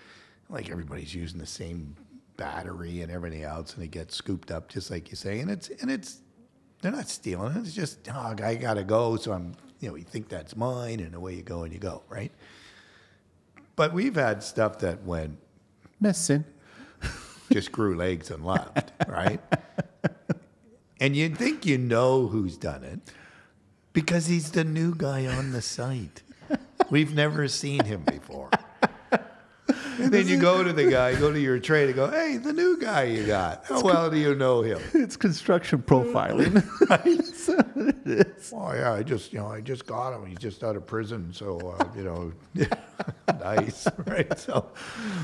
[0.49, 1.95] like, everybody's using the same
[2.37, 5.39] battery and everything else, and it gets scooped up, just like you say.
[5.39, 6.19] And it's and it's
[6.81, 7.59] they're not stealing it.
[7.59, 11.13] It's just, oh, I gotta go, so I'm, you know, you think that's mine, and
[11.15, 12.31] away you go, and you go, right?
[13.75, 15.37] But we've had stuff that went
[15.99, 16.45] missing,
[17.51, 19.39] just grew legs and left, right?
[20.99, 22.99] And you think you know who's done it
[23.93, 26.23] because he's the new guy on the site.
[26.89, 28.49] We've never seen him before.
[29.99, 32.53] And then you go to the guy, go to your trade, and go, "Hey, the
[32.53, 33.65] new guy you got.
[33.65, 36.63] How well do you know him?" It's construction profiling.
[36.89, 37.21] Right?
[38.53, 40.25] Oh yeah, I just you know I just got him.
[40.25, 42.31] He's just out of prison, so uh, you know,
[43.39, 44.37] nice, right?
[44.39, 44.69] So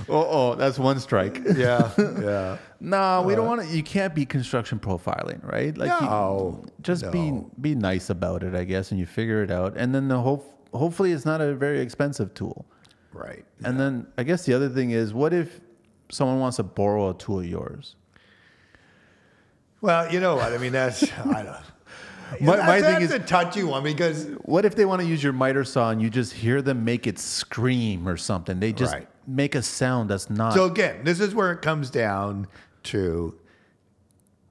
[0.10, 1.40] oh, oh, that's one strike.
[1.56, 2.58] yeah, yeah.
[2.80, 3.68] No, we don't want to.
[3.76, 5.78] You can't be construction profiling, right?
[5.78, 9.52] Like, you- No, just be be nice about it, I guess, and you figure it
[9.52, 9.76] out.
[9.78, 10.44] And then the hope,
[10.74, 12.66] hopefully, it's not a very expensive tool.
[13.14, 13.46] Right.
[13.64, 15.60] And then I guess the other thing is, what if
[16.10, 17.96] someone wants to borrow a tool of yours?
[19.82, 20.54] Well, you know what?
[20.54, 21.56] I mean, that's I don't.
[22.42, 25.08] My- that's, my thing that's is- a touchy one because What if they want to
[25.08, 28.60] use your miter saw and you just hear them make it scream or something?
[28.60, 29.08] They just Right.
[29.28, 30.54] make a sound that's not.
[30.54, 32.48] so again, this is where it comes down
[32.84, 33.38] to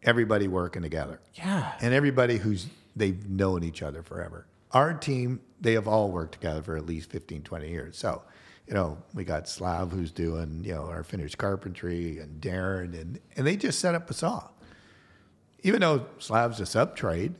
[0.02, 1.20] everybody working together.
[1.34, 1.72] yeah.
[1.80, 4.46] and everybody who's they've known each other forever.
[4.72, 7.96] Our team, they have all worked together for at least 15, 20 years.
[7.96, 8.22] So,
[8.66, 13.20] you know, we got Slav who's doing, you know, our finished carpentry and Darren and
[13.36, 14.48] and they just set up a saw.
[15.62, 17.34] Even though Slav's a sub trade,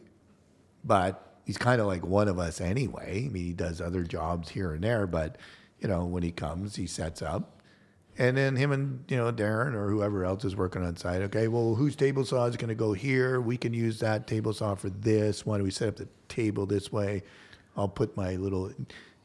[0.84, 3.24] but he's kind of like one of us anyway.
[3.26, 5.36] I mean, he does other jobs here and there, but
[5.80, 7.60] you know, when he comes, he sets up.
[8.18, 11.22] And then him and you know Darren or whoever else is working on site.
[11.22, 13.40] Okay, well, whose table saw is going to go here?
[13.40, 15.46] We can use that table saw for this.
[15.46, 17.22] Why don't we set up the table this way?
[17.74, 18.70] I'll put my little,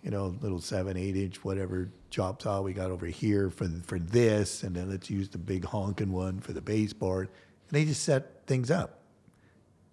[0.07, 3.99] you know, little seven, eight inch whatever chop saw we got over here for for
[3.99, 7.27] this, and then let's use the big honking one for the baseboard.
[7.27, 9.01] And they just set things up.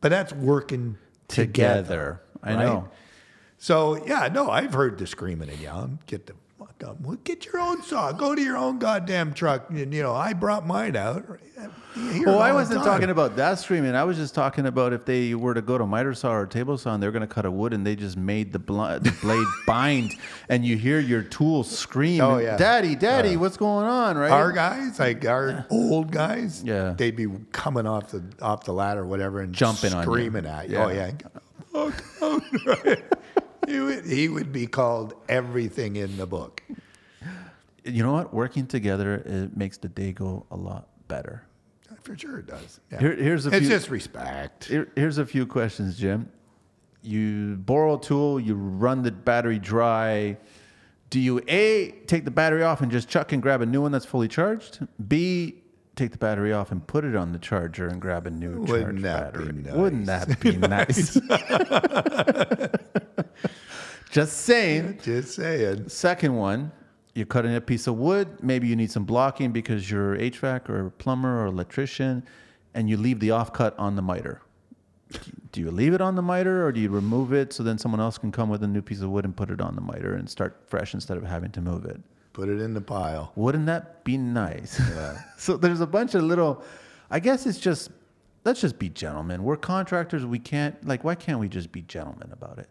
[0.00, 2.20] But that's working Together.
[2.44, 2.64] I right?
[2.64, 2.88] know.
[3.58, 5.98] So yeah, no, I've heard the screaming and yelling.
[6.06, 6.34] Get the.
[7.03, 8.12] Well, get your own saw.
[8.12, 9.70] Go to your own goddamn truck.
[9.70, 11.25] And you know, I brought mine out.
[11.97, 13.95] You hear it Well, I wasn't talking about that screaming.
[13.95, 16.77] I was just talking about if they were to go to miter saw or table
[16.77, 19.16] saw and they're going to cut a wood and they just made the, bl- the
[19.22, 20.12] blade bind
[20.49, 22.57] and you hear your tool scream, Oh, yeah.
[22.57, 24.18] Daddy, Daddy, uh, what's going on?
[24.18, 24.33] Right?
[24.33, 26.95] Our guys, like our old guys, Yeah.
[26.96, 30.11] they'd be coming off the off the ladder or whatever and Jumping on you.
[30.13, 30.75] screaming at you.
[30.79, 30.84] Yeah.
[30.84, 31.13] Oh yeah.
[32.67, 33.03] Right?
[33.68, 36.62] He, would, he would be called everything in the book.
[37.84, 38.32] you know what?
[38.34, 41.42] Working together it makes the day go a lot better.
[42.03, 42.80] For sure it does.
[42.92, 42.99] Yeah.
[43.00, 44.64] Here- here's a it's few- just respect.
[44.66, 46.28] Here, here's a few questions, Jim.
[47.03, 50.36] You borrow a tool, you run the battery dry.
[51.11, 53.92] Do you A, take the battery off and just chuck and grab a new one
[53.92, 54.86] that's fully charged?
[55.08, 55.62] B,
[55.96, 58.96] take the battery off and put it on the charger and grab a new Wouldn't
[58.96, 59.53] be battery?
[59.53, 59.75] nice?
[59.75, 61.18] Wouldn't that be nice?
[64.11, 64.99] just saying.
[65.03, 65.88] Just saying.
[65.88, 66.72] Second one,
[67.14, 68.42] you're cutting a piece of wood.
[68.42, 72.25] Maybe you need some blocking because you're HVAC or plumber or electrician,
[72.75, 74.41] and you leave the offcut on the miter.
[75.53, 78.00] Do you leave it on the miter or do you remove it so then someone
[78.00, 80.14] else can come with a new piece of wood and put it on the miter
[80.14, 82.00] and start fresh instead of having to move it?
[82.34, 83.32] Put it in the pile.
[83.36, 84.78] Wouldn't that be nice?
[84.78, 85.22] Yeah.
[85.38, 86.62] so there's a bunch of little,
[87.11, 87.90] I guess it's just
[88.44, 89.42] let's just be gentlemen.
[89.42, 90.24] We're contractors.
[90.24, 91.04] We can't like.
[91.04, 92.68] Why can't we just be gentlemen about it,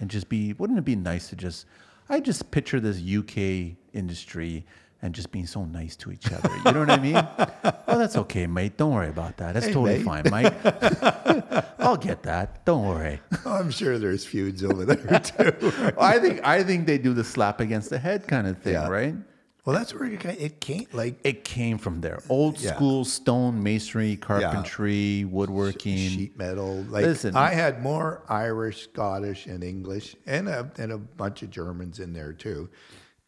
[0.00, 0.52] and just be?
[0.54, 1.66] Wouldn't it be nice to just?
[2.08, 4.64] I just picture this UK industry
[5.02, 6.50] and just being so nice to each other.
[6.64, 7.16] You know what I mean?
[7.88, 8.76] oh, that's okay, mate.
[8.76, 9.54] Don't worry about that.
[9.54, 10.04] That's Hey, totally mate.
[10.04, 11.64] fine, mate.
[11.78, 12.64] I'll get that.
[12.64, 13.20] Don't worry.
[13.46, 15.92] I'm sure there's feuds over there too.
[15.98, 18.88] I think I think they do the slap against the head kind of thing, Yeah.
[18.88, 19.14] right?
[19.64, 22.20] Well, that's where it, ca- it can't like It came from there.
[22.30, 22.74] Old Yeah.
[22.74, 26.08] school stone masonry, carpentry, woodworking.
[26.08, 26.82] sheet metal.
[26.88, 27.36] Like Listen.
[27.36, 32.14] I had more Irish, Scottish, and English, and a and a bunch of Germans in
[32.14, 32.70] there too,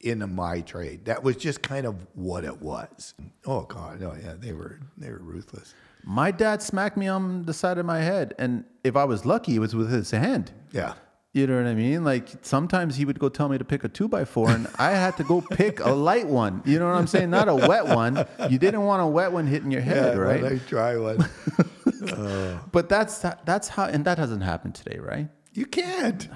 [0.00, 1.04] in my trade.
[1.04, 3.14] That was just kind of what it was.
[3.46, 5.74] Oh God, oh yeah, they were they were ruthless.
[6.02, 9.56] My dad smacked me on the side of my head, and if I was lucky,
[9.56, 10.52] it was with his hand.
[10.72, 10.94] Yeah.
[11.32, 12.02] You know what I mean?
[12.02, 14.90] Like sometimes he would go tell me to pick a two by four, and I
[14.92, 16.62] had to go pick a light one.
[16.64, 17.30] You know what I'm saying?
[17.30, 18.26] Not a wet one.
[18.48, 20.40] You didn't want a wet one hitting your head, yeah, right?
[20.42, 21.28] Well, they try one.
[22.72, 25.28] But that's that's how, and that hasn't happened today, right?
[25.52, 26.28] you can't.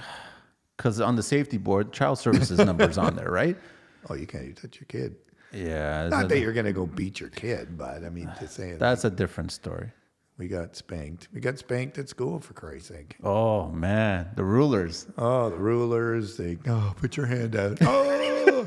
[0.84, 3.56] Because on the safety board, child services numbers on there, right?
[4.10, 4.44] Oh, you can't.
[4.44, 5.16] You touch your kid.
[5.50, 8.76] Yeah, Not that you're gonna go beat your kid, but I mean, just saying.
[8.76, 9.90] that's a different story.
[10.36, 11.28] we got spanked.
[11.32, 13.16] We got spanked at school for Christ's sake.
[13.24, 15.06] Oh man, the rulers.
[15.16, 16.36] Oh, the rulers.
[16.36, 17.78] They oh, put your hand out.
[17.86, 18.66] Oh.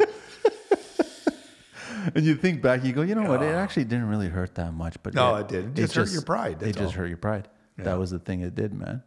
[2.15, 3.43] And you think back, you go, you know what?
[3.43, 3.57] It oh.
[3.57, 5.75] actually didn't really hurt that much, but No, yeah, it didn't.
[5.75, 7.01] Just hurt your pride, It that's just all.
[7.01, 7.47] hurt your pride.
[7.77, 9.03] That was the thing it did, man.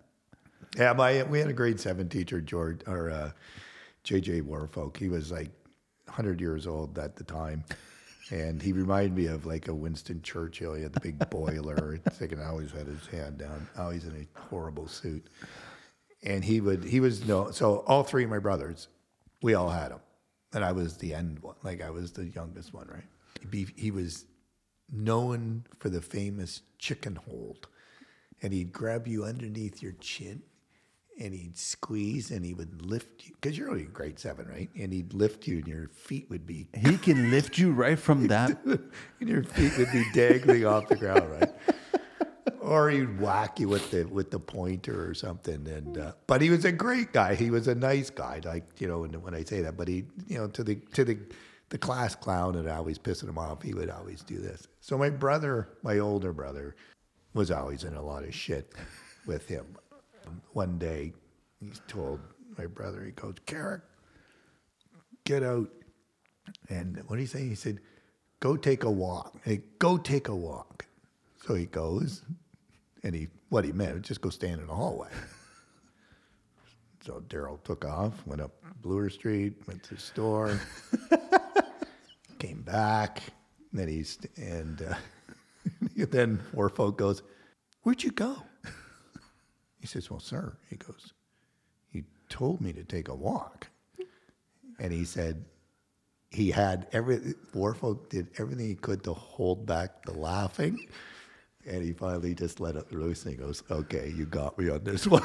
[0.76, 3.30] Yeah, my we had a grade seven teacher, George or uh,
[4.05, 4.97] JJ Warfolk.
[4.97, 5.51] He was like
[6.05, 7.64] 100 years old at the time,
[8.30, 10.74] and he reminded me of like a Winston Churchill.
[10.74, 11.98] He had the big boiler.
[12.06, 13.68] It's like, and always had his hand down.
[13.76, 15.26] Always in a horrible suit,
[16.22, 17.51] and he would he was no.
[17.51, 18.88] So all three of my brothers,
[19.42, 20.01] we all had him,
[20.52, 21.56] and I was the end one.
[21.64, 23.05] Like I was the youngest one, right?
[23.76, 24.26] He was
[24.92, 27.68] known for the famous chicken hold.
[28.42, 30.42] And he'd grab you underneath your chin
[31.20, 34.70] and he'd squeeze and he would lift you because you're only in grade seven, right?
[34.78, 38.26] And he'd lift you and your feet would be He can lift you right from
[38.34, 38.59] that.
[38.64, 41.51] and your feet would be dangling off the ground, right?
[42.60, 45.66] Or he'd whack you with the with the pointer or something.
[45.68, 47.34] And uh, but he was a great guy.
[47.34, 48.40] He was a nice guy.
[48.44, 51.05] Like you know, when, when I say that, but he you know to the to
[51.05, 51.18] the
[51.70, 53.62] the class clown and always pissing him off.
[53.62, 54.68] He would always do this.
[54.80, 56.76] So my brother, my older brother,
[57.34, 58.72] was always in a lot of shit
[59.26, 59.66] with him.
[60.52, 61.12] One day,
[61.60, 62.20] he told
[62.59, 63.82] my brother, he goes, Carrick,
[65.24, 65.70] get out
[66.68, 67.44] and what did he say?
[67.47, 67.80] He said,
[68.40, 69.36] "Go take a walk.
[69.44, 70.86] Hey, go take a walk."
[71.47, 72.22] So he goes,
[73.02, 75.09] and he what he meant just go stand in the hallway.
[77.02, 78.52] So Daryl took off, went up
[78.82, 80.60] Bloor Street, went to the store,
[82.38, 83.22] came back.
[83.70, 84.94] And Then he's and uh,
[86.10, 87.22] then Warfolk goes,
[87.84, 88.42] "Where'd you go?"
[89.81, 91.12] He says, "Well, sir," he goes,
[91.93, 93.69] "You told me to take a walk,"
[94.78, 95.44] and he said
[96.31, 100.86] he had every Warfolk did everything he could to hold back the laughing.
[101.66, 104.82] And he finally just let it loose and he goes, Okay, you got me on
[104.82, 105.23] this one.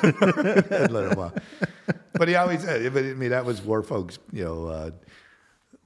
[2.14, 4.92] But he always said, but I mean, that was Warfolk's, you know, uh,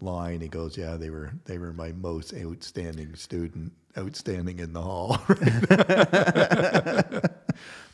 [0.02, 0.41] line.
[0.41, 5.20] He goes, Yeah, they were they were my most outstanding student, outstanding in the hall.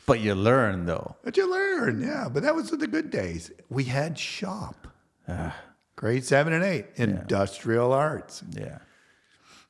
[0.06, 1.16] But you learn though.
[1.24, 2.28] but you learn, yeah.
[2.32, 3.50] But that was the good days.
[3.68, 4.86] We had shop.
[5.28, 5.54] Ah.
[5.96, 8.42] Grade seven and eight, industrial arts.
[8.52, 8.78] Yeah.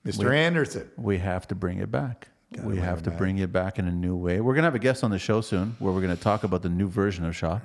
[0.04, 0.32] Mr.
[0.34, 0.90] Anderson.
[0.96, 2.28] We have to bring it back.
[2.62, 4.40] we have to bring it back in a new way.
[4.40, 6.68] We're gonna have a guest on the show soon where we're gonna talk about the
[6.68, 7.62] new version of Shop,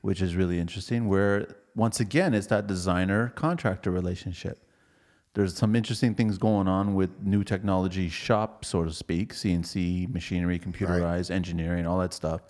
[0.00, 1.08] which is really interesting.
[1.08, 4.58] Where once again it's that designer contractor relationship.
[5.34, 10.58] There's some interesting things going on with new technology shop, so to speak, CNC, machinery,
[10.60, 12.42] computerized engineering, all that stuff.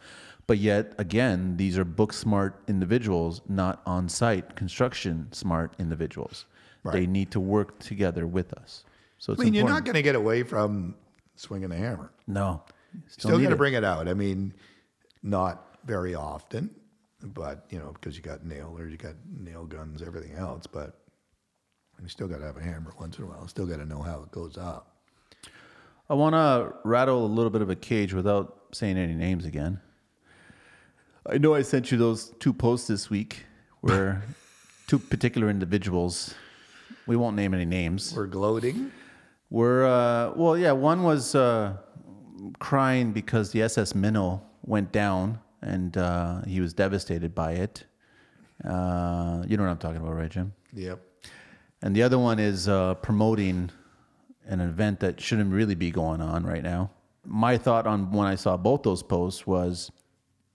[0.47, 6.45] But yet again, these are book smart individuals, not on site construction smart individuals.
[6.93, 8.85] They need to work together with us.
[9.17, 10.95] So it's I mean, you're not going to get away from
[11.35, 12.13] swinging the hammer.
[12.27, 12.63] No.
[13.07, 14.07] Still need got to bring it out.
[14.07, 14.53] I mean,
[15.23, 16.71] not very often,
[17.23, 20.67] but you know, because you got nailers, you got nail guns, everything else.
[20.67, 21.01] But
[22.03, 23.47] you still got to have a hammer once in a while.
[23.49, 24.97] Still got to know how it goes up.
[26.09, 29.81] I want to rattle a little bit of a cage without saying any names again.
[31.27, 33.45] I know I sent you those two posts this week
[33.81, 34.23] where
[34.87, 36.35] two particular individuals,
[37.07, 38.93] we won't name any names, We're gloating.
[39.49, 41.79] were, uh, well, yeah, one was uh,
[42.59, 47.85] crying because the SS Minnow went down and uh, he was devastated by it.
[48.63, 50.53] Uh, you know what I'm talking about, right, Jim?
[50.75, 51.01] Yep.
[51.85, 53.71] And the other one is uh, promoting
[54.47, 56.91] an event that shouldn't really be going on right now.
[57.27, 59.91] my thought on when I saw both those posts was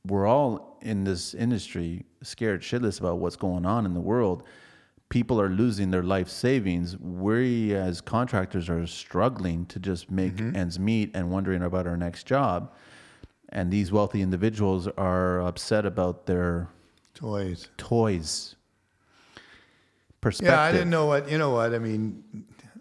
[0.08, 4.44] we're all in this industry scared shitless about what's going on in the world.
[5.10, 6.98] People are losing their life savings.
[6.98, 12.26] We as contractors are struggling to just make ends meet and wondering about our next
[12.26, 12.74] job.
[13.50, 16.70] And these wealthy individuals are upset about their
[17.14, 17.70] Toys.
[17.78, 18.56] toys.
[20.22, 20.54] Perspective.
[20.54, 21.30] Yeah, I didn't know what.
[21.30, 21.74] You know what?
[21.74, 22.24] I mean,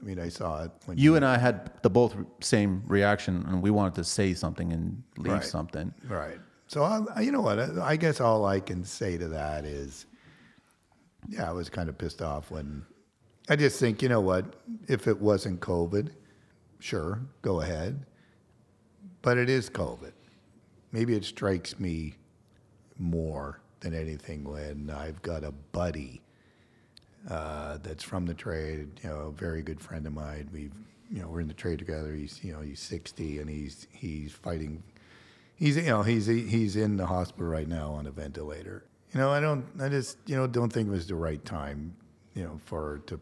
[0.00, 3.62] I mean, I saw it when You and I had the both same reaction, and
[3.62, 5.44] we wanted to say something and leave Right.
[5.44, 5.92] something.
[6.08, 6.38] Right.
[6.66, 7.58] So I, you know what?
[7.78, 10.06] I guess all I can say to that is,
[11.28, 12.84] yeah, I was kind of pissed off when.
[13.50, 14.56] I just think, you know what?
[14.88, 16.10] If it wasn't COVID,
[16.80, 18.04] sure, go ahead.
[19.22, 20.12] But it is COVID.
[20.92, 22.14] Maybe it strikes me
[22.98, 26.20] more than anything when I've got a buddy
[27.28, 30.48] uh, that's from the trade, you know, a very good friend of mine.
[30.52, 30.72] We've,
[31.10, 32.14] you know, we're in the trade together.
[32.14, 34.82] He's, you know, he's 60 and he's he's fighting.
[35.56, 38.84] He's, you know, he's he's in the hospital right now on a ventilator.
[39.12, 41.94] You know, I don't, I just, you know, don't think it was the right time,
[42.34, 43.20] you know, for to.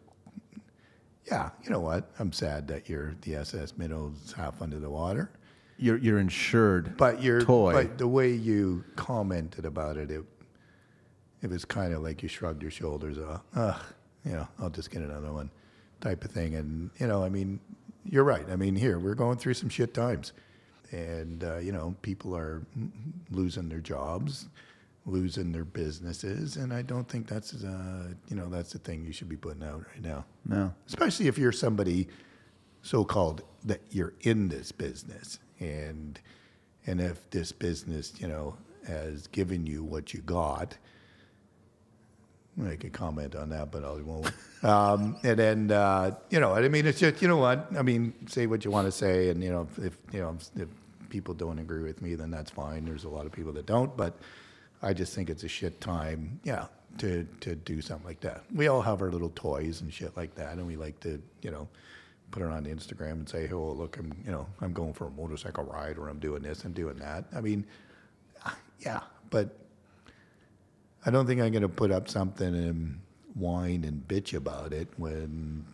[1.31, 2.11] Yeah, you know what?
[2.21, 5.31] I'm sad that your the SS Minnow's half under the water,
[5.77, 7.73] You're you're insured, but your toy.
[7.73, 10.23] but the way you commented about it, it
[11.43, 13.19] it was kind of like you shrugged your shoulders.
[13.19, 13.83] Uh, Ugh,
[14.27, 15.51] you know, I'll just get another one,
[16.01, 16.55] type of thing.
[16.57, 17.61] And you know, I mean,
[18.05, 18.45] you're right.
[18.51, 20.33] I mean, here we're going through some shit times,
[20.91, 22.63] and uh, you know, people are
[23.31, 24.49] losing their jobs,
[25.07, 29.13] losing their businesses, and I don't think that's uh, you know that's the thing you
[29.13, 30.25] should be putting out right now.
[30.45, 30.75] no.
[30.87, 32.09] Especially if you're somebody
[32.83, 36.21] so-called that you're in this business, and
[36.87, 40.77] and if this business, you know, has given you what you got.
[42.65, 44.31] I could comment on that, but I won't.
[44.63, 47.67] Um, and then, uh, you know, I mean, it's just, you know what?
[47.77, 50.39] I mean, say what you want to say, and you know, if, if you know,
[50.57, 50.69] if
[51.11, 52.85] people don't agree with me, then that's fine.
[52.85, 54.17] There's a lot of people that don't, but
[54.83, 56.67] I just think it's a shit time, yeah,
[56.99, 58.45] to to do something like that.
[58.55, 61.51] We all have our little toys and shit like that, and we like to, you
[61.51, 61.69] know,
[62.31, 65.11] put it on Instagram and say, "Oh, look, I'm, you know, I'm going for a
[65.11, 67.67] motorcycle ride, or I'm doing this, I'm doing that." I mean,
[68.81, 69.01] yeah,
[69.31, 69.57] but
[71.07, 73.01] I don't think I'm going to put up something and
[73.35, 75.65] whine and bitch about it when,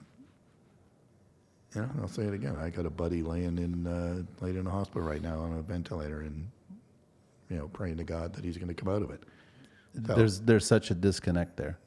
[1.75, 2.57] you know, I'll say it again.
[2.61, 5.63] I got a buddy laying in uh, laying in a hospital right now on a
[5.63, 6.51] ventilator, and
[7.49, 9.23] you know, praying to God that he's going to come out of it.
[10.07, 11.79] So, There's there's such a disconnect there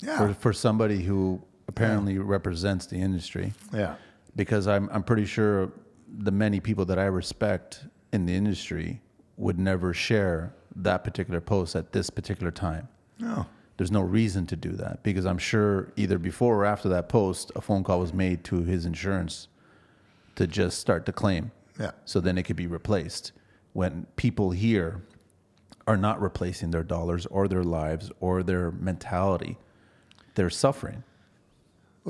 [0.00, 3.54] yeah, for for somebody who apparently represents the industry.
[3.72, 3.94] yeah,
[4.36, 5.72] because I'm I'm pretty sure
[6.18, 9.00] the many people that I respect in the industry
[9.36, 12.88] would never share that particular post at this particular time.
[13.18, 17.08] no, There's no reason to do that because I'm sure either before or after that
[17.08, 19.48] post, a phone call was made to his insurance
[20.36, 21.50] to just start the claim.
[21.78, 23.32] yeah, So then it could be replaced.
[23.72, 25.02] When people here
[25.86, 29.58] are not replacing their dollars or their lives or their mentality,
[30.34, 31.02] they're suffering.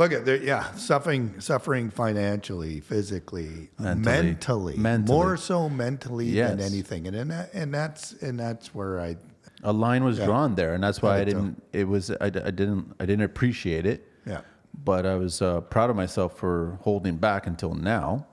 [0.01, 4.23] Look at there, yeah, suffering, suffering financially, physically, Mentally.
[4.23, 5.15] mentally, Mentally.
[5.19, 9.19] more so mentally than anything, and and, that, and that's and that's where I,
[9.63, 10.25] a line was Yeah.
[10.25, 11.63] drawn there, and that's why I I didn't.
[11.75, 14.41] It was I, I didn't I didn't appreciate it, yeah,
[14.85, 18.27] but I was uh, proud of myself for holding back until now.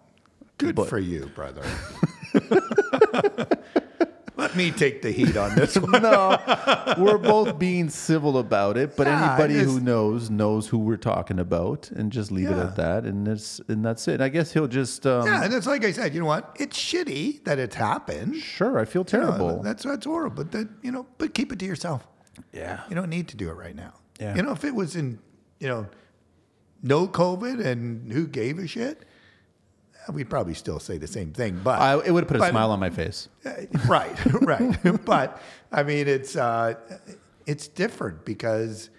[0.60, 1.64] good But- for you, brother.
[4.58, 6.02] Me take the heat on this one.
[6.02, 6.38] no,
[6.98, 11.38] we're both being civil about it, but Yeah, anybody who knows knows who we're talking
[11.40, 14.20] about, and just leave it at that, and that's and that's it.
[14.20, 16.56] I guess he'll just um, Yeah, and it's like I said, you know what?
[16.60, 18.36] It's shitty that it's happened.
[18.38, 18.80] sure.
[18.80, 19.62] I feel You know, terrible.
[19.62, 20.44] that's that's horrible.
[20.44, 22.08] But that you know, but keep it to yourself.
[22.52, 23.94] yeah, You don't need to do it right now.
[24.20, 24.36] Yeah.
[24.36, 25.20] You know, if it was in,
[25.60, 25.88] you know,
[26.82, 29.04] no COVID and who gave a shit,
[30.14, 31.60] we'd probably still say the same thing.
[31.64, 33.30] But I, it would have put a smile on my face.
[33.46, 33.52] Uh,
[33.88, 35.06] right, right.
[35.06, 36.76] but I mean, it's uh,
[37.46, 38.90] it's different because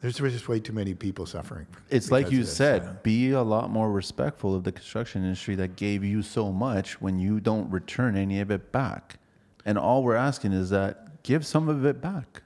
[0.00, 1.66] there's just way too many people suffering.
[1.88, 6.04] It's like you said, be a lot more respectful of the construction industry that gave
[6.04, 9.18] you so much when you don't return any of it back.
[9.64, 12.42] And all we're asking is that give some of it back.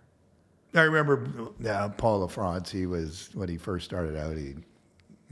[0.72, 4.54] I remember uh, Paul LaFrance, he was, when he first started out, he,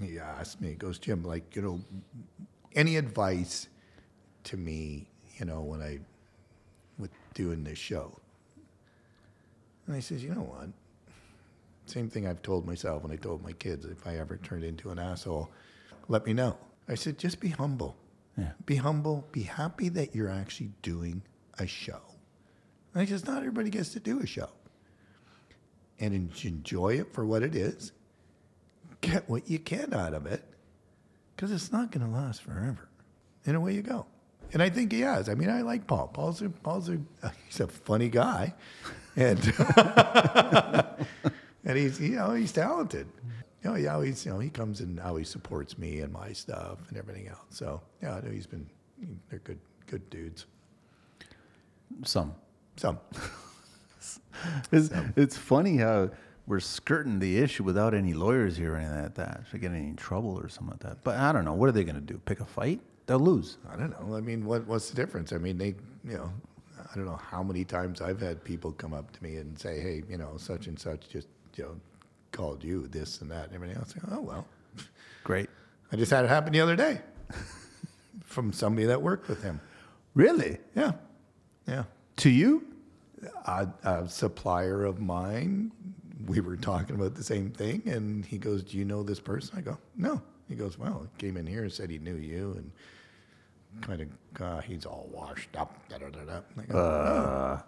[0.01, 1.81] he asked me, he goes, Jim, like, you know,
[2.77, 3.69] any advice
[4.45, 5.09] to me,
[5.39, 5.99] you know, when I,
[6.99, 8.21] with doing this show?
[9.87, 10.69] And I says, you know what?
[11.87, 14.91] Same thing I've told myself and I told my kids, if I ever turned into
[14.91, 15.51] an asshole,
[16.09, 16.59] let me know.
[16.89, 17.97] I said, just be humble.
[18.37, 18.53] Yeah.
[18.67, 19.27] Be humble.
[19.33, 21.23] Be happy that you're actually doing
[21.59, 22.01] a show.
[22.93, 24.51] And I says, not everybody gets to do a show
[25.99, 27.93] and enjoy it for what it is.
[29.01, 30.43] Get what you can out of it
[31.37, 32.89] because it's not going to last forever.
[33.45, 34.07] And away you go.
[34.53, 35.29] And I think he has.
[35.29, 36.09] I mean, I like Paul.
[36.09, 36.99] Paul's a, Paul's a,
[37.47, 38.55] he's a funny guy,
[39.17, 39.39] and
[41.65, 43.09] and he's you know he's talented.
[43.63, 46.79] You know, he always you know he comes and always supports me and my stuff
[46.89, 47.41] and everything else.
[47.51, 48.67] So yeah, no, he's been
[49.31, 50.47] they're good good dudes.
[52.05, 52.35] Some.
[52.77, 52.99] Some.
[54.71, 56.11] It's, it's funny how
[56.47, 59.43] we're skirting the issue without any lawyers here or anything like that.
[59.51, 61.03] Should get in trouble or something like that.
[61.03, 61.55] But I don't know.
[61.55, 62.19] What are they going to do?
[62.25, 62.81] Pick a fight?
[63.07, 63.59] They'll lose.
[63.71, 64.17] I don't know.
[64.17, 65.33] I mean, what what's the difference?
[65.33, 65.75] I mean, they,
[66.05, 66.31] you know,
[66.79, 69.81] I don't know how many times I've had people come up to me and say,
[69.81, 71.77] "Hey, you know, such and such just, you know,
[72.33, 74.47] called you this and that and everything else." Oh well,
[75.23, 75.49] Great.
[75.93, 77.01] I just had it happen the other day
[78.25, 79.61] from somebody that worked with him.
[80.15, 80.59] Really?
[80.75, 80.93] Yeah,
[81.67, 81.85] yeah.
[82.19, 82.67] To you?
[83.47, 85.73] A, a supplier of mine.
[86.27, 89.59] We were talking about the same thing, and he goes, "Do you know this person?"
[89.59, 92.53] I go, "No." He goes, "Well, he came in here and said he knew you,
[92.57, 92.71] and
[93.83, 96.41] kind of, uh, he's all washed up." Da, da, da, da.
[96.59, 97.61] I go, Uh,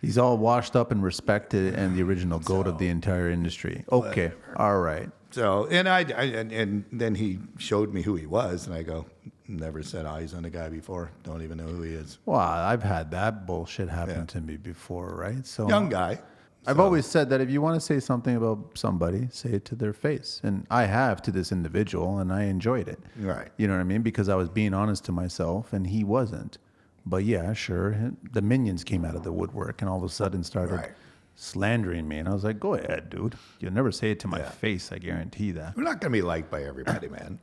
[0.00, 3.84] he's all washed up and respected and the original goat of the entire industry.
[3.90, 4.30] Okay.
[4.56, 5.10] All right.
[5.30, 8.82] So, and I, I and, and then he showed me who he was, and I
[8.82, 9.06] go,
[9.48, 11.10] never set eyes on the guy before.
[11.24, 12.18] Don't even know who he is.
[12.26, 14.24] Well, I've had that bullshit happen Yeah.
[14.26, 15.44] to me before, right?
[15.46, 16.20] So Young guy.
[16.66, 19.74] I've always said that if you want to say something about somebody, say it to
[19.74, 20.40] their face.
[20.44, 23.00] And I have to this individual, and I enjoyed it.
[23.18, 23.48] Right.
[23.56, 24.02] You know what I mean?
[24.02, 26.58] Because I was being honest to myself, and he wasn't.
[27.04, 28.12] But yeah, sure.
[28.32, 30.92] The minions came out of the woodwork and all of a sudden started Right.
[31.34, 32.18] slandering me.
[32.18, 33.34] And I was like, go ahead, dude.
[33.58, 34.50] You'll never say it to my Yeah.
[34.50, 34.92] face.
[34.92, 35.76] I guarantee that.
[35.76, 37.40] We're not going to be liked by everybody, man.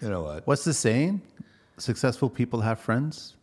[0.00, 0.46] You know what?
[0.46, 1.20] What's the saying?
[1.78, 3.35] Successful people have friends,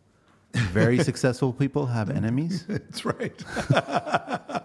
[0.53, 2.65] very successful people have enemies.
[2.67, 3.43] That's right.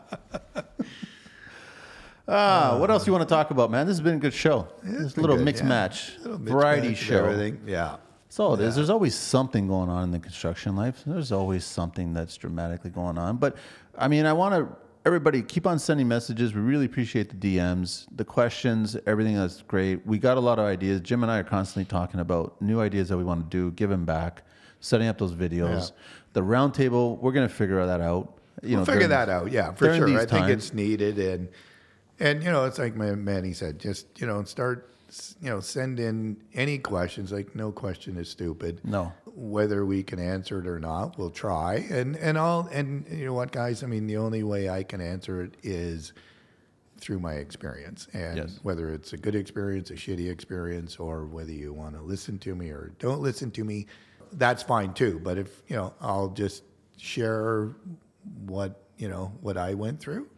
[2.30, 3.86] Ah, what else you want to talk about, man?
[3.86, 4.68] This has been a good show.
[4.82, 5.68] It's a been little good, mixed yeah.
[5.70, 7.24] match, Little mixed variety match of show.
[7.24, 7.62] Everything.
[7.66, 7.96] Yeah.
[8.26, 8.76] That's all it is.
[8.76, 11.02] There's always something going on in the construction life.
[11.06, 13.38] There's always something that's dramatically going on.
[13.38, 13.56] But
[13.96, 16.54] I mean, I want to everybody keep on sending messages.
[16.54, 19.36] We really appreciate the DMs, the questions, everything.
[19.36, 20.06] That's great.
[20.06, 21.00] We got a lot of ideas.
[21.00, 24.04] Jim and I are constantly talking about new ideas that we want to do, giving
[24.04, 24.42] back,
[24.80, 25.92] setting up those videos.
[26.34, 28.38] The roundtable, we're gonna figure that out.
[28.62, 29.52] You We'll know, figure during- that out.
[29.52, 30.18] Yeah, for sure.
[30.18, 31.48] I think it's needed, and
[32.20, 33.78] and you know, it's like my Manny said.
[33.78, 34.84] Just you know, start.
[35.40, 37.32] You know, send in any questions.
[37.32, 38.80] Like no question is stupid.
[38.84, 39.10] No.
[39.24, 41.76] Whether we can answer it or not, we'll try.
[41.90, 43.82] And and all and you know what, guys.
[43.82, 46.12] I mean, the only way I can answer it is
[46.98, 48.58] through my experience, and Yes.
[48.62, 52.54] whether it's a good experience, a shitty experience, or whether you want to listen to
[52.54, 53.86] me or don't listen to me,
[54.32, 55.20] that's fine too.
[55.22, 56.62] But if you know, I'll just
[56.96, 57.74] share
[58.46, 60.28] what you know what I went through,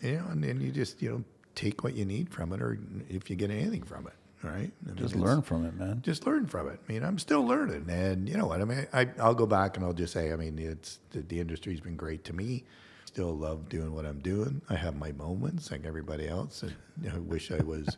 [0.00, 1.24] you know, and then you just you know
[1.54, 2.78] take what you need from it, or
[3.08, 4.72] if you get anything from it, right?
[4.84, 6.02] I mean, Just learn from it, man.
[6.02, 6.80] just learn from it.
[6.88, 8.60] I mean, I'm still learning, and you know what?
[8.60, 11.38] I mean, I, I'll go back and I'll just say, I mean, it's the, the
[11.40, 12.64] industry's been great to me.
[13.04, 14.60] Still love doing what I'm doing.
[14.68, 17.96] I have my moments like everybody else, and you know, I wish I was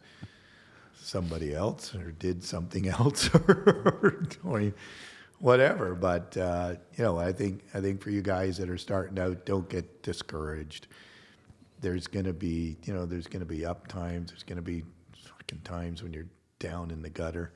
[1.00, 4.72] somebody else or did something else or, or
[5.38, 5.94] whatever.
[5.94, 9.46] But uh, you know, I think I think for you guys that are starting out,
[9.46, 10.88] don't get discouraged.
[11.80, 14.30] There's gonna be, you know, there's gonna be up times.
[14.30, 14.84] There's gonna be
[15.26, 17.52] fucking times when you're down in the gutter,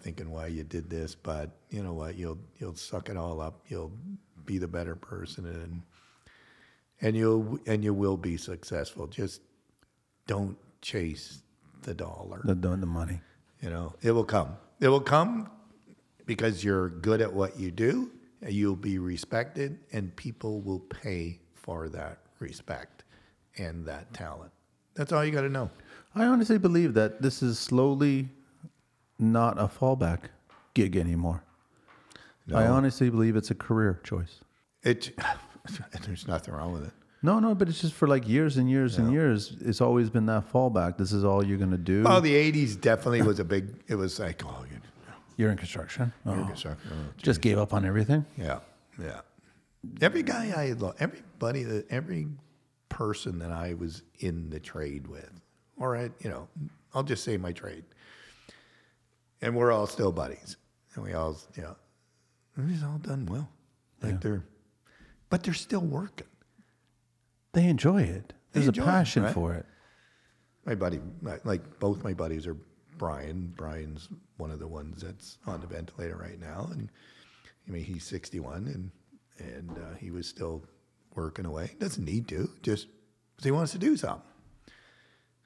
[0.00, 1.14] thinking why you did this.
[1.14, 2.16] But you know what?
[2.16, 3.60] You'll you'll suck it all up.
[3.68, 3.92] You'll
[4.44, 5.82] be the better person, and
[7.00, 9.06] and you'll and you will be successful.
[9.06, 9.40] Just
[10.26, 11.42] don't chase
[11.82, 12.40] the dollar.
[12.44, 13.20] The, the, the money.
[13.60, 14.56] You know, it will come.
[14.80, 15.50] It will come
[16.26, 18.10] because you're good at what you do.
[18.46, 23.04] You'll be respected, and people will pay for that respect
[23.56, 24.52] and that talent.
[24.94, 25.70] That's all you got to know.
[26.14, 28.28] I honestly believe that this is slowly
[29.18, 30.20] not a fallback
[30.74, 31.42] gig anymore.
[32.54, 34.40] I honestly believe it's a career choice.
[34.82, 35.12] It,
[36.06, 36.92] there's nothing wrong with it.
[37.22, 39.56] No, no, but it's just for like years and years and years.
[39.62, 40.98] It's always been that fallback.
[40.98, 42.02] This is all you're gonna do.
[42.02, 43.82] Well, the '80s definitely was a big.
[43.88, 44.76] It was like, oh, you
[45.36, 46.12] you're in construction.
[46.26, 46.90] Oh, know, construction.
[46.92, 48.24] Oh, just gave up on everything.
[48.36, 48.60] Yeah,
[49.00, 49.20] yeah.
[50.00, 52.28] Every guy I lo- everybody that every
[52.88, 55.30] person that I was in the trade with,
[55.76, 56.48] or at you know,
[56.94, 57.84] I'll just say my trade,
[59.42, 60.56] and we're all still buddies,
[60.94, 61.76] and we all you know,
[62.68, 63.48] it's all done well,
[64.02, 64.44] like they're,
[65.28, 66.26] but they're still working.
[67.52, 68.32] They enjoy it.
[68.52, 69.34] There's enjoy a it, passion right?
[69.34, 69.66] for it.
[70.64, 71.00] My buddy,
[71.44, 72.56] like both my buddies are
[73.04, 73.52] Brian.
[73.54, 74.08] Brian's
[74.38, 76.88] one of the ones that's on the ventilator right now, and
[77.68, 78.90] I mean he's 61, and
[79.38, 80.64] and uh, he was still
[81.14, 81.72] working away.
[81.78, 82.86] Doesn't need to, just
[83.36, 84.22] 'cause he wants to do something.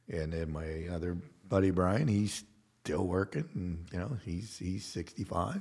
[0.09, 1.17] And then my other
[1.49, 2.45] buddy Brian, he's
[2.85, 5.61] still working, and you know he's he's 65.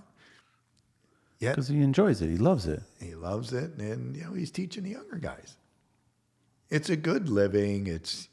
[1.39, 2.29] Yet Because he enjoys it.
[2.29, 2.81] He loves it.
[2.99, 5.57] he loves it, and you know he's teaching the younger guys.
[6.69, 7.87] It's a good living.
[7.87, 8.27] It's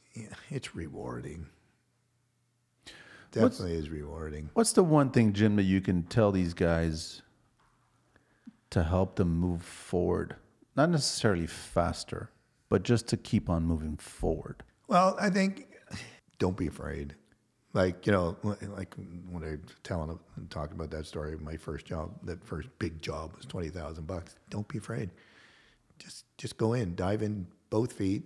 [0.51, 1.47] it's rewarding.
[3.37, 4.51] What's- Definitely is rewarding.
[4.55, 7.23] What's the one thing, Jim, that you can tell these guys
[8.71, 10.37] to help them move forward?
[10.77, 12.31] Not necessarily faster,
[12.69, 14.63] but just to keep on moving forward.
[14.89, 15.69] Well, I think
[16.39, 17.15] don't be afraid.
[17.73, 18.37] Like you know,
[18.77, 18.95] like
[19.31, 20.17] when I telling
[20.49, 24.37] talking about that story, my first job, that first big job was twenty thousand bucks.
[24.51, 25.11] Don't be afraid.
[25.99, 28.25] Just just go in, dive in both feet.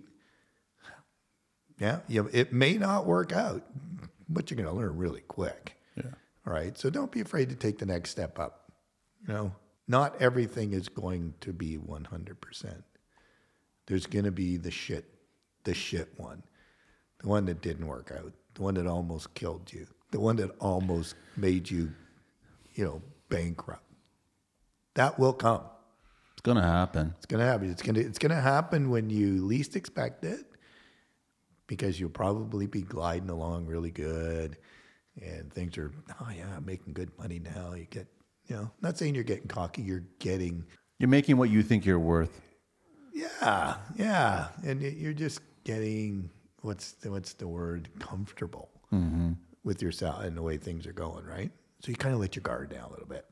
[1.79, 3.63] Yeah, you, it may not work out,
[4.29, 5.75] but you're going to learn really quick.
[5.95, 6.11] Yeah.
[6.45, 6.77] All right.
[6.77, 8.71] So don't be afraid to take the next step up.
[9.27, 9.55] You know,
[9.87, 12.83] not everything is going to be 100%.
[13.87, 15.05] There's going to be the shit,
[15.63, 16.43] the shit one,
[17.19, 20.51] the one that didn't work out, the one that almost killed you, the one that
[20.59, 21.91] almost made you,
[22.75, 23.83] you know, bankrupt.
[24.93, 25.63] That will come.
[26.33, 27.13] It's going to happen.
[27.17, 27.69] It's gonna happen.
[27.69, 30.45] It's gonna it's gonna happen when you least expect it,
[31.69, 34.57] because you'll probably be gliding along really good,
[35.21, 37.73] and things are oh yeah, I'm making good money now.
[37.73, 38.07] You get
[38.47, 39.83] you know, not saying you're getting cocky.
[39.83, 40.65] You're getting
[40.97, 42.41] You're making what you think you're worth.
[43.13, 46.29] yeah, yeah, and you're just getting
[46.63, 49.33] what's the, what's the word comfortable mm-hmm.
[49.63, 51.51] with yourself and the way things are going, right?
[51.81, 53.25] So you kind of let your guard down a little bit.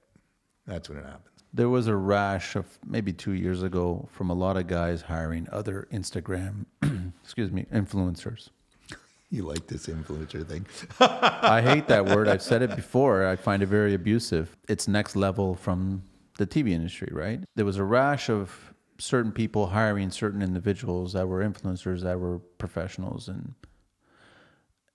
[0.67, 1.43] That's when it happens.
[1.53, 5.47] There was a rash of maybe two years ago from a lot of guys hiring
[5.51, 6.65] other Instagram,
[7.27, 8.49] excuse me, influencers.
[9.29, 10.65] You like this influencer thing?
[11.01, 12.29] I hate that word.
[12.29, 13.27] I've said it before.
[13.27, 14.55] I find it very abusive.
[14.69, 16.03] It's next level from
[16.37, 17.41] the TV industry, right?
[17.53, 22.39] There was a rash of certain people hiring certain individuals that were influencers that were
[22.57, 23.53] professionals and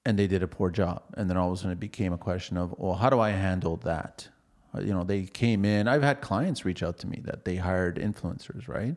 [0.07, 1.03] and they did a poor job.
[1.15, 3.33] And then all of a sudden it became a question of, well, how do I
[3.33, 4.29] handle that?
[4.79, 5.89] You know, they came in.
[5.89, 8.97] I've had clients reach out to me that they hired influencers, right?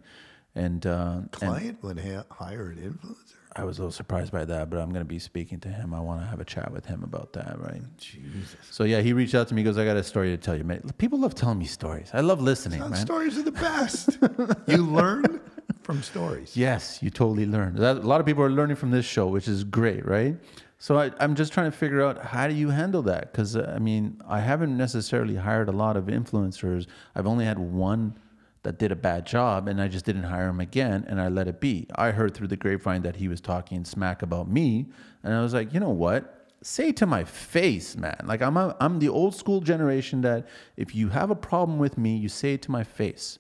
[0.56, 3.34] And, uh, and Client would ha- hire an influencer.
[3.58, 5.94] I was a little surprised by that, but I'm going to be speaking to him.
[5.94, 7.82] I want to have a chat with him about that, right?
[7.98, 8.58] Jesus.
[8.70, 9.62] So yeah, he reached out to me.
[9.62, 10.82] He goes, "I got a story to tell you, man.
[10.98, 12.10] People love telling me stories.
[12.14, 12.96] I love listening, man.
[12.96, 14.18] Stories are the best.
[14.68, 15.40] you learn
[15.84, 16.58] from stories.
[16.58, 17.76] Yes, you totally learn.
[17.76, 20.36] That, a lot of people are learning from this show, which is great, right?
[20.78, 23.32] So I, I'm just trying to figure out how do you handle that?
[23.32, 26.88] Because uh, I mean, I haven't necessarily hired a lot of influencers.
[27.16, 28.20] I've only had one
[28.66, 31.48] that did a bad job, and I just didn't hire him again, and I let
[31.48, 31.86] it be.
[31.96, 34.88] I heard through the grapevine that he was talking smack about me,
[35.24, 36.50] and I was like, you know what?
[36.64, 38.20] Say to my face, man.
[38.26, 40.48] Like I'm, a, I'm the old school generation that
[40.78, 43.38] if you have a problem with me, you say it to my face.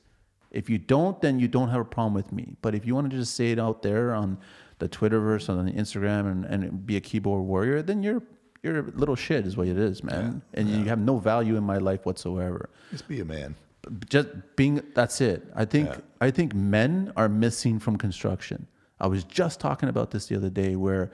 [0.51, 2.55] If you don't, then you don't have a problem with me.
[2.61, 4.37] But if you want to just say it out there on
[4.77, 8.21] the Twitterverse, or on the Instagram, and, and be a keyboard warrior, then you're
[8.61, 10.43] you're a little shit, is what it is, man.
[10.53, 12.69] and you have no value in my life whatsoever.
[12.91, 13.55] Just be a man.
[14.09, 15.47] Just being that's it.
[15.55, 15.89] I think
[16.21, 18.67] I think men are missing from construction.
[18.99, 21.11] I was just talking about this the other day, where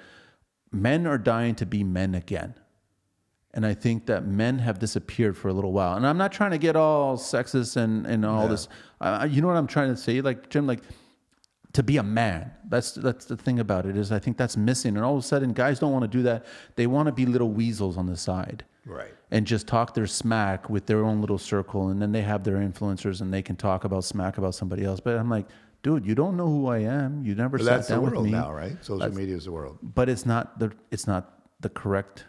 [0.71, 2.55] men are dying to be men again.
[3.53, 5.97] And I think that men have disappeared for a little while.
[5.97, 8.69] And I'm not trying to get all sexist and, and all this.
[9.01, 10.21] Uh, you know what I'm trying to say?
[10.21, 10.81] Like, Jim, like,
[11.73, 12.51] to be a man.
[12.69, 14.95] That's that's the thing about it is I think that's missing.
[14.95, 16.45] And all of a sudden, guys don't want to do that.
[16.75, 19.13] They want to be little weasels on the side Right.
[19.29, 21.89] and just talk their smack with their own little circle.
[21.89, 24.99] And then they have their influencers and they can talk about smack about somebody else.
[24.99, 25.45] But I'm like,
[25.83, 27.23] dude, you don't know who I am.
[27.23, 28.31] You never But sat that's the down with world me.
[28.31, 28.75] now, right?
[28.83, 29.77] Social media is the world.
[29.83, 32.25] But it's not the it's not the correct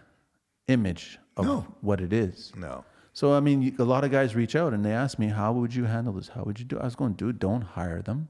[0.69, 1.67] image of No.
[1.81, 2.53] what it is.
[2.57, 2.85] No.
[3.15, 5.75] So I mean, a lot of guys reach out and they ask me, "How would
[5.75, 6.29] you handle this?
[6.29, 8.29] How would you do?" I was going, "Dude, don't hire them,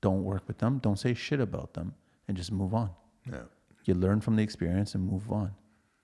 [0.00, 1.94] don't work with them, don't say shit about them,
[2.28, 2.90] and just move on.
[3.26, 3.44] No.
[3.84, 5.52] You learn from the experience and move on.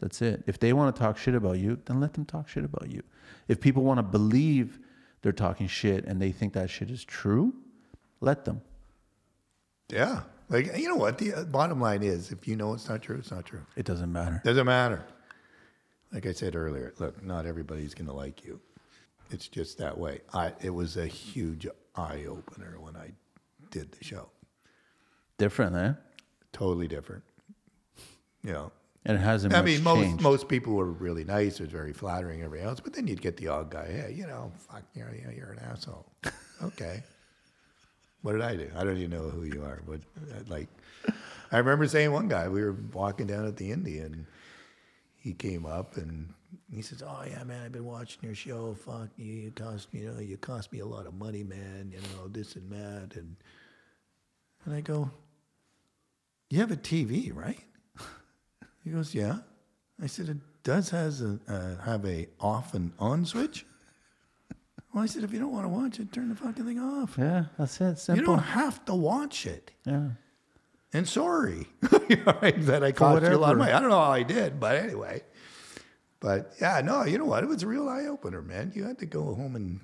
[0.01, 0.45] That's it.
[0.47, 3.03] If they want to talk shit about you, then let them talk shit about you.
[3.49, 4.79] If people want to believe
[5.23, 7.55] they're talking shit and they think that shit is true,
[8.21, 8.61] let them.
[9.89, 10.23] Yeah.
[10.49, 11.19] Like, you know what?
[11.19, 13.61] The uh, bottom line is if you know it's not true, it's not true.
[13.77, 14.41] It doesn't matter.
[14.45, 15.05] Doesn't matter.
[16.13, 18.61] Like I said earlier, look, not everybody's going to like you.
[19.31, 20.21] It's just that way.
[20.33, 23.11] I, it was a huge eye opener when I
[23.71, 24.31] did the show.
[25.37, 25.93] Different, eh?
[26.53, 27.25] Totally different.
[28.43, 28.73] You know,
[29.05, 30.23] And it hasn't I mean, most changed.
[30.23, 31.61] most people were really nice.
[31.61, 32.81] It was very flattering, everything else.
[32.81, 33.87] But then you'd get the odd guy.
[33.87, 36.07] Hey, you know, fuck, you know, you're, an asshole.
[36.63, 37.03] okay.
[38.23, 38.71] What did I do?
[38.77, 39.81] I don't even know who you are.
[39.87, 40.69] But uh, like,
[41.53, 42.49] I remember saying one guy.
[42.49, 44.27] We were walking down at the Indian.
[45.17, 46.35] He came up and
[46.73, 48.75] he says, "Oh yeah, man, I've been watching your show.
[48.75, 51.91] Fuck you, you cost you know, you cost me a lot of money, man.
[51.93, 53.37] You know this and that." And
[54.65, 55.11] and I go,
[56.51, 57.61] "You have a TV, right?"
[58.89, 59.39] He goes, "Yeah."
[60.03, 63.67] I said, "It does has a uh, have a off and on switch."
[64.95, 67.17] Well, I said, if you don't want to watch it, turn the fucking thing off.
[67.19, 67.99] Yeah, that's it.
[67.99, 68.21] Simple.
[68.23, 69.71] You don't have to watch it.
[69.85, 70.09] yeah.
[70.95, 73.71] And sorry that I cost you a lot of money.
[73.71, 75.23] I don't know how I did, but anyway.
[76.21, 77.45] But yeah, no, you know what?
[77.45, 78.73] It was a real eye opener, man.
[78.75, 79.81] You had to go home and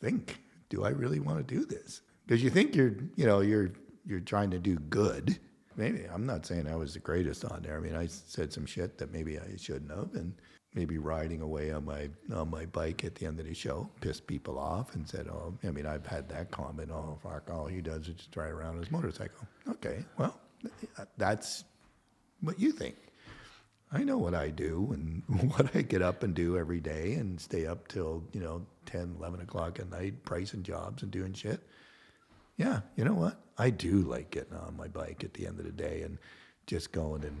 [0.00, 0.38] think,
[0.68, 2.02] do I really want to do this?
[2.24, 3.72] Because you think you're, you know, you're
[4.06, 5.40] you're trying to do good.
[5.76, 7.76] Maybe I'm not saying I was the greatest on there.
[7.76, 10.32] I mean, I said some shit that maybe I shouldn't have, and
[10.74, 14.26] maybe riding away on my on my bike at the end of the show pissed
[14.26, 16.90] people off and said, "Oh, I mean, I've had that comment.
[16.90, 20.38] Oh, fuck, all he does is just ride around on his motorcycle." Okay, well,
[21.18, 21.64] that's
[22.40, 22.96] what you think.
[23.92, 25.22] I know what I do and
[25.52, 29.16] what I get up and do every day and stay up till, you know, 10,
[29.18, 31.60] 11 o'clock at night, pricing jobs and doing shit.
[32.56, 33.40] Yeah, you know what?
[33.58, 36.18] I do like getting on my bike at the end of the day and
[36.66, 37.40] just going and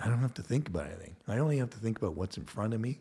[0.00, 1.16] I don't have to think about anything.
[1.26, 3.00] I only have to think about what's in front of me.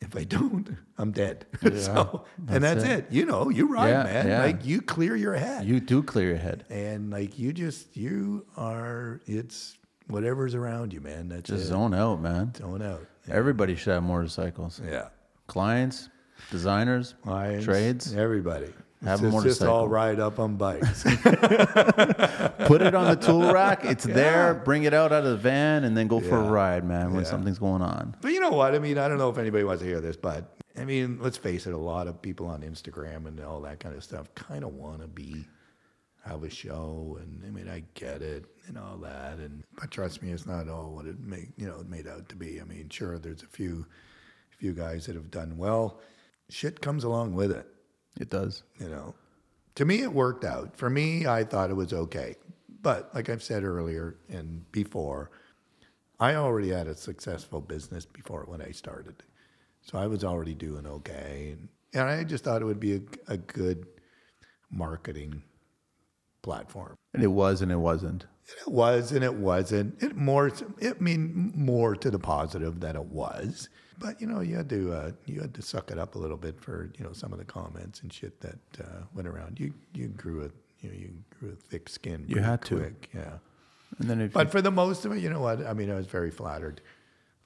[0.00, 0.68] If I don't,
[0.98, 1.46] I'm dead.
[1.76, 2.98] so, and that's that's it.
[3.10, 3.12] it.
[3.12, 4.26] You know, you ride, Yeah, man.
[4.26, 4.42] yeah.
[4.42, 6.64] Like you clear your head You do clear your head.
[6.70, 9.76] and like you just you are it's
[10.08, 11.66] whatever's around you man that's Just it.
[11.68, 12.52] zone out, man.
[12.56, 14.80] zone out Everybody should have motorcycles.
[14.84, 15.08] yeah
[15.46, 16.08] Clients,
[16.50, 18.14] designers, Clients, trades.
[18.14, 18.72] everybody
[19.04, 21.02] Have a It's just all ride up on bikes
[22.66, 23.84] Put it on the tool rack.
[23.84, 24.54] It's there.
[24.54, 27.24] Bring it out out of the van and then go for a ride, man, when
[27.24, 27.30] Yeah.
[27.30, 28.16] something's going on.
[28.20, 30.16] but you know what i mean i don't know if anybody wants to hear this
[30.16, 33.78] but i mean let's face it a lot of people on instagram and all that
[33.80, 35.44] kind of stuff kind of want to be
[36.24, 40.22] have a show and i mean i get it and all that and but trust
[40.22, 42.88] me it's not all what it made you know made out to be i mean
[42.88, 43.84] sure there's a few
[44.58, 46.00] few guys that have done well
[46.48, 47.66] shit comes along with it
[48.20, 48.62] It does.
[48.78, 49.14] you know
[49.74, 52.36] to me it worked out for me i thought it was okay
[52.82, 55.30] but like i've said earlier and before
[56.20, 59.22] i already had a successful business before when i started
[59.80, 63.00] so i was already doing okay and, and i just thought it would be a,
[63.28, 63.86] a good
[64.70, 65.42] marketing
[66.42, 68.26] platform And it was and it wasn't.
[68.66, 70.02] it was and it wasn't.
[70.02, 73.68] It more, it mean more to the positive that it was.
[74.02, 76.36] But you know, you had to uh, you had to suck it up a little
[76.36, 79.60] bit for you know some of the comments and shit that uh, went around.
[79.60, 80.50] You you grew a
[80.80, 82.24] you know you grew a thick skin.
[82.28, 82.94] You had to.
[83.14, 83.38] yeah.
[83.98, 85.64] And then if But for the most of it, you know what?
[85.66, 86.80] I mean, I was very flattered,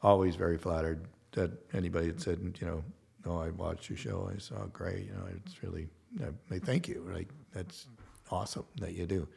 [0.02, 2.84] always very flattered that anybody had said, you know,
[3.24, 4.30] no, I watched your show.
[4.32, 5.06] I saw great.
[5.06, 5.88] You know, it's really,
[6.22, 7.04] I, I thank you.
[7.12, 7.86] Like that's
[8.30, 9.28] awesome that you do.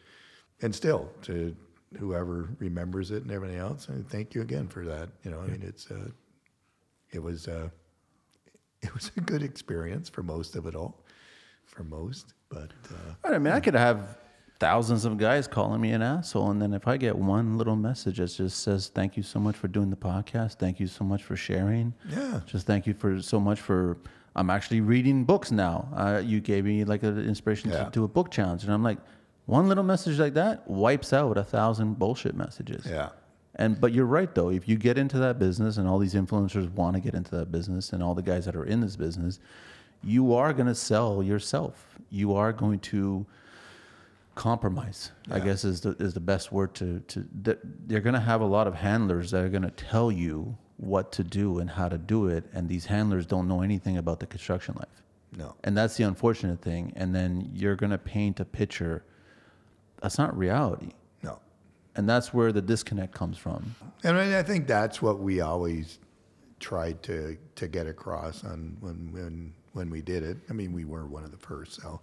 [0.61, 1.55] And still, to
[1.97, 5.09] whoever remembers it and everything else, I thank you again for that.
[5.23, 6.09] You know, I mean, it's uh,
[7.11, 7.69] it was uh,
[8.81, 11.03] it was a good experience for most of it all,
[11.65, 12.33] for most.
[12.49, 14.17] But uh, I mean, I could have
[14.59, 18.17] thousands of guys calling me an asshole, and then if I get one little message
[18.17, 20.55] that just says "Thank you so much for doing the podcast.
[20.59, 21.93] Thank you so much for sharing.
[22.09, 22.41] Yeah.
[22.45, 23.97] Just thank you for so much for.
[24.35, 25.89] I'm actually reading books now.
[25.95, 27.85] Uh, you gave me like an inspiration Yeah.
[27.85, 28.99] to do a book challenge, and I'm like,
[29.47, 32.85] one little message like that wipes out a thousand bullshit messages.
[32.85, 33.09] yeah,
[33.59, 34.49] And but you're right though.
[34.49, 37.51] If you get into that business, and all these influencers want to get into that
[37.51, 39.39] business, and all the guys that are in this business,
[40.01, 41.99] you are going to sell yourself.
[42.09, 43.25] You are going to
[44.33, 45.11] compromise.
[45.29, 47.27] I guess is the is the best word to to.
[47.85, 51.11] They're going to have a lot of handlers that are going to tell you what
[51.11, 54.25] to do and how to do it, and these handlers don't know anything about the
[54.25, 55.03] construction life.
[55.35, 56.93] no, And that's the unfortunate thing.
[56.95, 59.03] And then you're going to paint a picture
[60.01, 60.91] that's not reality.
[61.99, 63.75] And that's where the disconnect comes from.
[64.05, 65.99] And I think that's what we always
[66.61, 70.37] tried to to get across on when when when we did it.
[70.49, 71.99] I mean, we were one of the first, so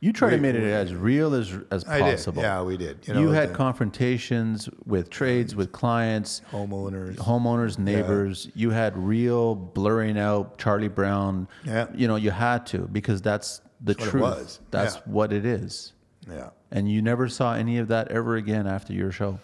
[0.00, 2.40] You try to make it as real as as I possible.
[2.40, 2.48] did.
[2.48, 3.06] Yeah, we did.
[3.06, 7.16] You, You, had the confrontations with trades, with clients, homeowners.
[7.16, 8.48] homeowners, neighbors.
[8.54, 11.48] You had real blurring out Charlie Brown.
[11.66, 11.88] Yeah.
[11.94, 14.22] You know, you had to because that's the That's what truth.
[14.22, 14.60] was.
[14.70, 15.00] That's Yeah.
[15.04, 15.92] what it is.
[16.26, 16.48] Yeah.
[16.70, 19.38] And you never saw any of that ever again after your show.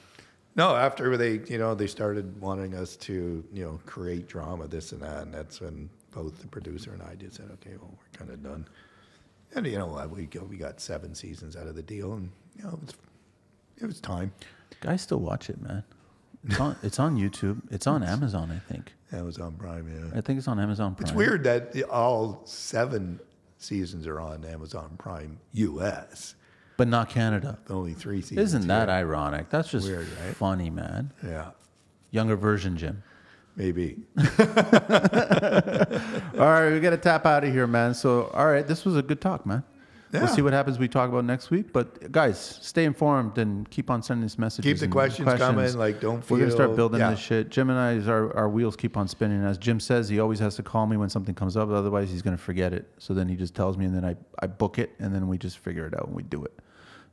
[0.57, 4.93] No, after they, you know, they started wanting us to, you know, create drama, this
[4.93, 8.19] and that, and that's when both the producer and I just said, okay, well, we're
[8.19, 8.67] kind of done.
[9.55, 12.65] And you know uh, we we got seven seasons out of the deal, and you
[12.65, 12.95] know, it was,
[13.83, 14.33] it was time.
[14.81, 15.85] Guys still watch it, man.
[16.47, 17.63] It's on, it's on YouTube.
[17.71, 18.93] It's on Amazon, I think.
[19.13, 20.19] Amazon Prime, yeah.
[20.19, 21.09] I think it's on Amazon Prime.
[21.09, 23.19] It's weird that all seven
[23.57, 26.35] seasons are on Amazon Prime US.
[26.77, 27.59] But not Canada.
[27.71, 28.39] Only three seasons.
[28.55, 28.97] Isn't that here.
[28.99, 29.49] ironic?
[29.51, 30.35] That's just Weird, right?
[30.35, 31.13] funny, man.
[31.23, 31.51] Yeah,
[32.11, 33.03] Younger version, Jim.
[33.57, 33.99] maybe.
[34.17, 34.25] All
[36.51, 37.95] right, we got to tap out of here, man.
[37.95, 39.63] So, all right, this was a good talk, man.
[40.13, 40.79] we'll see what happens.
[40.79, 41.73] We talk about next week.
[41.73, 44.65] But guys, stay informed and keep on sending us messages.
[44.65, 46.37] Keep the and questions coming, like, don't feel.
[46.37, 47.11] We're gonna start building yeah.
[47.11, 47.51] this shit.
[47.51, 49.45] Jim and I, our, our wheels keep on spinning.
[49.45, 51.69] As Jim says, he always has to call me when something comes up.
[51.71, 52.89] Otherwise, he's gonna forget it.
[52.99, 55.37] So then he just tells me, and then I, I book it, and then we
[55.39, 56.53] just figure it out and we do it.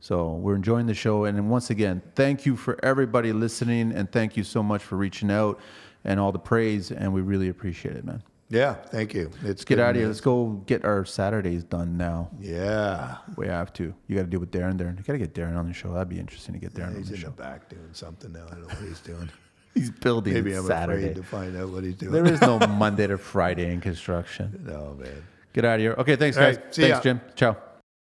[0.01, 1.25] So we're enjoying the show.
[1.25, 5.29] And once again, thank you for everybody listening, and thank you so much for reaching
[5.31, 5.59] out
[6.03, 6.91] and all the praise.
[6.91, 8.23] And we really appreciate it, man.
[8.49, 9.27] Yeah, thank you.
[9.35, 10.07] It's Let's get out of here.
[10.07, 12.29] Let's go get our Saturdays done now.
[12.39, 13.17] Yeah.
[13.37, 13.93] We have to.
[14.07, 14.87] You got to deal with Darren there.
[14.89, 15.93] You got to get Darren on the show.
[15.93, 18.45] That'd be interesting to get Darren on He's the in the back doing something now.
[18.47, 19.29] I don't know what he's doing.
[19.73, 21.11] He's building Maybe I'm Saturday.
[21.11, 22.11] afraid to find out what he's doing.
[22.11, 24.61] There is no Monday to Friday in construction.
[24.67, 25.23] no, man.
[25.53, 25.95] Get out of here.
[25.97, 26.57] Okay, thanks, guys.
[26.57, 26.99] right, thanks, ya.
[26.99, 27.21] Jim.
[27.35, 27.55] Ciao.